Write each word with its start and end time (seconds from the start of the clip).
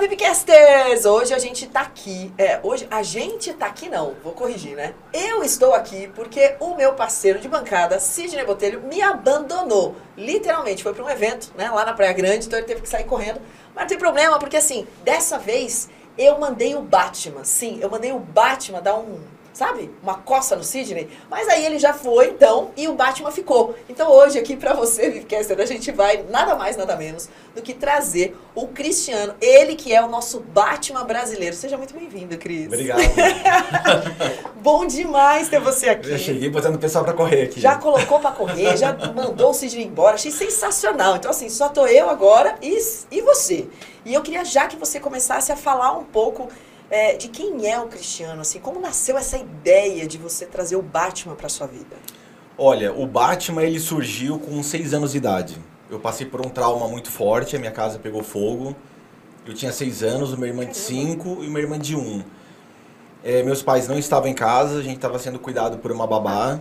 Vipcasters! 0.00 1.04
Hoje 1.04 1.34
a 1.34 1.38
gente 1.38 1.66
tá 1.66 1.82
aqui. 1.82 2.32
É, 2.38 2.58
hoje 2.62 2.88
a 2.90 3.02
gente 3.02 3.52
tá 3.52 3.66
aqui 3.66 3.86
não, 3.86 4.14
vou 4.24 4.32
corrigir, 4.32 4.74
né? 4.74 4.94
Eu 5.12 5.44
estou 5.44 5.74
aqui 5.74 6.10
porque 6.14 6.56
o 6.58 6.74
meu 6.74 6.94
parceiro 6.94 7.38
de 7.38 7.46
bancada, 7.46 8.00
Sidney 8.00 8.46
Botelho, 8.46 8.80
me 8.80 9.02
abandonou. 9.02 9.94
Literalmente, 10.16 10.82
foi 10.82 10.94
para 10.94 11.04
um 11.04 11.10
evento, 11.10 11.52
né, 11.54 11.70
lá 11.70 11.84
na 11.84 11.92
Praia 11.92 12.14
Grande, 12.14 12.46
então 12.46 12.58
ele 12.58 12.66
teve 12.66 12.80
que 12.80 12.88
sair 12.88 13.04
correndo. 13.04 13.42
Mas 13.74 13.82
não 13.82 13.88
tem 13.88 13.98
problema, 13.98 14.38
porque 14.38 14.56
assim, 14.56 14.86
dessa 15.04 15.38
vez 15.38 15.90
eu 16.16 16.38
mandei 16.38 16.74
o 16.74 16.80
Batman. 16.80 17.44
Sim, 17.44 17.78
eu 17.82 17.90
mandei 17.90 18.10
o 18.10 18.18
Batman 18.18 18.80
dar 18.80 18.96
um 18.96 19.20
sabe? 19.52 19.90
Uma 20.02 20.14
coça 20.14 20.56
no 20.56 20.64
Sidney. 20.64 21.08
Mas 21.28 21.48
aí 21.48 21.64
ele 21.64 21.78
já 21.78 21.92
foi, 21.92 22.28
então, 22.28 22.70
e 22.76 22.88
o 22.88 22.94
Batman 22.94 23.30
ficou. 23.30 23.74
Então 23.88 24.10
hoje 24.10 24.38
aqui 24.38 24.56
para 24.56 24.74
você, 24.74 25.10
Vivcaster, 25.10 25.58
a 25.60 25.66
gente 25.66 25.90
vai 25.92 26.24
nada 26.30 26.54
mais, 26.54 26.76
nada 26.76 26.96
menos 26.96 27.28
do 27.54 27.62
que 27.62 27.74
trazer 27.74 28.36
o 28.54 28.68
Cristiano, 28.68 29.34
ele 29.40 29.74
que 29.74 29.92
é 29.92 30.02
o 30.02 30.08
nosso 30.08 30.40
Batman 30.40 31.04
brasileiro. 31.04 31.54
Seja 31.54 31.76
muito 31.76 31.94
bem-vindo, 31.94 32.36
Cris. 32.38 32.66
Obrigado. 32.66 33.00
Bom 34.62 34.86
demais 34.86 35.48
ter 35.48 35.60
você 35.60 35.90
aqui. 35.90 36.10
Já 36.10 36.18
cheguei 36.18 36.48
botando 36.48 36.76
o 36.76 36.78
pessoal 36.78 37.04
para 37.04 37.14
correr 37.14 37.42
aqui. 37.42 37.60
Já 37.60 37.76
colocou 37.76 38.20
para 38.20 38.32
correr, 38.32 38.76
já 38.76 38.92
mandou 39.14 39.50
o 39.50 39.54
Sidney 39.54 39.86
embora. 39.86 40.14
Achei 40.14 40.30
sensacional. 40.30 41.16
Então, 41.16 41.30
assim, 41.30 41.48
só 41.48 41.68
tô 41.68 41.86
eu 41.86 42.08
agora 42.08 42.56
e, 42.62 42.78
e 43.10 43.22
você. 43.22 43.66
E 44.04 44.14
eu 44.14 44.22
queria 44.22 44.44
já 44.44 44.66
que 44.66 44.76
você 44.76 45.00
começasse 45.00 45.50
a 45.52 45.56
falar 45.56 45.96
um 45.96 46.04
pouco 46.04 46.48
é, 46.90 47.16
de 47.16 47.28
quem 47.28 47.70
é 47.70 47.78
o 47.78 47.86
Cristiano, 47.86 48.40
assim, 48.40 48.58
como 48.58 48.80
nasceu 48.80 49.16
essa 49.16 49.38
ideia 49.38 50.06
de 50.06 50.18
você 50.18 50.44
trazer 50.44 50.76
o 50.76 50.82
Batman 50.82 51.36
para 51.36 51.48
sua 51.48 51.66
vida? 51.66 51.96
Olha, 52.58 52.92
o 52.92 53.06
Batman 53.06 53.62
ele 53.62 53.78
surgiu 53.78 54.38
com 54.38 54.62
seis 54.62 54.92
anos 54.92 55.12
de 55.12 55.18
idade. 55.18 55.56
Eu 55.88 56.00
passei 56.00 56.26
por 56.26 56.44
um 56.44 56.50
trauma 56.50 56.86
muito 56.88 57.10
forte, 57.10 57.56
a 57.56 57.58
minha 57.58 57.70
casa 57.70 57.98
pegou 57.98 58.22
fogo. 58.22 58.76
Eu 59.46 59.54
tinha 59.54 59.72
seis 59.72 60.02
anos, 60.02 60.32
uma 60.32 60.46
irmã 60.46 60.66
de 60.66 60.76
cinco 60.76 61.42
e 61.42 61.48
uma 61.48 61.58
irmã 61.58 61.78
de 61.78 61.96
um. 61.96 62.22
É, 63.22 63.42
meus 63.42 63.62
pais 63.62 63.86
não 63.88 63.98
estavam 63.98 64.28
em 64.28 64.34
casa, 64.34 64.78
a 64.78 64.82
gente 64.82 64.96
estava 64.96 65.18
sendo 65.18 65.38
cuidado 65.38 65.78
por 65.78 65.92
uma 65.92 66.06
babá. 66.06 66.60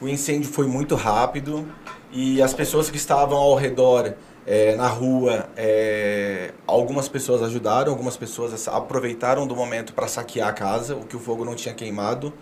O 0.00 0.08
incêndio 0.08 0.50
foi 0.50 0.66
muito 0.66 0.94
rápido 0.94 1.66
e 2.12 2.42
as 2.42 2.52
pessoas 2.52 2.90
que 2.90 2.96
estavam 2.96 3.38
ao 3.38 3.54
redor 3.54 4.14
é, 4.46 4.76
na 4.76 4.86
rua, 4.86 5.48
é, 5.56 6.52
algumas 6.68 7.08
pessoas 7.08 7.42
ajudaram, 7.42 7.90
algumas 7.90 8.16
pessoas 8.16 8.68
aproveitaram 8.68 9.44
do 9.44 9.56
momento 9.56 9.92
para 9.92 10.06
saquear 10.06 10.48
a 10.48 10.52
casa, 10.52 10.94
o 10.94 11.04
que 11.04 11.16
o 11.16 11.18
fogo 11.18 11.44
não 11.44 11.56
tinha 11.56 11.74
queimado. 11.74 12.32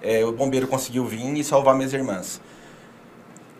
É, 0.00 0.24
o 0.24 0.30
bombeiro 0.30 0.68
conseguiu 0.68 1.04
vir 1.04 1.36
e 1.36 1.42
salvar 1.42 1.74
minhas 1.74 1.92
irmãs. 1.92 2.40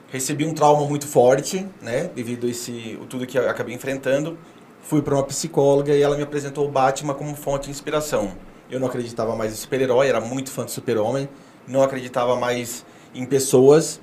Recebi 0.08 0.46
um 0.46 0.54
trauma 0.54 0.86
muito 0.86 1.06
forte, 1.06 1.66
né, 1.82 2.08
devido 2.14 2.46
a 2.46 2.50
esse, 2.50 2.96
tudo 3.08 3.26
que 3.26 3.36
acabei 3.36 3.74
enfrentando. 3.74 4.38
Fui 4.82 5.02
para 5.02 5.14
uma 5.14 5.24
psicóloga 5.24 5.92
e 5.92 6.00
ela 6.00 6.16
me 6.16 6.22
apresentou 6.22 6.66
o 6.66 6.70
Batman 6.70 7.14
como 7.14 7.34
fonte 7.34 7.64
de 7.64 7.70
inspiração. 7.70 8.32
Eu 8.70 8.78
não 8.78 8.86
acreditava 8.86 9.34
mais 9.34 9.52
em 9.52 9.56
super-herói, 9.56 10.08
era 10.08 10.20
muito 10.20 10.50
fã 10.52 10.64
do 10.64 10.70
super-homem, 10.70 11.28
não 11.66 11.82
acreditava 11.82 12.36
mais 12.36 12.84
em 13.12 13.26
pessoas. 13.26 14.00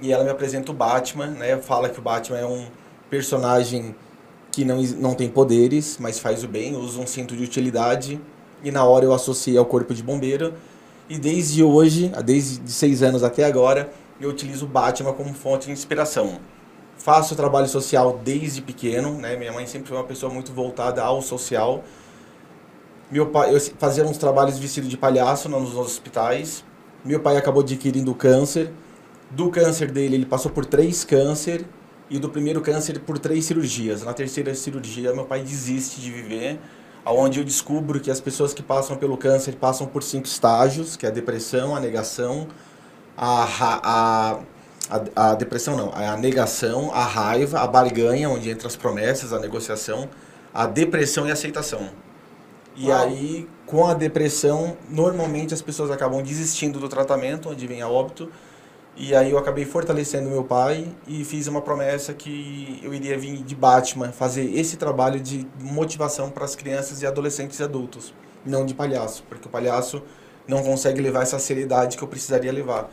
E 0.00 0.12
ela 0.12 0.24
me 0.24 0.30
apresenta 0.30 0.72
o 0.72 0.74
Batman, 0.74 1.28
né, 1.28 1.56
fala 1.58 1.88
que 1.88 1.98
o 2.00 2.02
Batman 2.02 2.38
é 2.38 2.44
um 2.44 2.66
personagem 3.10 3.94
que 4.50 4.64
não, 4.64 4.82
não 4.82 5.14
tem 5.14 5.28
poderes, 5.28 5.98
mas 6.00 6.18
faz 6.18 6.42
o 6.42 6.48
bem, 6.48 6.76
usa 6.76 7.00
um 7.00 7.06
cinto 7.06 7.36
de 7.36 7.44
utilidade. 7.44 8.20
E 8.62 8.70
na 8.70 8.84
hora 8.84 9.04
eu 9.04 9.12
associei 9.12 9.56
ao 9.56 9.64
corpo 9.64 9.94
de 9.94 10.02
bombeiro. 10.02 10.54
E 11.08 11.18
desde 11.18 11.62
hoje, 11.62 12.10
desde 12.24 12.70
seis 12.70 13.02
anos 13.02 13.22
até 13.22 13.44
agora, 13.44 13.90
eu 14.20 14.28
utilizo 14.28 14.66
o 14.66 14.68
Batman 14.68 15.12
como 15.12 15.32
fonte 15.32 15.66
de 15.66 15.72
inspiração. 15.72 16.38
Faço 16.96 17.36
trabalho 17.36 17.68
social 17.68 18.20
desde 18.24 18.60
pequeno, 18.60 19.14
né? 19.14 19.36
Minha 19.36 19.52
mãe 19.52 19.66
sempre 19.66 19.88
foi 19.88 19.96
uma 19.96 20.04
pessoa 20.04 20.32
muito 20.32 20.52
voltada 20.52 21.02
ao 21.02 21.22
social. 21.22 21.84
Meu 23.10 23.26
pai, 23.26 23.54
eu 23.54 23.60
fazia 23.78 24.04
uns 24.04 24.18
trabalhos 24.18 24.58
vestido 24.58 24.88
de 24.88 24.96
palhaço 24.96 25.48
nos 25.48 25.76
hospitais. 25.76 26.64
Meu 27.04 27.20
pai 27.20 27.36
acabou 27.36 27.62
adquirindo 27.62 28.12
câncer. 28.14 28.72
Do 29.30 29.50
câncer 29.50 29.90
dele, 29.90 30.16
ele 30.16 30.26
passou 30.26 30.50
por 30.50 30.66
três 30.66 31.04
câncer 31.04 31.64
e 32.10 32.18
do 32.18 32.28
primeiro 32.28 32.60
câncer 32.60 33.00
por 33.00 33.18
três 33.18 33.44
cirurgias. 33.44 34.02
Na 34.02 34.12
terceira 34.12 34.54
cirurgia, 34.54 35.12
meu 35.12 35.24
pai 35.24 35.42
desiste 35.42 36.00
de 36.00 36.10
viver, 36.10 36.58
aonde 37.04 37.38
eu 37.38 37.44
descubro 37.44 38.00
que 38.00 38.10
as 38.10 38.20
pessoas 38.20 38.54
que 38.54 38.62
passam 38.62 38.96
pelo 38.96 39.16
câncer 39.16 39.56
passam 39.56 39.86
por 39.86 40.02
cinco 40.02 40.26
estágios, 40.26 40.96
que 40.96 41.06
é 41.06 41.08
a 41.08 41.12
depressão, 41.12 41.76
a 41.76 41.80
negação, 41.80 42.48
a, 43.16 43.44
a, 43.82 44.40
a, 44.90 45.30
a 45.30 45.34
depressão 45.34 45.76
não, 45.76 45.92
a 45.92 46.16
negação, 46.16 46.90
a 46.92 47.04
raiva, 47.04 47.60
a 47.60 47.66
barganha, 47.66 48.30
onde 48.30 48.50
entra 48.50 48.68
as 48.68 48.76
promessas, 48.76 49.32
a 49.32 49.38
negociação, 49.38 50.08
a 50.52 50.66
depressão 50.66 51.26
e 51.26 51.30
a 51.30 51.34
aceitação. 51.34 51.90
E 52.74 52.88
Uau. 52.88 53.02
aí, 53.02 53.48
com 53.66 53.86
a 53.86 53.92
depressão, 53.92 54.76
normalmente 54.88 55.52
as 55.52 55.60
pessoas 55.60 55.90
acabam 55.90 56.22
desistindo 56.22 56.78
do 56.78 56.88
tratamento, 56.88 57.50
onde 57.50 57.66
vem 57.66 57.82
a 57.82 57.88
óbito, 57.88 58.30
e 58.98 59.14
aí 59.14 59.30
eu 59.30 59.38
acabei 59.38 59.64
fortalecendo 59.64 60.28
meu 60.28 60.42
pai 60.42 60.88
e 61.06 61.24
fiz 61.24 61.46
uma 61.46 61.62
promessa 61.62 62.12
que 62.12 62.80
eu 62.82 62.92
iria 62.92 63.16
vir 63.16 63.36
de 63.44 63.54
Batman 63.54 64.10
fazer 64.10 64.52
esse 64.58 64.76
trabalho 64.76 65.20
de 65.20 65.46
motivação 65.60 66.30
para 66.30 66.44
as 66.44 66.56
crianças 66.56 67.00
e 67.00 67.06
adolescentes 67.06 67.60
e 67.60 67.62
adultos, 67.62 68.12
não 68.44 68.66
de 68.66 68.74
palhaço, 68.74 69.22
porque 69.28 69.46
o 69.46 69.50
palhaço 69.50 70.02
não 70.48 70.64
consegue 70.64 71.00
levar 71.00 71.22
essa 71.22 71.38
seriedade 71.38 71.96
que 71.96 72.02
eu 72.02 72.08
precisaria 72.08 72.50
levar. 72.50 72.90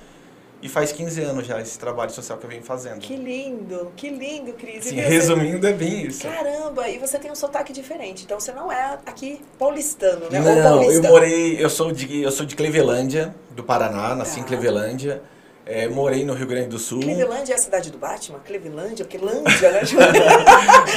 E 0.61 0.69
faz 0.69 0.91
15 0.91 1.21
anos 1.21 1.47
já 1.47 1.59
esse 1.59 1.77
trabalho 1.77 2.11
social 2.11 2.37
que 2.37 2.45
eu 2.45 2.49
venho 2.49 2.63
fazendo. 2.63 2.99
Que 2.99 3.15
lindo, 3.15 3.91
que 3.95 4.09
lindo, 4.09 4.53
Cris. 4.53 4.85
Sim, 4.85 4.95
resumindo, 4.95 5.67
é 5.67 5.73
bem 5.73 6.05
isso. 6.05 6.21
Caramba, 6.27 6.87
e 6.87 6.99
você 6.99 7.17
tem 7.17 7.31
um 7.31 7.35
sotaque 7.35 7.73
diferente, 7.73 8.25
então 8.25 8.39
você 8.39 8.51
não 8.51 8.71
é 8.71 8.99
aqui 9.05 9.41
paulistano, 9.57 10.29
né? 10.29 10.39
Não, 10.39 10.83
eu 10.83 11.03
morei, 11.03 11.63
eu 11.63 11.69
sou 11.69 11.91
de, 11.91 12.21
eu 12.21 12.31
sou 12.31 12.45
de 12.45 12.55
Clevelândia, 12.55 13.35
do 13.51 13.63
Paraná, 13.63 14.15
nasci 14.15 14.37
ah. 14.37 14.39
em 14.39 14.43
tá. 14.43 14.47
Clevelândia. 14.49 15.21
É, 15.65 15.87
morei 15.87 16.23
no 16.23 16.33
Rio 16.33 16.45
Grande 16.45 16.67
do 16.67 16.77
Sul. 16.77 16.99
Cleveland 16.99 17.51
é 17.51 17.55
a 17.55 17.57
cidade 17.57 17.89
do 17.89 17.97
Batman? 17.97 18.39
Cleveland, 18.45 19.03
porque 19.03 19.17
Lândia, 19.17 19.71
né? 19.71 19.81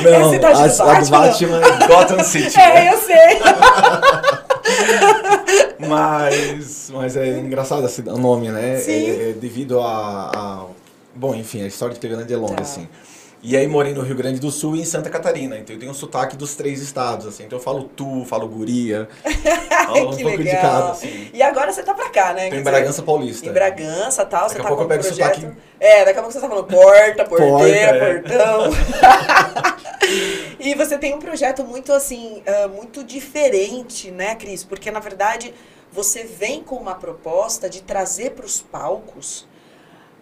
Não, 0.03 0.11
é 0.13 0.17
a 0.17 0.31
cidade 0.31 0.61
a, 0.61 0.67
do 0.67 1.11
Batman. 1.11 1.61
Batman 1.61 1.61
é 1.63 1.87
Gotham 1.87 2.25
City. 2.25 2.61
É, 2.61 2.93
eu 2.93 2.99
sei. 2.99 3.39
mas, 5.89 6.91
mas 6.93 7.17
é 7.17 7.39
engraçado 7.39 7.89
o 8.09 8.19
nome, 8.19 8.51
né? 8.51 8.77
Sim. 8.77 8.93
É, 8.93 9.31
é 9.31 9.33
devido 9.33 9.81
a, 9.81 10.31
a, 10.35 10.67
Bom, 11.15 11.35
enfim, 11.35 11.63
a 11.63 11.67
história 11.67 11.95
de 11.95 12.01
Cleveland 12.01 12.33
é 12.33 12.37
longa, 12.37 12.57
tá. 12.57 12.63
assim. 12.63 12.87
E 13.41 13.57
aí 13.57 13.69
morei 13.69 13.95
no 13.95 14.03
Rio 14.03 14.17
Grande 14.17 14.41
do 14.41 14.51
Sul 14.51 14.75
e 14.75 14.81
em 14.81 14.85
Santa 14.85 15.09
Catarina. 15.09 15.57
Então 15.59 15.77
eu 15.77 15.79
tenho 15.79 15.93
um 15.93 15.95
sotaque 15.95 16.37
dos 16.37 16.57
três 16.57 16.83
estados, 16.83 17.27
assim. 17.27 17.45
Então 17.45 17.59
eu 17.59 17.63
falo 17.63 17.85
tu, 17.85 18.25
falo 18.25 18.49
guria. 18.49 19.09
Falo 19.89 20.11
um 20.11 20.17
pouco 20.17 20.23
legal. 20.23 20.45
de 20.45 20.51
cada, 20.51 20.91
assim. 20.91 21.31
E 21.33 21.43
agora 21.43 21.73
você 21.73 21.83
tá 21.83 21.95
pra 21.95 22.11
cá, 22.11 22.35
né? 22.35 22.51
Tô 22.51 22.57
em 22.57 22.63
Bragança 22.63 23.03
Paulista. 23.03 23.49
Em 23.49 23.53
Bragança 23.53 24.27
tal. 24.27 24.43
Daqui 24.43 24.55
você 24.55 24.61
a 24.61 24.63
tá 24.63 24.69
pouco 24.69 24.83
eu 24.83 24.89
pego 24.89 25.03
projeto... 25.03 25.35
sotaque. 25.35 25.57
É, 25.81 26.05
daqui 26.05 26.19
a 26.19 26.23
pouco 26.23 26.33
você 26.33 26.41
tá 26.41 26.49
falando 26.49 26.67
porta, 26.67 27.25
porteira, 27.25 27.99
porta, 27.99 28.05
é. 28.05 28.19
portão. 28.19 28.71
e 30.61 30.75
você 30.75 30.99
tem 30.99 31.15
um 31.15 31.19
projeto 31.19 31.65
muito 31.65 31.91
assim, 31.93 32.43
uh, 32.47 32.69
muito 32.69 33.03
diferente, 33.03 34.11
né, 34.11 34.35
Cris? 34.35 34.63
Porque 34.63 34.91
na 34.91 35.01
verdade 35.01 35.55
você 35.91 36.25
vem 36.25 36.63
com 36.63 36.77
uma 36.77 36.95
proposta 36.95 37.71
de 37.71 37.83
trazer 37.83 38.33
para 38.33 38.45
os 38.45 38.61
palcos 38.61 39.48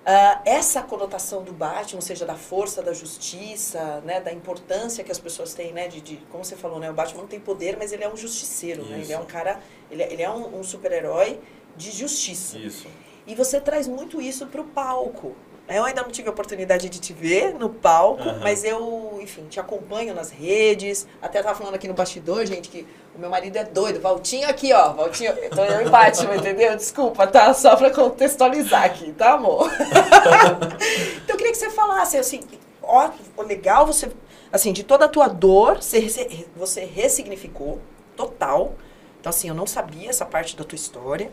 Uh, 0.07 0.41
essa 0.45 0.83
conotação 0.83 1.43
do 1.43 1.53
Batman, 1.53 1.99
ou 1.99 2.01
seja, 2.01 2.25
da 2.25 2.37
força, 2.37 2.81
da 2.81 2.93
justiça, 2.93 4.01
né, 4.03 4.21
da 4.21 4.33
importância 4.33 5.03
que 5.03 5.11
as 5.11 5.19
pessoas 5.19 5.53
têm, 5.53 5.73
né, 5.73 5.89
de, 5.89 6.01
de 6.01 6.17
como 6.31 6.45
você 6.45 6.55
falou, 6.55 6.79
né, 6.79 6.89
o 6.89 6.95
Batman 6.95 7.23
não 7.23 7.29
tem 7.29 7.41
poder, 7.41 7.77
mas 7.77 7.93
ele 7.93 8.05
é 8.05 8.09
um 8.09 8.17
justiceiro, 8.17 8.85
né, 8.85 9.01
ele 9.01 9.13
é 9.13 9.19
um 9.19 9.25
cara, 9.25 9.61
ele, 9.91 10.05
é, 10.05 10.13
ele 10.13 10.23
é 10.23 10.31
um, 10.31 10.61
um 10.61 10.63
super-herói 10.63 11.41
de 11.77 11.91
justiça. 11.91 12.57
Isso. 12.57 12.87
E 13.27 13.35
você 13.35 13.61
traz 13.61 13.89
muito 13.89 14.23
isso 14.23 14.47
para 14.47 14.61
o 14.61 14.65
palco, 14.65 15.35
eu 15.69 15.85
ainda 15.85 16.03
não 16.03 16.11
tive 16.11 16.29
a 16.29 16.31
oportunidade 16.31 16.89
de 16.89 17.01
te 17.01 17.13
ver 17.13 17.55
no 17.55 17.69
palco, 17.69 18.23
uhum. 18.23 18.39
mas 18.41 18.63
eu, 18.63 19.19
enfim, 19.21 19.47
te 19.49 19.59
acompanho 19.59 20.15
nas 20.15 20.31
redes. 20.31 21.09
Até 21.21 21.43
tava 21.43 21.59
falando 21.59 21.75
aqui 21.75 21.89
no 21.89 21.95
bastidor, 21.95 22.47
gente, 22.47 22.69
que 22.69 22.87
o 23.17 23.19
meu 23.19 23.29
marido 23.29 23.57
é 23.57 23.65
doido. 23.65 24.01
Valtinho 24.01 24.49
aqui, 24.49 24.73
ó. 24.73 24.93
Valtinho. 24.93 25.35
Então 25.43 25.65
eu 25.65 25.85
e 25.85 25.91
Batman, 25.91 26.37
entendeu? 26.39 26.77
Desculpa, 26.77 27.27
tá? 27.27 27.53
Só 27.53 27.75
pra 27.75 27.91
contextualizar 27.91 28.85
aqui, 28.85 29.13
tá, 29.13 29.33
amor? 29.33 29.69
então 31.25 31.35
eu 31.35 31.37
queria 31.37 31.53
que 31.53 31.59
você 31.59 31.71
falasse, 31.71 32.17
assim, 32.17 32.41
ó, 32.81 33.11
legal 33.39 33.87
você. 33.87 34.11
Assim, 34.53 34.73
de 34.73 34.85
toda 34.85 35.07
a 35.07 35.09
tua 35.09 35.27
dor, 35.27 35.83
você, 35.83 36.47
você 36.55 36.85
ressignificou 36.85 37.81
total. 38.15 38.75
Então, 39.19 39.31
assim, 39.31 39.49
eu 39.49 39.55
não 39.55 39.67
sabia 39.67 40.09
essa 40.09 40.25
parte 40.25 40.57
da 40.57 40.63
tua 40.63 40.77
história. 40.77 41.33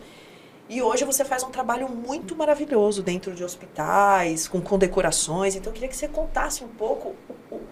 E 0.74 0.82
hoje 0.82 1.06
você 1.06 1.24
faz 1.24 1.44
um 1.44 1.52
trabalho 1.52 1.88
muito 1.88 2.36
maravilhoso 2.36 3.04
dentro 3.04 3.36
de 3.36 3.44
hospitais, 3.44 4.48
com 4.48 4.60
condecorações. 4.60 5.56
Então 5.56 5.70
eu 5.70 5.74
queria 5.74 5.88
que 5.88 5.96
você 5.96 6.08
contasse 6.08 6.64
um 6.64 6.68
pouco 6.68 7.14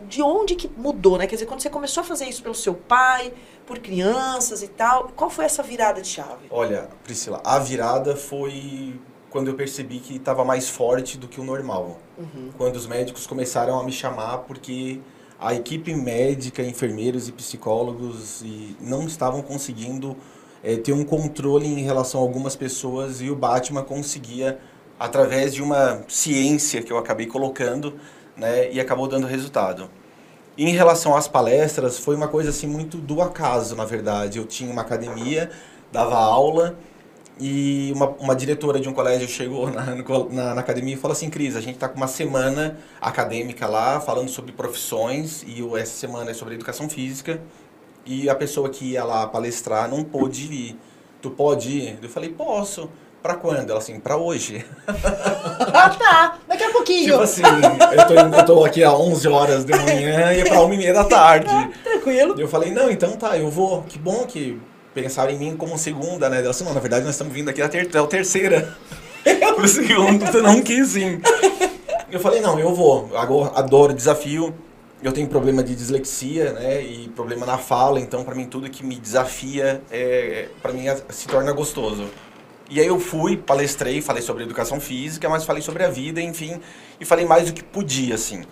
de 0.07 0.21
onde 0.21 0.53
que 0.53 0.69
mudou, 0.77 1.17
né? 1.17 1.25
Quer 1.25 1.33
dizer, 1.33 1.47
quando 1.47 1.61
você 1.61 1.69
começou 1.69 2.01
a 2.01 2.03
fazer 2.03 2.25
isso 2.25 2.43
pelo 2.43 2.53
seu 2.53 2.75
pai, 2.75 3.33
por 3.65 3.79
crianças 3.79 4.61
e 4.61 4.67
tal, 4.67 5.11
qual 5.15 5.31
foi 5.31 5.45
essa 5.45 5.63
virada 5.63 5.99
de 5.99 6.09
chave? 6.09 6.45
Olha, 6.51 6.89
Priscila, 7.03 7.41
a 7.43 7.57
virada 7.57 8.15
foi 8.15 8.99
quando 9.31 9.47
eu 9.47 9.55
percebi 9.55 9.97
que 9.97 10.17
estava 10.17 10.45
mais 10.45 10.69
forte 10.69 11.17
do 11.17 11.27
que 11.27 11.41
o 11.41 11.43
normal. 11.43 11.97
Uhum. 12.19 12.51
Quando 12.55 12.75
os 12.75 12.85
médicos 12.85 13.25
começaram 13.25 13.79
a 13.79 13.83
me 13.83 13.91
chamar 13.91 14.39
porque 14.39 14.99
a 15.39 15.55
equipe 15.55 15.95
médica, 15.95 16.61
enfermeiros 16.61 17.27
e 17.27 17.31
psicólogos 17.31 18.43
e 18.43 18.77
não 18.79 19.07
estavam 19.07 19.41
conseguindo 19.41 20.15
é, 20.63 20.75
ter 20.77 20.93
um 20.93 21.03
controle 21.03 21.67
em 21.67 21.81
relação 21.81 22.19
a 22.19 22.23
algumas 22.23 22.55
pessoas 22.55 23.21
e 23.21 23.29
o 23.29 23.35
Batman 23.35 23.83
conseguia 23.83 24.59
através 24.99 25.53
de 25.53 25.63
uma 25.63 26.03
ciência 26.07 26.83
que 26.83 26.93
eu 26.93 26.97
acabei 26.97 27.25
colocando, 27.25 27.95
né, 28.37 28.71
e 28.71 28.79
acabou 28.79 29.07
dando 29.07 29.25
resultado. 29.25 29.89
Em 30.55 30.73
relação 30.73 31.15
às 31.15 31.27
palestras, 31.27 31.97
foi 31.97 32.15
uma 32.15 32.27
coisa 32.27 32.51
assim 32.51 32.67
muito 32.67 32.97
do 32.97 33.19
acaso, 33.21 33.75
na 33.75 33.83
verdade. 33.83 34.37
Eu 34.37 34.45
tinha 34.45 34.71
uma 34.71 34.83
academia, 34.83 35.49
dava 35.91 36.15
aula 36.15 36.77
e 37.39 37.91
uma, 37.95 38.09
uma 38.19 38.35
diretora 38.35 38.79
de 38.79 38.87
um 38.87 38.93
colégio 38.93 39.27
chegou 39.27 39.71
na, 39.71 39.95
na, 39.95 40.53
na 40.53 40.61
academia 40.61 40.93
e 40.93 40.97
falou 40.97 41.13
assim, 41.13 41.31
Cris, 41.31 41.55
a 41.55 41.61
gente 41.61 41.75
está 41.75 41.89
com 41.89 41.97
uma 41.97 42.07
semana 42.07 42.77
acadêmica 43.01 43.67
lá, 43.67 43.99
falando 43.99 44.29
sobre 44.29 44.51
profissões 44.51 45.43
e 45.47 45.65
essa 45.75 45.93
semana 45.93 46.29
é 46.29 46.33
sobre 46.35 46.53
educação 46.53 46.87
física 46.87 47.41
e 48.05 48.29
a 48.29 48.35
pessoa 48.35 48.69
que 48.69 48.91
ia 48.91 49.03
lá 49.03 49.27
palestrar 49.27 49.89
não 49.89 50.03
pôde 50.03 50.51
ir. 50.51 50.79
Tu 51.21 51.29
pode 51.29 51.69
ir? 51.69 51.99
Eu 52.01 52.09
falei, 52.09 52.29
posso. 52.29 52.89
Pra 53.21 53.35
quando? 53.35 53.69
Ela 53.69 53.77
assim, 53.77 53.99
pra 53.99 54.17
hoje. 54.17 54.65
ah, 54.87 55.89
tá. 55.89 56.39
Daqui 56.47 56.63
a 56.63 56.71
pouquinho. 56.71 57.11
Tipo 57.11 57.21
assim, 57.21 57.43
eu 57.43 58.07
tô, 58.07 58.37
eu 58.37 58.45
tô 58.45 58.65
aqui 58.65 58.83
às 58.83 58.93
11 58.93 59.27
horas 59.27 59.63
da 59.63 59.77
manhã 59.77 60.33
e 60.33 60.39
é 60.39 60.43
pra 60.43 60.61
1 60.61 60.73
e 60.73 60.77
meia 60.77 60.93
da 60.93 61.03
tarde. 61.03 61.47
Ah, 61.47 61.69
tranquilo. 61.83 62.33
Eu 62.39 62.47
falei, 62.47 62.71
não, 62.71 62.89
então 62.89 63.11
tá, 63.11 63.37
eu 63.37 63.51
vou. 63.51 63.83
Que 63.83 63.99
bom 63.99 64.25
que 64.25 64.59
pensaram 64.95 65.31
em 65.31 65.37
mim 65.37 65.55
como 65.55 65.77
segunda, 65.77 66.29
né? 66.29 66.39
Ela 66.39 66.49
assim, 66.49 66.63
não, 66.63 66.73
na 66.73 66.79
verdade 66.79 67.05
nós 67.05 67.13
estamos 67.13 67.31
vindo 67.31 67.49
aqui 67.49 67.61
a, 67.61 67.69
ter, 67.69 67.95
a 67.95 68.07
terceira. 68.07 68.75
Pro 69.55 69.67
segundo, 69.67 70.31
tu 70.31 70.41
não 70.41 70.59
quis 70.63 70.95
ir. 70.95 71.21
Eu 72.11 72.19
falei, 72.19 72.41
não, 72.41 72.59
eu 72.59 72.73
vou. 72.73 73.07
Eu 73.11 73.51
adoro 73.55 73.93
desafio. 73.93 74.51
Eu 75.03 75.11
tenho 75.11 75.27
problema 75.27 75.63
de 75.63 75.75
dislexia, 75.75 76.53
né? 76.53 76.81
E 76.83 77.09
problema 77.09 77.45
na 77.45 77.57
fala, 77.57 77.99
então 77.99 78.23
para 78.23 78.35
mim 78.35 78.45
tudo 78.45 78.69
que 78.69 78.85
me 78.85 78.95
desafia, 78.95 79.81
é, 79.89 80.47
para 80.61 80.71
mim 80.71 80.85
se 81.09 81.27
torna 81.27 81.51
gostoso. 81.51 82.07
E 82.69 82.79
aí 82.79 82.87
eu 82.87 82.99
fui, 82.99 83.35
palestrei, 83.35 84.01
falei 84.01 84.21
sobre 84.21 84.43
educação 84.43 84.79
física, 84.79 85.27
mas 85.27 85.43
falei 85.43 85.61
sobre 85.61 85.83
a 85.83 85.89
vida, 85.89 86.21
enfim, 86.21 86.61
e 86.99 87.05
falei 87.05 87.25
mais 87.25 87.47
do 87.47 87.53
que 87.53 87.63
podia, 87.63 88.15
assim. 88.15 88.43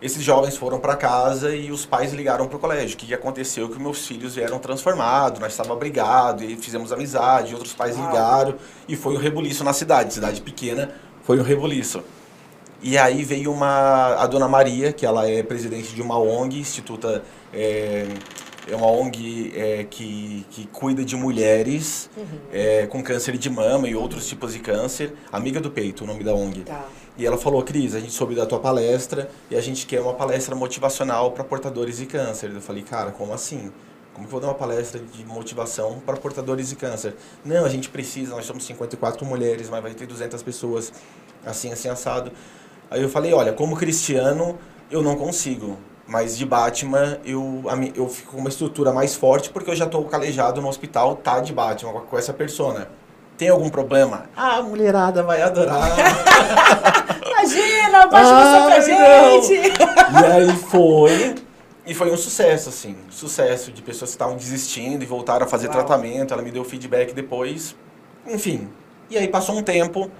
Esses 0.00 0.20
jovens 0.20 0.56
foram 0.56 0.80
para 0.80 0.96
casa 0.96 1.54
e 1.54 1.70
os 1.70 1.86
pais 1.86 2.12
ligaram 2.12 2.48
para 2.48 2.56
o 2.56 2.58
colégio. 2.58 2.96
O 2.96 2.98
que, 2.98 3.06
que 3.06 3.14
aconteceu? 3.14 3.68
Que 3.68 3.78
meus 3.78 4.04
filhos 4.04 4.34
vieram 4.34 4.58
transformados, 4.58 5.38
nós 5.38 5.52
estávamos 5.52 5.78
brigados 5.78 6.42
e 6.42 6.56
fizemos 6.56 6.90
amizade, 6.90 7.54
outros 7.54 7.72
pais 7.72 7.96
ligaram 7.96 8.56
e 8.88 8.96
foi 8.96 9.14
um 9.14 9.18
rebuliço 9.18 9.62
na 9.62 9.72
cidade, 9.72 10.14
cidade 10.14 10.40
pequena, 10.40 10.90
foi 11.22 11.38
um 11.38 11.42
rebuliço. 11.44 12.02
E 12.82 12.98
aí 12.98 13.22
veio 13.22 13.52
uma, 13.52 14.14
a 14.14 14.26
dona 14.26 14.48
Maria, 14.48 14.92
que 14.92 15.06
ela 15.06 15.28
é 15.28 15.42
presidente 15.42 15.94
de 15.94 16.02
uma 16.02 16.18
ONG, 16.18 16.58
Instituta 16.58 17.22
é, 17.52 18.08
é 18.68 18.74
uma 18.74 18.86
ONG 18.86 19.52
é, 19.54 19.84
que, 19.84 20.44
que 20.50 20.66
cuida 20.66 21.04
de 21.04 21.14
mulheres 21.14 22.10
uhum. 22.16 22.26
é, 22.52 22.86
com 22.88 23.00
câncer 23.02 23.38
de 23.38 23.48
mama 23.48 23.88
e 23.88 23.94
outros 23.94 24.26
tipos 24.28 24.52
de 24.52 24.58
câncer. 24.58 25.14
Amiga 25.30 25.60
do 25.60 25.70
Peito, 25.70 26.02
o 26.02 26.06
nome 26.06 26.24
da 26.24 26.34
ONG. 26.34 26.62
Tá. 26.62 26.84
E 27.16 27.26
ela 27.26 27.36
falou, 27.36 27.62
Cris, 27.62 27.94
a 27.94 28.00
gente 28.00 28.12
soube 28.12 28.34
da 28.34 28.46
tua 28.46 28.58
palestra 28.58 29.30
e 29.50 29.56
a 29.56 29.60
gente 29.60 29.86
quer 29.86 30.00
uma 30.00 30.14
palestra 30.14 30.56
motivacional 30.56 31.30
para 31.30 31.44
portadores 31.44 31.98
de 31.98 32.06
câncer. 32.06 32.50
Eu 32.52 32.60
falei, 32.60 32.82
cara, 32.82 33.12
como 33.12 33.32
assim? 33.32 33.70
Como 34.14 34.26
que 34.26 34.34
eu 34.34 34.40
vou 34.40 34.40
dar 34.40 34.48
uma 34.48 34.54
palestra 34.54 35.00
de 35.00 35.24
motivação 35.24 36.00
para 36.04 36.16
portadores 36.16 36.68
de 36.68 36.76
câncer? 36.76 37.14
Não, 37.44 37.64
a 37.64 37.68
gente 37.68 37.88
precisa, 37.88 38.34
nós 38.34 38.44
somos 38.44 38.64
54 38.64 39.24
mulheres, 39.24 39.70
mas 39.70 39.82
vai 39.82 39.94
ter 39.94 40.06
200 40.06 40.42
pessoas, 40.42 40.92
assim, 41.44 41.72
assim, 41.72 41.88
assado. 41.88 42.32
Aí 42.92 43.02
eu 43.02 43.08
falei, 43.08 43.32
olha, 43.32 43.52
como 43.52 43.74
cristiano, 43.76 44.58
eu 44.90 45.02
não 45.02 45.16
consigo 45.16 45.78
mas 46.04 46.36
de 46.36 46.44
Batman 46.44 47.18
eu, 47.24 47.62
eu 47.94 48.06
fico 48.06 48.32
com 48.32 48.38
uma 48.38 48.48
estrutura 48.50 48.92
mais 48.92 49.14
forte 49.14 49.48
porque 49.48 49.70
eu 49.70 49.76
já 49.76 49.86
estou 49.86 50.04
calejado 50.04 50.60
no 50.60 50.68
hospital, 50.68 51.16
tá 51.16 51.40
de 51.40 51.54
Batman, 51.54 51.92
com 51.92 52.18
essa 52.18 52.34
persona. 52.34 52.88
Tem 53.38 53.48
algum 53.48 53.70
problema? 53.70 54.26
Ah, 54.36 54.58
a 54.58 54.62
mulherada 54.62 55.22
vai 55.22 55.40
adorar. 55.40 55.88
Imagina, 57.26 58.06
baixa 58.06 58.30
ah, 58.30 58.66
pra 58.66 58.80
gente! 58.80 59.54
E 59.54 60.24
aí 60.26 60.56
foi. 60.56 61.34
E 61.86 61.94
foi 61.94 62.12
um 62.12 62.16
sucesso, 62.16 62.68
assim. 62.68 62.94
Sucesso 63.10 63.72
de 63.72 63.82
pessoas 63.82 64.10
que 64.10 64.14
estavam 64.14 64.36
desistindo 64.36 65.02
e 65.02 65.06
voltaram 65.06 65.46
a 65.46 65.48
fazer 65.48 65.66
Uau. 65.68 65.76
tratamento. 65.76 66.32
Ela 66.32 66.42
me 66.42 66.50
deu 66.50 66.62
feedback 66.62 67.12
depois. 67.14 67.74
Enfim. 68.26 68.68
E 69.10 69.16
aí 69.16 69.26
passou 69.26 69.56
um 69.56 69.62
tempo 69.62 70.10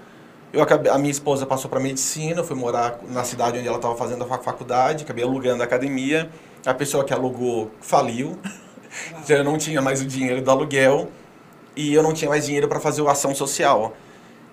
eu 0.53 0.61
acabei, 0.61 0.91
a 0.91 0.99
minha 0.99 1.09
esposa 1.09 1.47
passou 1.47 1.67
para 1.67 1.79
medicina, 1.79 2.41
eu 2.41 2.43
fui 2.43 2.55
morar 2.55 2.99
na 3.09 3.23
cidade 3.23 3.57
onde 3.57 3.67
ela 3.67 3.77
estava 3.77 3.95
fazendo 3.95 4.23
a 4.23 4.37
faculdade, 4.37 5.03
acabei 5.03 5.23
alugando 5.23 5.63
a 5.63 5.65
academia. 5.65 6.29
A 6.63 6.73
pessoa 6.75 7.03
que 7.03 7.11
alugou 7.11 7.71
faliu, 7.81 8.37
então 9.23 9.35
eu 9.35 9.43
não 9.43 9.57
tinha 9.57 9.81
mais 9.81 9.99
o 9.99 10.05
dinheiro 10.05 10.43
do 10.43 10.51
aluguel 10.51 11.09
e 11.75 11.91
eu 11.91 12.03
não 12.03 12.13
tinha 12.13 12.29
mais 12.29 12.45
dinheiro 12.45 12.67
para 12.67 12.79
fazer 12.79 13.05
a 13.05 13.11
ação 13.11 13.33
social. 13.33 13.97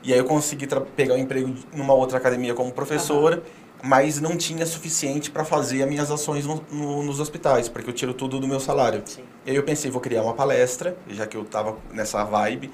E 0.02 0.10
aí 0.10 0.18
eu 0.18 0.24
consegui 0.24 0.66
pegar 0.96 1.14
um 1.14 1.18
emprego 1.18 1.54
numa 1.74 1.92
outra 1.92 2.16
academia 2.16 2.54
como 2.54 2.72
professora, 2.72 3.36
uhum. 3.36 3.42
mas 3.82 4.18
não 4.18 4.38
tinha 4.38 4.64
suficiente 4.64 5.30
para 5.30 5.44
fazer 5.44 5.82
as 5.82 5.88
minhas 5.88 6.10
ações 6.10 6.46
no, 6.46 6.64
no, 6.72 7.02
nos 7.02 7.20
hospitais, 7.20 7.68
porque 7.68 7.90
eu 7.90 7.94
tiro 7.94 8.14
tudo 8.14 8.40
do 8.40 8.48
meu 8.48 8.58
salário. 8.58 9.02
Sim. 9.04 9.22
E 9.44 9.50
aí 9.50 9.56
eu 9.56 9.62
pensei, 9.62 9.90
vou 9.90 10.00
criar 10.00 10.22
uma 10.22 10.32
palestra, 10.32 10.96
já 11.10 11.26
que 11.26 11.36
eu 11.36 11.42
estava 11.42 11.76
nessa 11.92 12.24
vibe 12.24 12.70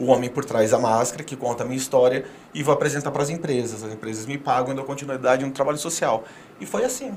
o 0.00 0.06
homem 0.06 0.30
por 0.30 0.44
trás 0.44 0.70
da 0.70 0.78
máscara, 0.78 1.22
que 1.22 1.36
conta 1.36 1.62
a 1.62 1.66
minha 1.66 1.76
história, 1.76 2.24
e 2.54 2.62
vou 2.62 2.72
apresentar 2.72 3.10
para 3.10 3.22
as 3.22 3.28
empresas. 3.28 3.84
As 3.84 3.92
empresas 3.92 4.24
me 4.26 4.38
pagam 4.38 4.72
e 4.72 4.74
dou 4.74 4.84
continuidade 4.84 5.44
no 5.44 5.52
trabalho 5.52 5.78
social. 5.78 6.24
E 6.58 6.66
foi 6.66 6.84
assim. 6.84 7.14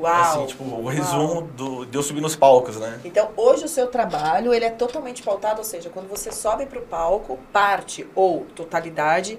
Uau! 0.00 0.12
Assim, 0.14 0.46
tipo, 0.46 0.64
o 0.64 0.88
resumo 0.88 1.42
do, 1.42 1.84
de 1.84 1.96
eu 1.96 2.02
subir 2.02 2.22
nos 2.22 2.34
palcos, 2.34 2.76
né? 2.76 3.00
Então, 3.04 3.28
hoje 3.36 3.66
o 3.66 3.68
seu 3.68 3.86
trabalho, 3.86 4.54
ele 4.54 4.64
é 4.64 4.70
totalmente 4.70 5.22
pautado, 5.22 5.58
ou 5.58 5.64
seja, 5.64 5.90
quando 5.90 6.08
você 6.08 6.32
sobe 6.32 6.64
para 6.64 6.78
o 6.78 6.82
palco, 6.82 7.38
parte 7.52 8.06
ou 8.14 8.46
totalidade 8.56 9.38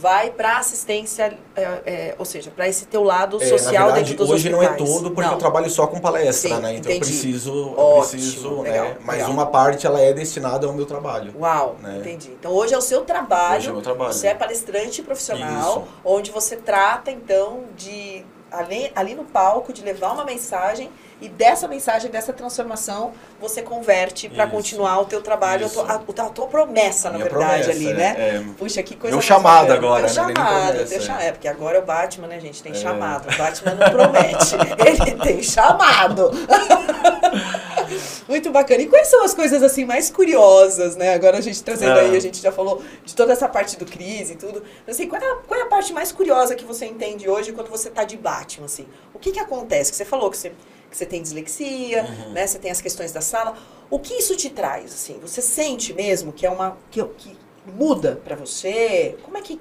vai 0.00 0.30
para 0.30 0.58
assistência, 0.58 1.38
é, 1.54 1.62
é, 1.62 2.14
ou 2.18 2.24
seja, 2.24 2.50
para 2.50 2.68
esse 2.68 2.86
teu 2.86 3.02
lado 3.02 3.42
é, 3.42 3.46
social 3.46 3.86
verdade, 3.86 4.10
dentro 4.10 4.16
dos 4.16 4.30
hoje 4.30 4.48
hospitais. 4.48 4.78
não 4.78 4.86
é 4.86 4.92
todo, 4.92 5.10
porque 5.10 5.26
não. 5.26 5.32
eu 5.32 5.38
trabalho 5.38 5.70
só 5.70 5.86
com 5.86 6.00
palestra, 6.00 6.56
Sim, 6.56 6.62
né? 6.62 6.74
Então 6.74 6.90
entendi. 6.90 6.92
eu 6.92 6.98
preciso, 7.00 7.74
eu 7.76 8.06
preciso, 8.08 8.60
legal, 8.62 8.84
né? 8.84 8.96
Mas 9.04 9.16
legal. 9.16 9.30
uma 9.30 9.46
parte 9.46 9.86
ela 9.86 10.00
é 10.00 10.12
destinada 10.12 10.66
ao 10.66 10.72
meu 10.72 10.84
trabalho. 10.84 11.32
Uau, 11.38 11.76
né? 11.80 11.98
entendi. 11.98 12.30
Então 12.38 12.52
hoje 12.52 12.74
é 12.74 12.78
o 12.78 12.82
seu 12.82 13.02
trabalho. 13.02 13.56
Hoje 13.56 13.68
é 13.68 13.70
o 13.70 13.74
meu 13.74 13.82
trabalho. 13.82 14.12
Você 14.12 14.26
é 14.26 14.34
palestrante 14.34 15.02
profissional, 15.02 15.86
Isso. 15.86 15.94
onde 16.04 16.30
você 16.30 16.56
trata 16.56 17.10
então 17.10 17.64
de 17.76 18.24
ali, 18.50 18.90
ali 18.94 19.14
no 19.14 19.24
palco 19.24 19.72
de 19.72 19.82
levar 19.82 20.12
uma 20.12 20.24
mensagem 20.24 20.90
e 21.24 21.28
dessa 21.30 21.66
mensagem, 21.66 22.10
dessa 22.10 22.34
transformação, 22.34 23.14
você 23.40 23.62
converte 23.62 24.28
para 24.28 24.46
continuar 24.46 25.00
o 25.00 25.06
teu 25.06 25.22
trabalho, 25.22 25.64
a 25.64 25.68
tua, 25.70 25.84
a, 25.84 25.94
a 25.94 26.28
tua, 26.28 26.46
promessa, 26.46 27.08
na 27.08 27.16
verdade, 27.16 27.62
promessa, 27.64 27.70
ali, 27.70 27.94
né? 27.94 28.14
É, 28.18 28.44
Puxa, 28.58 28.82
que 28.82 28.94
coisa 28.94 29.16
Meu 29.16 29.22
chamado 29.22 29.72
agora, 29.72 30.06
Teu 30.06 30.22
né? 30.22 30.34
chamado, 30.34 30.86
teu 30.86 31.00
chamado. 31.00 31.22
É. 31.22 31.32
porque 31.32 31.48
agora 31.48 31.78
é 31.78 31.80
o 31.80 31.84
Batman, 31.84 32.26
né, 32.26 32.38
gente? 32.40 32.62
Tem 32.62 32.72
é. 32.72 32.74
chamado. 32.74 33.32
O 33.32 33.38
Batman 33.38 33.74
não 33.74 33.90
promete. 33.90 34.54
Ele 34.86 35.12
tem 35.22 35.42
chamado. 35.42 36.30
Muito 38.28 38.50
bacana. 38.50 38.82
E 38.82 38.86
quais 38.86 39.08
são 39.08 39.24
as 39.24 39.32
coisas 39.32 39.62
assim 39.62 39.86
mais 39.86 40.10
curiosas, 40.10 40.94
né? 40.94 41.14
Agora 41.14 41.38
a 41.38 41.40
gente 41.40 41.62
trazendo 41.62 41.98
aí, 41.98 42.12
é. 42.12 42.16
a 42.18 42.20
gente 42.20 42.42
já 42.42 42.52
falou 42.52 42.82
de 43.02 43.14
toda 43.14 43.32
essa 43.32 43.48
parte 43.48 43.78
do 43.78 43.86
crise 43.86 44.34
e 44.34 44.36
tudo. 44.36 44.62
Assim, 44.86 45.08
qual 45.08 45.22
é, 45.22 45.24
a, 45.24 45.36
qual 45.36 45.58
é 45.58 45.62
a 45.62 45.66
parte 45.66 45.90
mais 45.94 46.12
curiosa 46.12 46.54
que 46.54 46.66
você 46.66 46.84
entende 46.84 47.30
hoje 47.30 47.50
quando 47.52 47.70
você 47.70 47.88
está 47.88 48.04
de 48.04 48.18
Batman, 48.18 48.66
assim? 48.66 48.86
O 49.14 49.18
que 49.18 49.32
que 49.32 49.40
acontece? 49.40 49.90
Que 49.90 49.96
você 49.96 50.04
falou 50.04 50.30
que 50.30 50.36
você 50.36 50.52
você 50.96 51.06
tem 51.06 51.20
dislexia, 51.20 52.04
uhum. 52.04 52.32
né? 52.32 52.46
Você 52.46 52.58
tem 52.58 52.70
as 52.70 52.80
questões 52.80 53.12
da 53.12 53.20
sala. 53.20 53.56
O 53.90 53.98
que 53.98 54.14
isso 54.14 54.36
te 54.36 54.48
traz, 54.48 54.92
assim? 54.92 55.18
Você 55.20 55.42
sente 55.42 55.92
mesmo 55.92 56.32
que 56.32 56.46
é 56.46 56.50
uma 56.50 56.76
que, 56.90 57.02
que 57.04 57.36
muda 57.66 58.20
para 58.24 58.36
você? 58.36 59.16
Como 59.22 59.36
é 59.36 59.42
que 59.42 59.60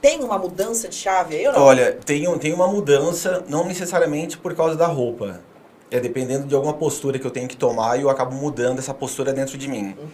tem 0.00 0.22
uma 0.22 0.38
mudança 0.38 0.88
de 0.88 0.94
chave 0.94 1.36
aí 1.36 1.46
ou 1.46 1.52
não? 1.52 1.62
Olha, 1.62 1.92
tem, 2.04 2.38
tem 2.38 2.52
uma 2.52 2.68
mudança, 2.68 3.44
não 3.48 3.64
necessariamente 3.64 4.38
por 4.38 4.54
causa 4.54 4.76
da 4.76 4.86
roupa. 4.86 5.40
É 5.90 5.98
dependendo 5.98 6.46
de 6.46 6.54
alguma 6.54 6.74
postura 6.74 7.18
que 7.18 7.26
eu 7.26 7.30
tenho 7.30 7.48
que 7.48 7.56
tomar 7.56 7.96
e 7.98 8.02
eu 8.02 8.10
acabo 8.10 8.34
mudando 8.34 8.78
essa 8.78 8.92
postura 8.92 9.32
dentro 9.32 9.56
de 9.56 9.68
mim. 9.68 9.96
Uhum. 9.98 10.08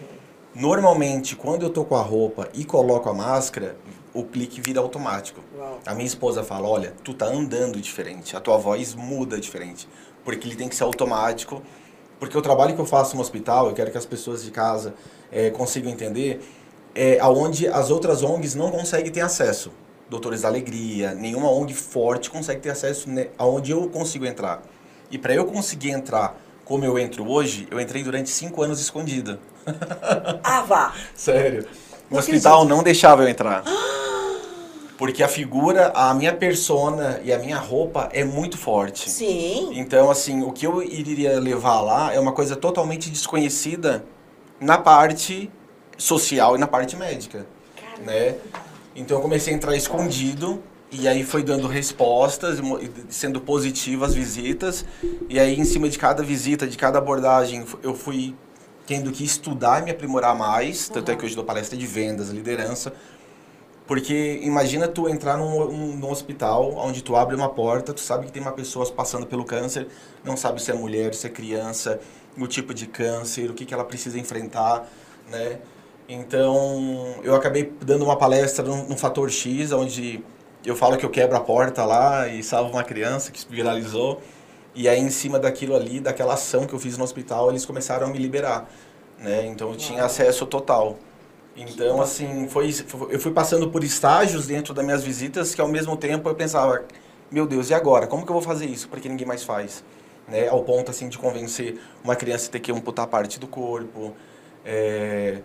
Normalmente, 0.54 1.34
quando 1.34 1.64
eu 1.64 1.70
tô 1.70 1.84
com 1.84 1.96
a 1.96 2.02
roupa 2.02 2.48
e 2.54 2.64
coloco 2.64 3.08
a 3.08 3.12
máscara, 3.12 3.76
o 4.12 4.22
clique 4.22 4.60
vira 4.60 4.78
automático. 4.78 5.40
Uau. 5.58 5.80
A 5.84 5.92
minha 5.94 6.06
esposa 6.06 6.44
fala, 6.44 6.68
olha, 6.68 6.94
tu 7.02 7.12
tá 7.12 7.26
andando 7.26 7.80
diferente, 7.80 8.36
a 8.36 8.40
tua 8.40 8.56
voz 8.56 8.94
muda 8.94 9.40
diferente 9.40 9.88
porque 10.24 10.48
ele 10.48 10.56
tem 10.56 10.68
que 10.68 10.74
ser 10.74 10.84
automático. 10.84 11.62
Porque 12.18 12.36
o 12.36 12.42
trabalho 12.42 12.74
que 12.74 12.80
eu 12.80 12.86
faço 12.86 13.16
no 13.16 13.22
hospital, 13.22 13.68
eu 13.68 13.74
quero 13.74 13.90
que 13.90 13.98
as 13.98 14.06
pessoas 14.06 14.42
de 14.42 14.50
casa 14.50 14.94
é, 15.30 15.50
consigam 15.50 15.90
entender, 15.90 16.40
é 16.94 17.18
aonde 17.20 17.66
as 17.66 17.90
outras 17.90 18.22
ONGs 18.22 18.54
não 18.54 18.70
conseguem 18.70 19.10
ter 19.10 19.20
acesso. 19.20 19.72
Doutores 20.08 20.42
da 20.42 20.48
Alegria, 20.48 21.14
nenhuma 21.14 21.50
ONG 21.50 21.74
forte 21.74 22.30
consegue 22.30 22.60
ter 22.60 22.70
acesso 22.70 23.10
né, 23.10 23.28
aonde 23.36 23.72
eu 23.72 23.88
consigo 23.88 24.24
entrar. 24.24 24.62
E 25.10 25.18
para 25.18 25.34
eu 25.34 25.44
conseguir 25.44 25.90
entrar 25.90 26.38
como 26.64 26.84
eu 26.84 26.98
entro 26.98 27.28
hoje, 27.28 27.68
eu 27.70 27.80
entrei 27.80 28.02
durante 28.02 28.30
cinco 28.30 28.62
anos 28.62 28.80
escondida. 28.80 29.38
Ah, 30.42 30.62
vá! 30.62 30.94
Sério. 31.14 31.66
O 32.10 32.16
hospital 32.16 32.64
não 32.64 32.82
deixava 32.82 33.22
eu 33.22 33.28
entrar. 33.28 33.64
Porque 34.96 35.22
a 35.22 35.28
figura, 35.28 35.90
a 35.94 36.14
minha 36.14 36.32
persona 36.32 37.20
e 37.24 37.32
a 37.32 37.38
minha 37.38 37.58
roupa 37.58 38.08
é 38.12 38.22
muito 38.24 38.56
forte. 38.56 39.10
Sim. 39.10 39.72
Então, 39.74 40.10
assim, 40.10 40.42
o 40.42 40.52
que 40.52 40.66
eu 40.66 40.82
iria 40.82 41.38
levar 41.40 41.80
lá 41.80 42.14
é 42.14 42.20
uma 42.20 42.32
coisa 42.32 42.54
totalmente 42.54 43.10
desconhecida 43.10 44.04
na 44.60 44.78
parte 44.78 45.50
social 45.98 46.56
e 46.56 46.58
na 46.58 46.66
parte 46.66 46.96
médica, 46.96 47.46
Caramba. 47.76 48.12
né? 48.12 48.36
Então 48.96 49.16
eu 49.16 49.22
comecei 49.22 49.52
a 49.52 49.56
entrar 49.56 49.76
escondido 49.76 50.62
e 50.90 51.08
aí 51.08 51.24
foi 51.24 51.42
dando 51.42 51.66
respostas, 51.66 52.60
sendo 53.08 53.40
positivas 53.40 54.10
as 54.10 54.14
visitas. 54.14 54.84
E 55.28 55.40
aí 55.40 55.58
em 55.58 55.64
cima 55.64 55.88
de 55.88 55.98
cada 55.98 56.22
visita, 56.22 56.66
de 56.66 56.78
cada 56.78 56.98
abordagem, 56.98 57.64
eu 57.82 57.94
fui 57.94 58.34
tendo 58.86 59.10
que 59.10 59.24
estudar 59.24 59.82
e 59.82 59.84
me 59.84 59.90
aprimorar 59.90 60.36
mais. 60.36 60.88
Tanto 60.88 61.10
é 61.10 61.16
que 61.16 61.24
hoje 61.24 61.34
dou 61.34 61.44
palestra 61.44 61.76
de 61.76 61.86
vendas, 61.86 62.28
liderança. 62.30 62.92
Porque 63.86 64.40
imagina 64.42 64.88
tu 64.88 65.08
entrar 65.08 65.36
num, 65.36 65.60
um- 65.62 65.96
num 65.96 66.10
hospital 66.10 66.72
onde 66.76 67.02
tu 67.02 67.14
abre 67.16 67.36
uma 67.36 67.48
porta, 67.50 67.92
tu 67.92 68.00
sabe 68.00 68.26
que 68.26 68.32
tem 68.32 68.40
uma 68.40 68.52
pessoa 68.52 68.90
passando 68.90 69.26
pelo 69.26 69.44
câncer, 69.44 69.88
não 70.24 70.36
sabe 70.36 70.62
se 70.62 70.70
é 70.70 70.74
mulher, 70.74 71.14
se 71.14 71.26
é 71.26 71.30
criança, 71.30 72.00
o 72.38 72.46
tipo 72.46 72.72
de 72.72 72.86
câncer, 72.86 73.50
o 73.50 73.54
que, 73.54 73.66
que 73.66 73.74
ela 73.74 73.84
precisa 73.84 74.18
enfrentar, 74.18 74.88
né? 75.30 75.58
Então, 76.08 77.14
eu 77.22 77.34
acabei 77.34 77.72
dando 77.80 78.04
uma 78.04 78.16
palestra 78.16 78.64
no, 78.64 78.88
no 78.88 78.96
Fator 78.96 79.30
X, 79.30 79.72
onde 79.72 80.22
eu 80.64 80.76
falo 80.76 80.96
que 80.96 81.04
eu 81.04 81.10
quebro 81.10 81.36
a 81.36 81.40
porta 81.40 81.84
lá 81.84 82.28
e 82.28 82.42
salvo 82.42 82.70
uma 82.72 82.84
criança 82.84 83.30
que 83.32 83.44
viralizou. 83.50 84.20
E 84.74 84.88
aí, 84.88 84.98
em 85.00 85.10
cima 85.10 85.38
daquilo 85.38 85.74
ali, 85.76 86.00
daquela 86.00 86.34
ação 86.34 86.66
que 86.66 86.74
eu 86.74 86.78
fiz 86.78 86.98
no 86.98 87.04
hospital, 87.04 87.50
eles 87.50 87.64
começaram 87.64 88.06
a 88.08 88.10
me 88.10 88.18
liberar, 88.18 88.68
né? 89.18 89.46
Então, 89.46 89.70
eu 89.70 89.76
tinha 89.76 90.04
acesso 90.04 90.44
total. 90.46 90.96
Então, 91.56 92.02
assim, 92.02 92.48
foi, 92.48 92.74
eu 93.10 93.20
fui 93.20 93.30
passando 93.30 93.70
por 93.70 93.84
estágios 93.84 94.46
dentro 94.46 94.74
das 94.74 94.84
minhas 94.84 95.04
visitas 95.04 95.54
que, 95.54 95.60
ao 95.60 95.68
mesmo 95.68 95.96
tempo, 95.96 96.28
eu 96.28 96.34
pensava, 96.34 96.82
meu 97.30 97.46
Deus, 97.46 97.70
e 97.70 97.74
agora? 97.74 98.06
Como 98.06 98.24
que 98.24 98.30
eu 98.30 98.34
vou 98.34 98.42
fazer 98.42 98.66
isso? 98.66 98.88
Porque 98.88 99.08
ninguém 99.08 99.26
mais 99.26 99.44
faz. 99.44 99.84
Né? 100.26 100.48
Ao 100.48 100.62
ponto, 100.64 100.90
assim, 100.90 101.08
de 101.08 101.16
convencer 101.16 101.78
uma 102.02 102.16
criança 102.16 102.48
a 102.48 102.50
ter 102.50 102.60
que 102.60 102.72
amputar 102.72 103.06
parte 103.06 103.38
do 103.38 103.46
corpo. 103.46 104.14
É, 104.64 105.42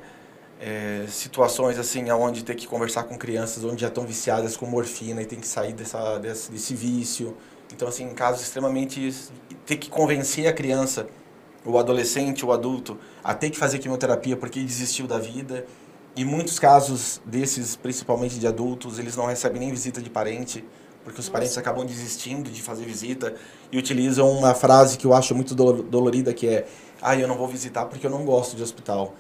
é, 0.60 1.06
situações, 1.08 1.78
assim, 1.78 2.10
onde 2.12 2.44
ter 2.44 2.56
que 2.56 2.68
conversar 2.68 3.04
com 3.04 3.18
crianças 3.18 3.64
onde 3.64 3.82
já 3.82 3.88
estão 3.88 4.06
viciadas 4.06 4.58
com 4.58 4.66
morfina 4.66 5.22
e 5.22 5.26
tem 5.26 5.40
que 5.40 5.48
sair 5.48 5.74
dessa, 5.74 6.18
desse, 6.18 6.52
desse 6.52 6.74
vício. 6.74 7.38
Então, 7.72 7.88
assim, 7.88 8.10
casos 8.16 8.42
extremamente... 8.42 9.14
Ter 9.66 9.78
que 9.78 9.92
convencer 9.92 10.48
a 10.48 10.54
criança, 10.54 11.06
o 11.64 11.78
adolescente, 11.78 12.44
o 12.44 12.52
adulto, 12.52 12.98
a 13.24 13.36
ter 13.36 13.52
que 13.52 13.58
fazer 13.58 13.78
quimioterapia 13.78 14.36
porque 14.36 14.60
desistiu 14.60 15.06
da 15.06 15.20
vida. 15.20 15.68
E 16.16 16.26
muitos 16.26 16.60
casos 16.60 17.22
desses, 17.26 17.76
principalmente 17.76 18.40
de 18.40 18.48
adultos, 18.48 19.00
eles 19.00 19.16
não 19.16 19.26
recebem 19.26 19.60
nem 19.60 19.72
visita 19.72 20.02
de 20.02 20.10
parente, 20.10 20.64
porque 21.04 21.20
os 21.20 21.30
parentes 21.30 21.58
acabam 21.58 21.86
desistindo 21.86 22.50
de 22.50 22.62
fazer 22.62 22.84
visita 22.86 23.34
e 23.72 23.78
utilizam 23.78 24.30
uma 24.30 24.54
frase 24.54 24.98
que 24.98 25.06
eu 25.06 25.14
acho 25.14 25.34
muito 25.34 25.56
do- 25.56 25.84
dolorida, 25.84 26.34
que 26.34 26.48
é 26.48 26.68
ah, 27.02 27.16
eu 27.16 27.28
não 27.28 27.38
vou 27.38 27.48
visitar 27.48 27.86
porque 27.86 28.06
eu 28.06 28.12
não 28.12 28.26
gosto 28.26 28.56
de 28.58 28.64
hospital. 28.64 29.14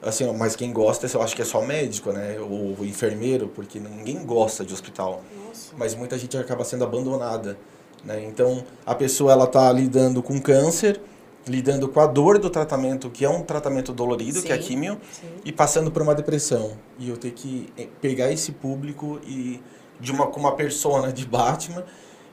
Assim, 0.00 0.30
mas 0.32 0.54
quem 0.54 0.72
gosta, 0.72 1.06
eu 1.12 1.22
acho 1.22 1.34
que 1.34 1.42
é 1.42 1.44
só 1.44 1.60
médico, 1.60 2.12
né? 2.12 2.38
Ou 2.40 2.84
enfermeiro, 2.84 3.48
porque 3.48 3.80
ninguém 3.80 4.24
gosta 4.24 4.64
de 4.64 4.72
hospital. 4.72 5.22
Nossa. 5.46 5.72
Mas 5.76 5.94
muita 5.94 6.16
gente 6.16 6.36
acaba 6.38 6.64
sendo 6.64 6.84
abandonada, 6.84 7.58
né? 8.04 8.24
Então, 8.24 8.64
a 8.86 8.94
pessoa 8.94 9.32
ela 9.32 9.46
tá 9.46 9.70
lidando 9.72 10.22
com 10.22 10.40
câncer, 10.40 11.00
lidando 11.48 11.88
com 11.88 12.00
a 12.00 12.06
dor 12.06 12.38
do 12.38 12.50
tratamento, 12.50 13.10
que 13.10 13.24
é 13.24 13.28
um 13.28 13.42
tratamento 13.42 13.92
dolorido, 13.92 14.42
que 14.42 14.52
é 14.52 14.54
a 14.54 14.60
Sim. 14.60 14.68
químio, 14.68 15.00
Sim. 15.10 15.28
e 15.44 15.52
passando 15.52 15.90
por 15.90 16.02
uma 16.02 16.14
depressão. 16.14 16.76
E 16.98 17.08
eu 17.08 17.16
ter 17.16 17.32
que 17.32 17.72
eh, 17.76 17.88
pegar 18.00 18.30
esse 18.30 18.52
público 18.52 19.20
e 19.26 19.60
de 20.00 20.12
uma 20.12 20.26
com 20.26 20.38
uma 20.38 20.54
persona 20.54 21.12
de 21.12 21.26
Batman 21.26 21.84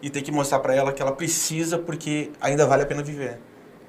e 0.01 0.09
ter 0.09 0.21
que 0.21 0.31
mostrar 0.31 0.59
para 0.59 0.75
ela 0.75 0.93
que 0.93 1.01
ela 1.01 1.11
precisa 1.11 1.79
porque 1.79 2.31
ainda 2.39 2.67
vale 2.67 2.83
a 2.83 2.85
pena 2.85 3.01
viver. 3.01 3.39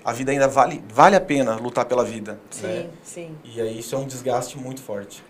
A 0.04 0.12
vida 0.12 0.30
ainda 0.30 0.46
vale 0.48 0.82
vale 0.88 1.16
a 1.16 1.20
pena 1.20 1.56
lutar 1.56 1.84
pela 1.84 2.04
vida, 2.04 2.38
Sim, 2.50 2.66
né? 2.66 2.86
sim. 3.02 3.36
E 3.44 3.60
aí 3.60 3.78
isso 3.80 3.94
é 3.94 3.98
um 3.98 4.06
desgaste 4.06 4.56
muito 4.56 4.80
forte. 4.80 5.22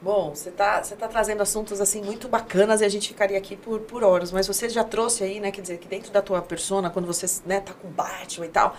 Bom, 0.00 0.32
você 0.32 0.50
tá, 0.52 0.82
você 0.82 0.94
tá 0.94 1.08
trazendo 1.08 1.42
assuntos 1.42 1.80
assim 1.80 2.00
muito 2.00 2.28
bacanas 2.28 2.80
e 2.80 2.84
a 2.84 2.88
gente 2.88 3.08
ficaria 3.08 3.36
aqui 3.36 3.56
por, 3.56 3.80
por 3.80 4.04
horas, 4.04 4.30
mas 4.30 4.46
você 4.46 4.68
já 4.68 4.84
trouxe 4.84 5.24
aí, 5.24 5.40
né, 5.40 5.50
quer 5.50 5.60
dizer, 5.60 5.78
que 5.78 5.88
dentro 5.88 6.12
da 6.12 6.22
tua 6.22 6.40
persona, 6.40 6.88
quando 6.88 7.06
você, 7.06 7.26
né, 7.44 7.58
tá 7.60 7.72
com 7.72 7.88
Batman 7.88 8.46
e 8.46 8.48
tal, 8.48 8.76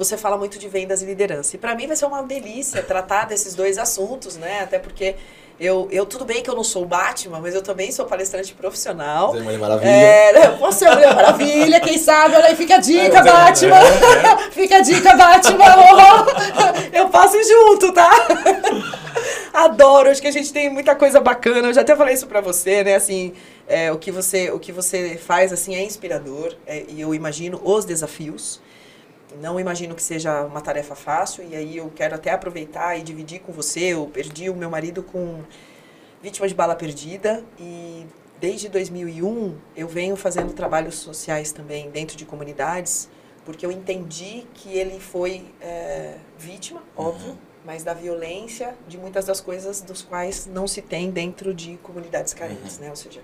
você 0.00 0.16
fala 0.16 0.38
muito 0.38 0.58
de 0.58 0.66
vendas 0.66 1.02
e 1.02 1.04
liderança. 1.04 1.56
E 1.56 1.58
para 1.58 1.74
mim 1.74 1.86
vai 1.86 1.94
ser 1.94 2.06
uma 2.06 2.22
delícia 2.22 2.82
tratar 2.82 3.26
desses 3.26 3.54
dois 3.54 3.76
assuntos, 3.76 4.36
né? 4.38 4.60
Até 4.62 4.78
porque 4.78 5.14
eu, 5.60 5.88
eu 5.90 6.06
tudo 6.06 6.24
bem 6.24 6.42
que 6.42 6.48
eu 6.48 6.54
não 6.54 6.64
sou 6.64 6.84
o 6.84 6.86
Batman, 6.86 7.38
mas 7.38 7.54
eu 7.54 7.60
também 7.60 7.92
sou 7.92 8.06
palestrante 8.06 8.54
profissional. 8.54 9.34
Zé 9.34 9.40
Mulher 9.42 9.58
Maravilha. 9.58 9.90
É, 9.90 10.32
né, 10.32 10.56
você 10.58 10.86
é 10.86 10.88
a 10.88 10.94
Mulher 10.94 11.14
Maravilha, 11.14 11.80
quem 11.80 11.98
sabe, 11.98 12.34
olha 12.34 12.46
aí, 12.46 12.56
fica 12.56 12.76
a 12.76 12.78
dica, 12.78 13.18
É, 13.18 13.22
Batman. 13.22 13.76
é, 13.76 14.50
Fica 14.60 14.76
a 14.78 14.80
dica, 14.80 15.14
Batman. 15.14 15.64
Eu 16.94 17.10
passo 17.10 17.36
junto, 17.44 17.92
tá? 17.92 18.10
Adoro, 19.52 20.08
acho 20.08 20.22
que 20.22 20.28
a 20.28 20.32
gente 20.32 20.50
tem 20.50 20.70
muita 20.70 20.94
coisa 20.94 21.20
bacana. 21.20 21.68
Eu 21.68 21.74
já 21.74 21.82
até 21.82 21.94
falei 21.94 22.14
isso 22.14 22.26
pra 22.26 22.40
você, 22.40 22.82
né? 22.82 22.94
Assim, 22.94 23.34
é, 23.68 23.92
o, 23.92 23.98
que 23.98 24.10
você, 24.10 24.50
o 24.50 24.58
que 24.58 24.72
você 24.72 25.18
faz 25.18 25.52
assim 25.52 25.74
é 25.74 25.84
inspirador. 25.84 26.54
é, 26.66 26.84
e 26.88 27.00
eu 27.00 27.14
imagino 27.14 27.60
os 27.62 27.84
desafios. 27.84 28.60
Não 29.38 29.60
imagino 29.60 29.94
que 29.94 30.02
seja 30.02 30.44
uma 30.44 30.60
tarefa 30.60 30.94
fácil. 30.94 31.44
E 31.48 31.54
aí 31.54 31.76
eu 31.76 31.90
quero 31.94 32.14
até 32.14 32.30
aproveitar 32.30 32.98
e 32.98 33.02
dividir 33.02 33.40
com 33.40 33.52
você. 33.52 33.94
Eu 33.94 34.06
perdi 34.06 34.50
o 34.50 34.54
meu 34.54 34.70
marido 34.70 35.02
com 35.02 35.42
vítima 36.22 36.48
de 36.48 36.54
bala 36.54 36.74
perdida. 36.74 37.44
E 37.58 38.06
desde 38.40 38.68
2001 38.68 39.56
eu 39.76 39.88
venho 39.88 40.16
fazendo 40.16 40.52
trabalhos 40.52 40.96
sociais 40.96 41.52
também 41.52 41.90
dentro 41.90 42.16
de 42.16 42.24
comunidades. 42.24 43.08
Porque 43.44 43.64
eu 43.64 43.72
entendi 43.72 44.46
que 44.54 44.76
ele 44.76 45.00
foi 45.00 45.44
é, 45.60 46.16
vítima, 46.38 46.82
óbvio, 46.96 47.38
mas 47.64 47.82
da 47.82 47.94
violência 47.94 48.76
de 48.86 48.98
muitas 48.98 49.24
das 49.24 49.40
coisas 49.40 49.80
dos 49.80 50.02
quais 50.02 50.46
não 50.46 50.66
se 50.66 50.82
tem 50.82 51.10
dentro 51.10 51.54
de 51.54 51.76
comunidades 51.78 52.34
carentes, 52.34 52.78
né? 52.78 52.90
Ou 52.90 52.96
seja, 52.96 53.20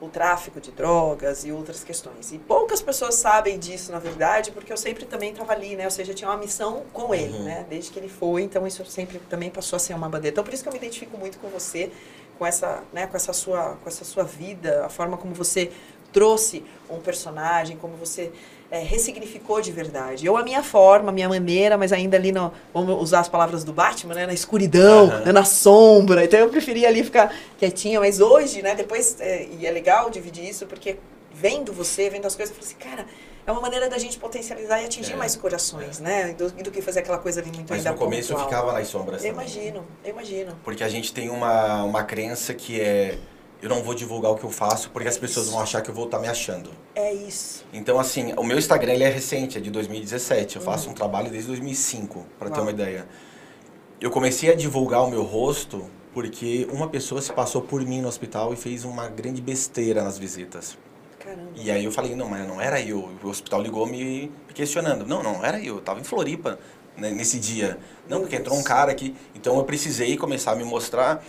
o 0.00 0.08
tráfico 0.08 0.60
de 0.60 0.70
drogas 0.70 1.44
e 1.44 1.52
outras 1.52 1.84
questões. 1.84 2.32
E 2.32 2.38
poucas 2.38 2.80
pessoas 2.80 3.16
sabem 3.16 3.58
disso, 3.58 3.92
na 3.92 3.98
verdade, 3.98 4.50
porque 4.50 4.72
eu 4.72 4.76
sempre 4.76 5.04
também 5.04 5.30
estava 5.32 5.52
ali, 5.52 5.76
né? 5.76 5.84
Ou 5.84 5.90
seja, 5.90 6.12
eu 6.12 6.14
tinha 6.14 6.30
uma 6.30 6.38
missão 6.38 6.84
com 6.92 7.14
ele, 7.14 7.36
Uhum. 7.36 7.44
né? 7.44 7.66
Desde 7.68 7.90
que 7.90 7.98
ele 7.98 8.08
foi, 8.08 8.42
então 8.42 8.66
isso 8.66 8.84
sempre 8.86 9.18
também 9.28 9.50
passou 9.50 9.76
a 9.76 9.80
ser 9.80 9.92
uma 9.94 10.08
bandeira. 10.08 10.32
Então 10.32 10.42
por 10.42 10.54
isso 10.54 10.62
que 10.62 10.68
eu 10.68 10.72
me 10.72 10.78
identifico 10.78 11.18
muito 11.18 11.38
com 11.38 11.48
você, 11.48 11.92
com 12.38 12.46
essa, 12.46 12.82
né, 12.92 13.06
com 13.06 13.16
essa 13.16 13.34
sua, 13.34 13.76
com 13.82 13.88
essa 13.88 14.02
sua 14.04 14.24
vida, 14.24 14.86
a 14.86 14.88
forma 14.88 15.18
como 15.18 15.34
você 15.34 15.70
trouxe 16.10 16.64
um 16.88 16.98
personagem, 16.98 17.76
como 17.76 17.94
você 17.96 18.32
é, 18.70 18.78
ressignificou 18.80 19.60
de 19.60 19.72
verdade. 19.72 20.24
Eu 20.26 20.36
a 20.36 20.42
minha 20.42 20.62
forma, 20.62 21.08
a 21.10 21.12
minha 21.12 21.28
maneira, 21.28 21.76
mas 21.76 21.92
ainda 21.92 22.16
ali 22.16 22.30
no, 22.32 22.52
vamos 22.72 23.02
usar 23.02 23.20
as 23.20 23.28
palavras 23.28 23.64
do 23.64 23.72
Batman, 23.72 24.14
né, 24.14 24.26
na 24.26 24.32
escuridão, 24.32 25.06
né, 25.24 25.32
na 25.32 25.44
sombra. 25.44 26.24
Então 26.24 26.38
eu 26.38 26.48
preferia 26.48 26.88
ali 26.88 27.02
ficar 27.02 27.34
quietinha, 27.58 27.98
mas 28.00 28.20
hoje, 28.20 28.62
né, 28.62 28.74
depois 28.74 29.20
é, 29.20 29.46
e 29.58 29.66
é 29.66 29.70
legal 29.70 30.08
dividir 30.10 30.48
isso 30.48 30.66
porque 30.66 30.96
vendo 31.34 31.72
você, 31.72 32.08
vendo 32.10 32.26
as 32.26 32.36
coisas, 32.36 32.54
eu 32.56 32.62
falei 32.62 32.76
assim, 32.76 32.90
cara, 32.90 33.06
é 33.46 33.50
uma 33.50 33.60
maneira 33.60 33.88
da 33.88 33.98
gente 33.98 34.18
potencializar 34.18 34.80
e 34.82 34.84
atingir 34.84 35.14
É, 35.14 35.16
mais 35.16 35.34
corações, 35.34 35.98
né, 35.98 36.34
do, 36.34 36.50
do 36.50 36.70
que 36.70 36.80
fazer 36.82 37.00
aquela 37.00 37.18
coisa 37.18 37.40
ali 37.40 37.50
muito 37.50 37.70
Mas 37.70 37.78
ainda 37.78 37.92
no 37.92 37.98
começo 37.98 38.32
eu 38.32 38.36
pontual. 38.36 38.48
ficava 38.50 38.72
nas 38.72 38.86
sombras 38.88 39.24
Eu 39.24 39.32
também. 39.32 39.46
imagino, 39.48 39.84
eu 40.04 40.10
imagino. 40.10 40.52
Porque 40.62 40.84
a 40.84 40.88
gente 40.88 41.12
tem 41.12 41.30
uma, 41.30 41.82
uma 41.82 42.04
crença 42.04 42.52
que 42.54 42.80
é 42.80 43.18
eu 43.62 43.68
não 43.68 43.82
vou 43.82 43.94
divulgar 43.94 44.32
o 44.32 44.36
que 44.36 44.44
eu 44.44 44.50
faço 44.50 44.90
porque 44.90 45.08
as 45.08 45.18
pessoas 45.18 45.48
vão 45.48 45.60
achar 45.60 45.82
que 45.82 45.90
eu 45.90 45.94
vou 45.94 46.06
estar 46.06 46.18
me 46.18 46.28
achando. 46.28 46.70
É 46.94 47.12
isso. 47.12 47.64
Então, 47.72 47.98
assim, 47.98 48.32
o 48.36 48.42
meu 48.42 48.58
Instagram 48.58 48.94
ele 48.94 49.04
é 49.04 49.08
recente, 49.08 49.58
é 49.58 49.60
de 49.60 49.70
2017. 49.70 50.56
Eu 50.56 50.62
faço 50.62 50.88
um 50.88 50.94
trabalho 50.94 51.30
desde 51.30 51.48
2005, 51.48 52.26
para 52.38 52.50
ter 52.50 52.60
uma 52.60 52.70
ideia. 52.70 53.06
Eu 54.00 54.10
comecei 54.10 54.50
a 54.50 54.54
divulgar 54.54 55.04
o 55.04 55.10
meu 55.10 55.22
rosto 55.22 55.90
porque 56.12 56.66
uma 56.72 56.88
pessoa 56.88 57.20
se 57.22 57.32
passou 57.32 57.62
por 57.62 57.84
mim 57.84 58.00
no 58.00 58.08
hospital 58.08 58.52
e 58.52 58.56
fez 58.56 58.84
uma 58.84 59.08
grande 59.08 59.40
besteira 59.40 60.02
nas 60.02 60.18
visitas. 60.18 60.76
Caramba. 61.18 61.50
E 61.54 61.70
aí 61.70 61.84
eu 61.84 61.92
falei, 61.92 62.14
não, 62.14 62.28
mas 62.28 62.48
não 62.48 62.60
era 62.60 62.80
eu. 62.80 63.10
O 63.22 63.28
hospital 63.28 63.62
ligou 63.62 63.86
me 63.86 64.32
questionando. 64.54 65.06
Não, 65.06 65.22
não 65.22 65.44
era 65.44 65.60
eu. 65.60 65.76
Eu 65.76 65.80
tava 65.80 66.00
em 66.00 66.04
Floripa 66.04 66.58
né, 66.96 67.10
nesse 67.10 67.38
dia. 67.38 67.78
Não, 68.08 68.20
porque 68.20 68.36
entrou 68.36 68.58
um 68.58 68.62
cara 68.62 68.90
aqui. 68.90 69.14
Então 69.34 69.56
eu 69.56 69.64
precisei 69.64 70.16
começar 70.16 70.52
a 70.52 70.56
me 70.56 70.64
mostrar. 70.64 71.22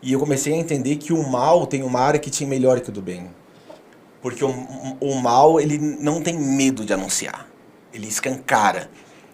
E 0.00 0.12
eu 0.12 0.20
comecei 0.20 0.54
a 0.54 0.56
entender 0.56 0.96
que 0.96 1.12
o 1.12 1.28
mal 1.28 1.66
tem 1.66 1.82
uma 1.82 2.12
tinha 2.18 2.48
melhor 2.48 2.80
que 2.80 2.90
o 2.90 2.92
do 2.92 3.02
bem. 3.02 3.28
Porque 4.20 4.44
o, 4.44 4.50
o 5.00 5.14
mal, 5.16 5.60
ele 5.60 5.78
não 5.78 6.22
tem 6.22 6.38
medo 6.38 6.84
de 6.84 6.92
anunciar. 6.92 7.48
Ele 7.92 8.06
escancara. 8.06 8.90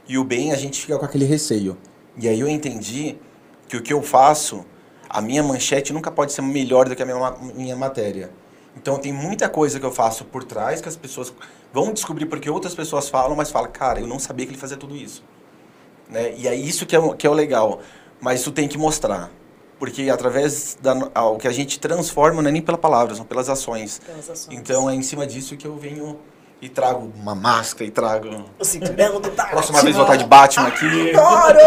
E 0.09 0.19
o 0.19 0.25
bem, 0.25 0.53
a 0.53 0.57
gente 0.57 0.81
fica 0.81 0.99
com 0.99 1.05
aquele 1.05 1.25
receio. 1.25 1.77
E 2.17 2.29
aí 2.29 2.41
eu 2.41 2.49
entendi 2.49 3.17
que 3.69 3.77
o 3.77 3.83
que 3.83 3.93
eu 3.93 4.03
faço, 4.03 4.65
a 5.09 5.21
minha 5.21 5.43
manchete 5.43 5.93
nunca 5.93 6.11
pode 6.11 6.33
ser 6.33 6.43
melhor 6.43 6.89
do 6.89 6.95
que 6.95 7.03
a 7.03 7.07
minha, 7.07 7.37
minha 7.55 7.77
matéria. 7.77 8.31
Então 8.77 8.99
tem 8.99 9.13
muita 9.13 9.49
coisa 9.49 9.79
que 9.79 9.87
eu 9.87 9.93
faço 9.93 10.25
por 10.25 10.45
trás 10.45 10.81
que 10.81 10.89
as 10.89 10.97
pessoas 10.97 11.33
vão 11.73 11.93
descobrir 11.93 12.27
porque 12.27 12.51
outras 12.51 12.75
pessoas 12.75 13.09
falam, 13.09 13.37
mas 13.37 13.51
falam, 13.51 13.71
cara, 13.71 14.01
eu 14.01 14.07
não 14.07 14.19
sabia 14.19 14.47
que 14.47 14.53
ele 14.53 14.59
fazia 14.59 14.77
tudo 14.77 14.97
isso. 14.97 15.23
Né? 16.09 16.35
E 16.37 16.49
é 16.49 16.55
isso 16.55 16.85
que 16.85 16.95
é, 16.95 17.15
que 17.15 17.27
é 17.27 17.31
o 17.31 17.35
legal. 17.35 17.81
Mas 18.21 18.43
tu 18.43 18.51
tem 18.51 18.69
que 18.69 18.77
mostrar. 18.77 19.31
Porque 19.85 20.09
através 20.09 20.79
da 20.81 20.95
o 20.95 21.37
que 21.37 21.47
a 21.47 21.53
gente 21.53 21.79
transforma 21.79 22.41
não 22.41 22.49
é 22.49 22.53
nem 22.53 22.63
pela 22.63 22.79
palavra, 22.79 23.15
são 23.15 23.23
pelas 23.23 23.51
ações. 23.51 24.01
Pelas 24.07 24.31
ações. 24.31 24.59
Então 24.59 24.89
é 24.89 24.95
em 24.95 25.03
cima 25.03 25.27
disso 25.27 25.59
que 25.59 25.67
eu 25.67 25.77
venho 25.77 26.19
e 26.59 26.71
trago 26.71 27.13
uma 27.15 27.35
máscara 27.35 27.85
e 27.85 27.91
trago. 27.91 28.47
O 28.59 28.65
cinturão 28.65 29.21
do 29.21 29.31
Batman. 29.31 29.51
Próxima 29.51 29.83
vez 29.83 29.95
vou 29.95 30.07
estar 30.07 30.17
de 30.17 30.25
Batman 30.25 30.69
aqui. 30.69 31.11
Adoro! 31.15 31.61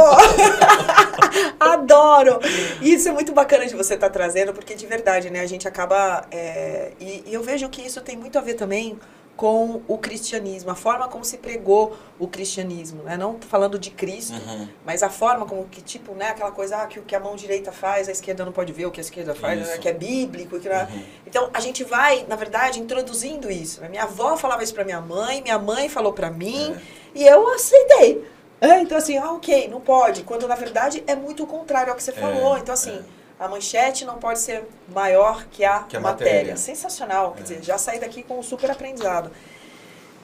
Adoro! 1.60 2.40
Isso 2.82 3.08
é 3.08 3.12
muito 3.12 3.34
bacana 3.34 3.68
de 3.68 3.76
você 3.76 3.94
estar 3.94 4.10
trazendo, 4.10 4.52
porque 4.52 4.74
de 4.74 4.88
verdade, 4.88 5.30
né? 5.30 5.42
A 5.42 5.46
gente 5.46 5.68
acaba. 5.68 6.26
é, 6.32 6.94
e, 7.00 7.24
e 7.28 7.34
eu 7.36 7.44
vejo 7.44 7.70
que 7.70 7.84
isso 7.84 8.02
tem 8.02 8.18
muito 8.18 8.40
a 8.40 8.42
ver 8.42 8.56
também 8.56 8.98
com 9.38 9.82
o 9.88 9.98
cristianismo, 10.00 10.72
a 10.72 10.76
forma 10.76 11.08
como 11.08 11.24
se 11.24 11.38
pregou 11.38 11.96
o 12.20 12.28
cristianismo, 12.28 13.04
né? 13.04 13.16
Não 13.16 13.38
falando 13.40 13.78
de 13.78 13.92
Cristo, 13.92 14.34
Uhum. 14.34 14.68
mas 14.84 15.04
a 15.04 15.10
forma 15.10 15.46
como 15.46 15.64
que, 15.66 15.80
tipo, 15.82 16.14
né? 16.14 16.30
Aquela 16.30 16.52
coisa 16.52 16.78
ah, 16.78 16.88
que 16.88 17.00
o 17.00 17.04
que 17.04 17.16
a 17.16 17.20
mão 17.20 17.36
direita 17.36 17.72
faz, 17.72 18.10
a 18.10 18.12
esquerda 18.12 18.44
não 18.44 18.52
pode 18.52 18.74
ver 18.74 18.88
o 18.88 18.92
que 18.92 19.00
a 19.00 19.04
esquerda 19.04 19.36
faz, 19.36 19.60
né, 19.60 19.72
Isso. 19.74 19.80
que 19.80 19.88
é 19.88 19.94
bíblico. 19.94 20.60
Que, 20.60 20.68
né? 20.68 20.88
Uhum. 20.92 21.04
Então, 21.28 21.50
a 21.54 21.60
gente 21.60 21.84
vai, 21.84 22.26
na 22.28 22.36
verdade, 22.36 22.80
introduzindo 22.80 23.50
isso. 23.52 23.80
Minha 23.90 24.04
avó 24.04 24.36
falava 24.36 24.64
isso 24.64 24.74
pra 24.74 24.84
minha 24.84 25.00
mãe, 25.00 25.42
minha 25.44 25.60
mãe 25.60 25.88
falou 25.88 26.12
pra 26.14 26.32
mim, 26.32 26.74
É. 26.74 26.82
e 27.20 27.24
eu 27.28 27.48
aceitei. 27.54 28.26
É, 28.60 28.80
então, 28.82 28.98
assim, 28.98 29.18
ah, 29.20 29.34
ok, 29.34 29.68
não 29.68 29.80
pode. 29.80 30.24
Quando, 30.24 30.48
na 30.48 30.56
verdade, 30.56 31.04
é 31.06 31.16
muito 31.16 31.44
o 31.44 31.48
contrário 31.48 31.92
ao 31.92 31.96
que 31.96 32.02
você 32.02 32.12
falou. 32.12 32.58
Então, 32.58 32.74
assim, 32.74 33.00
a 33.40 33.48
manchete 33.48 34.04
não 34.06 34.16
pode 34.18 34.40
ser 34.40 34.68
maior 34.94 35.46
que 35.52 35.64
a, 35.64 35.80
Que 35.84 35.98
a 35.98 36.00
matéria. 36.00 36.34
matéria. 36.34 36.58
Sensacional. 36.58 37.32
Quer 37.34 37.40
É. 37.40 37.44
dizer, 37.44 37.64
já 37.64 37.78
saí 37.78 38.00
daqui 38.00 38.24
com 38.24 38.40
um 38.40 38.44
super 38.44 38.70
aprendizado. 38.72 39.32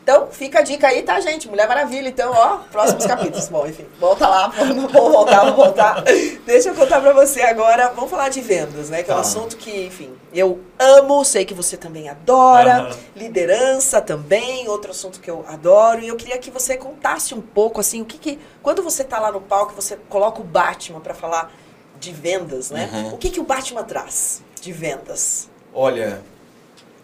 Então, 0.02 0.28
fica 0.30 0.60
a 0.60 0.62
dica 0.62 0.88
aí, 0.90 1.02
tá, 1.02 1.18
gente? 1.22 1.48
Mulher 1.48 1.66
Maravilha. 1.66 2.10
Então, 2.10 2.30
ó, 2.36 2.58
próximos 2.70 3.06
capítulos. 3.06 3.48
Bom, 3.48 3.66
enfim, 3.66 3.88
volta 4.02 4.28
lá, 4.28 4.48
vamos 4.50 4.92
voltar, 4.92 5.40
vamos 5.46 5.56
voltar. 5.56 6.04
Deixa 6.46 6.70
eu 6.70 6.76
contar 6.76 7.00
pra 7.00 7.14
você 7.14 7.42
agora. 7.42 7.88
Vamos 7.96 8.10
falar 8.12 8.28
de 8.28 8.42
vendas, 8.42 8.90
né? 8.90 9.02
Que 9.02 9.10
é 9.10 9.14
um 9.14 9.18
Tá. 9.18 9.22
assunto 9.22 9.56
que, 9.56 9.86
enfim, 9.86 10.14
eu 10.34 10.60
amo, 10.78 11.24
sei 11.24 11.46
que 11.46 11.54
você 11.54 11.78
também 11.78 12.10
adora. 12.10 12.90
Liderança 13.16 14.02
também, 14.02 14.68
outro 14.68 14.92
assunto 14.92 15.22
que 15.22 15.32
eu 15.32 15.46
adoro. 15.48 16.02
E 16.02 16.10
eu 16.10 16.18
queria 16.18 16.38
que 16.38 16.52
você 16.52 16.76
contasse 16.76 17.34
um 17.34 17.40
pouco, 17.42 17.80
assim, 17.80 18.02
o 18.02 18.06
que 18.06 18.18
que... 18.18 18.40
Quando 18.62 18.84
você 18.84 19.06
tá 19.06 19.20
lá 19.22 19.32
no 19.32 19.40
palco, 19.40 19.74
você 19.74 19.96
coloca 20.10 20.42
o 20.42 20.44
Batman 20.44 21.00
pra 21.00 21.14
falar 21.14 21.50
de 22.04 22.12
vendas, 22.12 22.70
né? 22.70 22.90
Uhum. 22.92 23.14
O 23.14 23.18
que 23.18 23.30
que 23.30 23.40
o 23.40 23.44
Batman 23.44 23.84
traz 23.84 24.44
de 24.62 24.72
vendas? 24.72 25.50
Olha, 25.74 26.22